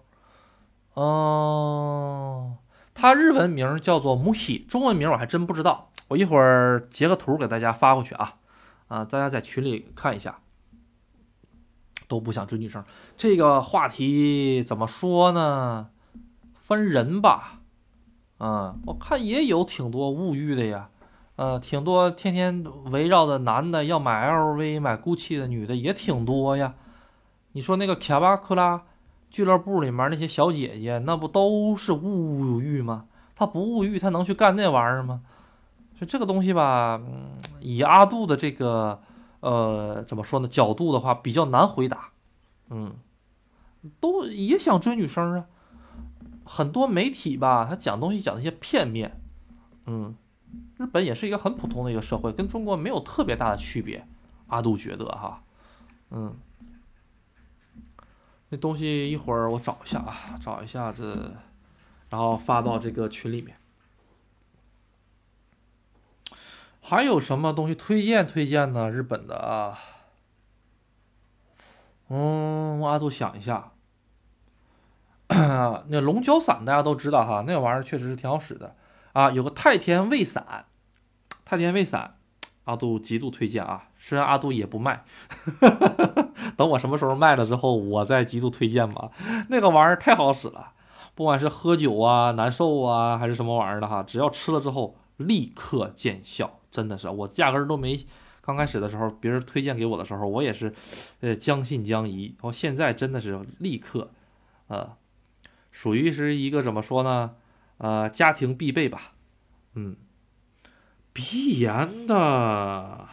[0.94, 2.58] 哦，
[2.94, 5.92] 他日文名叫做木喜，中文名我还真不知道。
[6.10, 8.38] 我一会儿截个图给大家发过去啊，
[8.88, 10.40] 啊，大家在群里看一下。
[12.08, 12.86] 都不想追女生，
[13.18, 15.90] 这个话题怎么说呢？
[16.54, 17.62] 分人吧，
[18.38, 20.92] 啊，我看也有挺多物欲的呀，
[21.38, 26.74] 呃，挺多天天围绕着男的要买 LV、买 GUCCI 的女的也挺多呀。
[27.52, 28.84] 你说那个卡巴克拉
[29.30, 33.06] 俱乐部里面那些小姐姐，那不都是物欲吗？
[33.36, 35.22] 她不物欲，她能去干那玩意儿吗？
[36.00, 37.00] 就这个东西吧，
[37.60, 39.00] 以阿杜的这个
[39.40, 42.10] 呃怎么说呢角度的话，比较难回答。
[42.70, 42.96] 嗯，
[44.00, 45.46] 都也想追女生啊，
[46.46, 49.20] 很多媒体吧，他讲东西讲的些片面。
[49.86, 50.16] 嗯，
[50.78, 54.08] 日本也是一个很普通的一个社会，跟中国没有特别大的区别。
[54.48, 55.44] 阿杜觉得哈，
[56.12, 56.36] 嗯。
[58.50, 61.36] 那东西一会儿我找一下啊，找一下子，
[62.10, 63.58] 然后发到这个群里面。
[66.82, 68.90] 还有什么东西推荐推荐呢？
[68.90, 69.78] 日本的啊，
[72.08, 73.74] 嗯，阿杜想一下，
[75.28, 78.74] 那龙角散大家都知道哈，那玩意儿确实是挺好使的
[79.18, 79.32] 啊。
[79.32, 80.66] 有个太田胃散，
[81.44, 82.14] 太田胃散。
[82.66, 83.88] 阿杜极度推荐啊！
[83.98, 85.06] 虽然阿杜也不卖，
[86.58, 89.10] 等我什么时候卖了之后，我再极度推荐吧。
[89.48, 90.74] 那个玩意儿太好使了，
[91.16, 98.06] 不管是喝酒啊、难受啊，还是什么玩意儿的哈，只要吃了之后立刻见效，真的是我压根儿都没。
[98.42, 100.74] 刚开始的时候，别人推荐给我的时候，我也是，
[101.22, 102.26] 呃，将信将疑。
[102.26, 104.12] 然后现在真的是立刻，
[104.68, 104.90] 呃，
[105.72, 107.36] 属于是一个怎么说呢？
[107.78, 109.14] 呃，家庭必备吧，
[109.76, 109.96] 嗯。
[111.14, 113.08] 鼻炎的，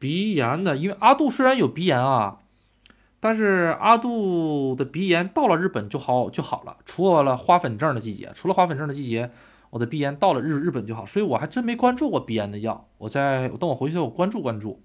[0.00, 2.40] 鼻炎的，因为阿杜虽然有鼻炎啊，
[3.20, 9.30] 但是阿杜的鼻炎到了日本就好就好了，除了花粉症的季节，除了花粉症的季节，
[9.70, 12.88] 我的鼻炎到了日日本就好，所以我还真没关注过鼻炎的药。
[12.98, 14.82] 我在等我回去我关注关注。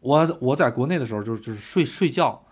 [0.00, 2.44] 我我在国内的时候就就是睡睡觉，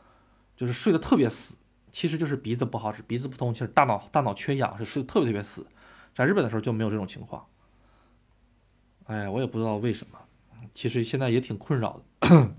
[0.56, 1.56] 就是睡得特别死，
[1.90, 5.66] 其实就是鼻子不好使，鼻子不通气，大脑大脑缺氧，是睡得特别特别死。
[6.14, 7.46] 在日本的时候就没有这种情况，
[9.04, 10.18] 哎，我也不知道为什么，
[10.74, 12.54] 其实现在也挺困扰的。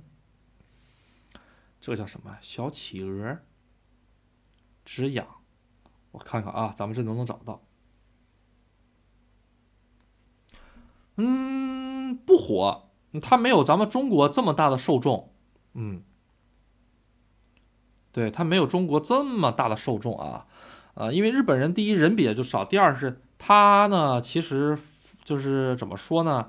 [1.81, 2.37] 这叫什么？
[2.41, 3.39] 小企鹅
[4.85, 5.27] 止痒，
[6.11, 7.61] 我看看啊，咱们这能不能找到？
[11.15, 12.89] 嗯，不火，
[13.21, 15.33] 它没有咱们中国这么大的受众，
[15.73, 16.03] 嗯，
[18.11, 20.45] 对，它没有中国这么大的受众啊，
[20.93, 23.21] 啊，因为日本人第一人比较就少，第二是。
[23.43, 24.77] 他呢，其实
[25.23, 26.47] 就是怎么说呢，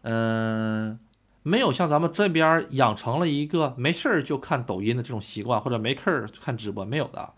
[0.00, 0.98] 嗯，
[1.44, 7.32] 没有像咱们这边养成了一个没事儿就看抖音的这种习惯，或者没事儿看直播，没有的。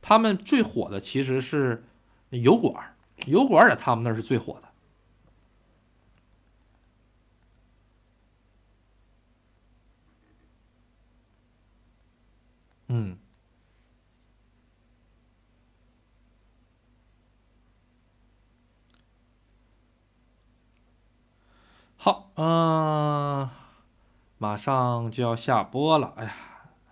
[0.00, 1.84] 他们最火的其实是
[2.30, 2.94] 油管，
[3.26, 4.68] 油管在他们那儿是最火的。
[12.96, 13.18] 嗯。
[21.98, 23.50] 好，嗯，
[24.38, 26.32] 马上就要下播了，哎呀，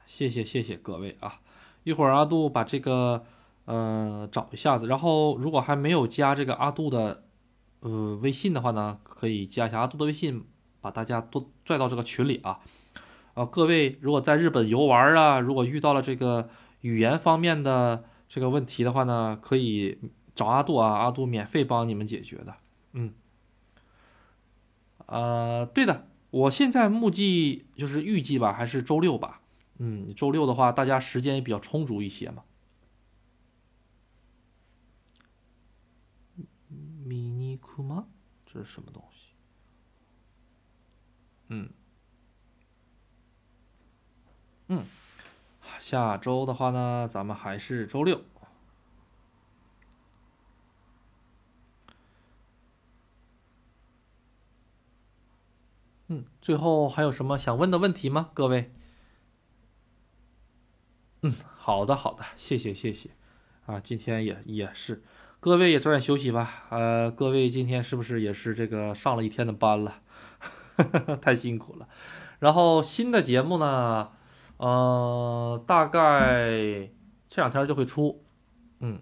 [0.07, 1.41] 谢谢谢谢各位啊！
[1.85, 3.25] 一会儿阿杜把这个
[3.65, 7.25] 呃找一下子，然后如果还没有加这个阿杜的
[7.81, 10.47] 呃微信的话呢，可以加一下阿杜的微信，
[10.83, 12.61] 把大家都拽到这个群里啊。
[13.35, 16.49] 啊，各位如果在日本游玩啊，如果遇到了这个
[16.81, 19.99] 语言方面的这个问题的话呢，可以
[20.35, 22.57] 找阿杜啊，阿杜免费帮你们解决的。
[22.93, 23.13] 嗯，
[25.07, 26.07] 呃，对的。
[26.31, 29.41] 我现在目计就是预计吧，还是周六吧。
[29.79, 32.43] 嗯，周六的话，大家时间也比较充足一些嘛。
[37.05, 38.07] 米尼库吗？
[38.47, 39.29] 这是什么东西？
[41.49, 41.69] 嗯
[44.69, 44.85] 嗯，
[45.79, 48.23] 下周的话呢，咱们还是周六。
[56.09, 58.31] 嗯，最后还有什么想问的问题吗？
[58.35, 58.71] 各位？
[61.23, 63.11] 嗯，好的，好的，谢谢，谢谢。
[63.67, 65.03] 啊，今天也也是，
[65.41, 66.67] 各位也早点休息吧。
[66.69, 70.03] 呃，各位今天是不是也是这个上了一天的班了？
[71.23, 71.89] 太辛苦了。
[72.41, 74.13] 然后新的节目呢，
[74.57, 76.89] 呃，大概
[77.29, 78.25] 这两天就会出。
[78.81, 79.01] 嗯，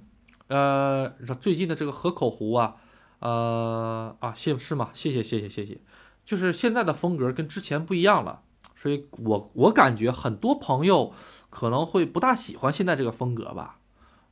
[0.48, 1.08] 呃，
[1.40, 2.76] 最近的这个河口湖啊，
[3.18, 4.90] 呃啊，谢是吗？
[4.92, 5.80] 谢谢，谢谢，谢谢。
[6.24, 8.42] 就是现在的风格跟之前不一样了，
[8.76, 11.12] 所以我我感觉很多朋友
[11.50, 13.80] 可能会不大喜欢现在这个风格吧，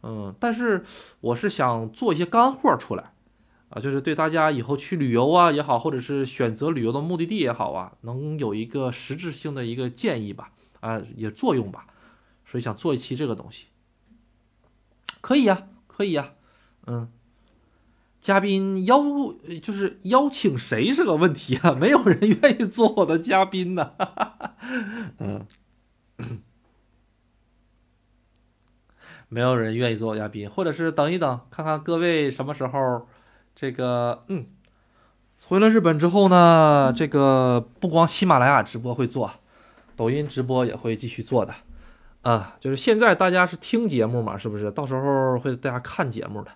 [0.04, 0.84] 嗯，但是
[1.20, 3.12] 我是想做一些干货出来，
[3.70, 11.86] 啊，就是对大家以后去旅游啊也好，或者是选择旅游的目的地也好啊，能有一个实质性的一个建议吧，啊，也作用吧，
[12.44, 13.66] 所以想做一期这个东西，
[15.20, 16.32] 可以呀，可以呀，
[16.86, 17.10] 嗯。
[18.20, 19.00] 嘉宾邀
[19.62, 21.72] 就是邀请谁是个问题啊？
[21.80, 23.92] 没有人愿意做我的嘉宾呢。
[25.18, 25.46] 嗯，
[29.30, 33.08] 没有人愿意做嘉宾，或者是等一等，看看各位什么时候
[33.54, 34.44] 这个嗯
[35.46, 36.92] 回了日本之后呢？
[36.94, 39.30] 这个不光喜马拉雅直播会做，
[39.96, 41.54] 抖音直播也会继续做的
[42.22, 42.56] 啊。
[42.60, 44.70] 就是现在大家是听节目嘛，是不是？
[44.70, 46.50] 到时候会大家看节目的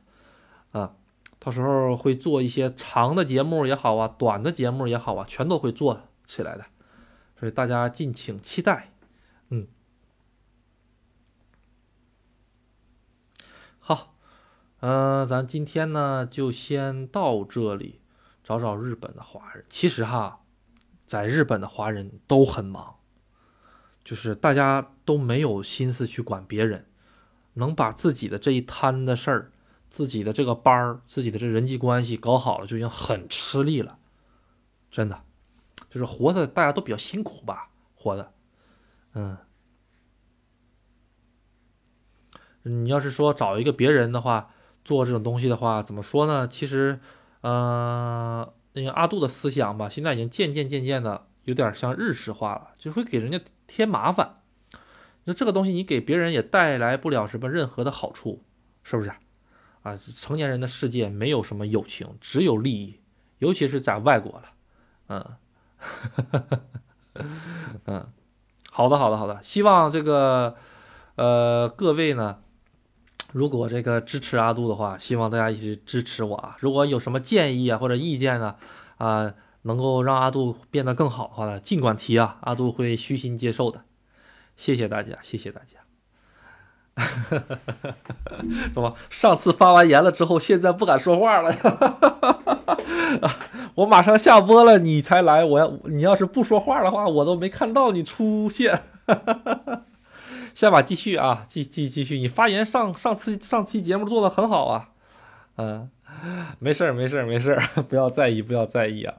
[0.73, 0.95] 啊。
[1.41, 6.65] 到时候会做一些长的节目也好啊，短的节目也好啊，全都会做起来的，
[7.39, 8.95] 所以大家敬请期待。
[9.51, 9.69] 嗯，
[13.79, 14.15] 好，
[14.81, 18.01] 嗯，咱今天呢就先到这里，
[18.43, 19.67] 找找日本的华人。
[19.69, 20.41] 其实哈，
[21.07, 22.94] 在日本的华人都很忙，
[24.05, 26.87] 就是大家都没有心思去管别人，
[27.55, 29.51] 能把自己的这一摊的事儿。
[29.91, 33.97] 自己的这个班儿，自己的这人际关系搞好了，就已经很吃力了，
[34.91, 35.23] 真的，
[35.89, 38.33] 就是活的大家都比较辛苦吧，活的，
[39.13, 39.39] 嗯，
[42.65, 44.51] 你要是说找一个别人的话，
[44.85, 46.49] 做这种东西的话，怎么说呢？
[46.49, 46.99] 其实，
[47.43, 54.43] 呃，那个阿杜的思想吧，现在已经渐渐渐渐的有点像日式化了，就会给人家添麻烦。
[55.25, 58.45] 那这个东西你给别人也带来不了什么任何的好处，
[58.83, 59.11] 是不是？
[59.83, 63.01] 啊，成年人的世界没有什么友情，只有利益，
[63.39, 64.51] 尤其是在外国了。
[65.09, 65.37] 嗯，
[67.85, 68.07] 嗯，
[68.71, 69.43] 好的，好的，好的。
[69.43, 70.57] 希望这个
[71.17, 72.39] 呃各位呢，
[73.33, 76.57] 如果这个支持阿杜的话，希望大家一起支持我啊。
[76.61, 78.57] 如果有什么建议啊或者意见呢，
[78.97, 79.35] 啊，
[79.65, 83.83] 能够让阿杜变得更好的话呢，尽管提啊，阿杜会虚心接受的。
[84.57, 85.77] 谢谢大家，谢谢大家。
[88.73, 88.95] 怎么？
[89.11, 91.53] 上次发完言了之后，现在不敢说话了？
[93.75, 95.45] 我马上下播了，你才来。
[95.45, 98.81] 我要你要是不说话的话，我都没看到你出现。
[100.55, 102.19] 下把继续啊，继继继续。
[102.19, 104.91] 你发言上上次上期节目做的很好啊。
[105.57, 105.91] 嗯，
[106.59, 109.15] 没事儿没事儿没事儿， 不要在意不要在意啊。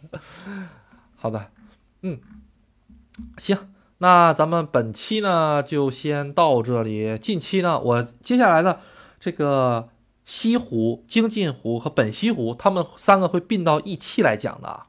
[1.16, 1.46] 好的，
[2.02, 2.18] 嗯，
[3.38, 3.56] 行。
[3.98, 7.18] 那咱们本期呢就先到这里。
[7.18, 8.78] 近期呢，我接下来呢，
[9.18, 9.90] 这个
[10.24, 14.84] 西湖、京津湖和本溪湖，他们三个会并到一期来讲的，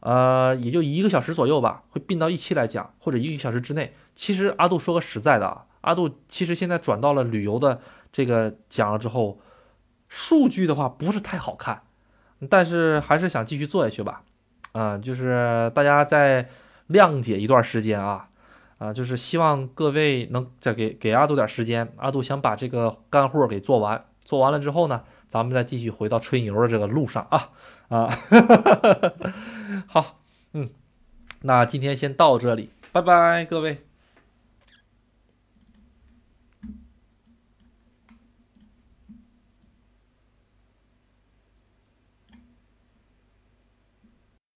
[0.00, 3.94] 呃，也就一个小时左右吧，会并到一期来讲，或者一个小时之内。
[4.16, 7.80] 其实阿杜说个实在的啊，阿杜其实现在转到了旅游的
[8.12, 9.38] 这个讲了之后，
[10.10, 11.84] 数据的话不是太好看，
[12.50, 14.20] 但是还是想继续做下去吧。
[14.72, 16.50] 啊，就是大家再。
[16.90, 18.28] 谅解一段时间啊，
[18.78, 27.50] 啊，就是希望各位能再给给阿杜点时间，阿杜想把这个干货给做完，做完了之后呢，咱们再继续回到吹牛的这个路上啊
[27.90, 28.10] 啊，
[29.86, 30.18] 好，
[30.52, 30.68] 嗯，
[31.42, 33.89] 那今天先到这里，拜拜，各位。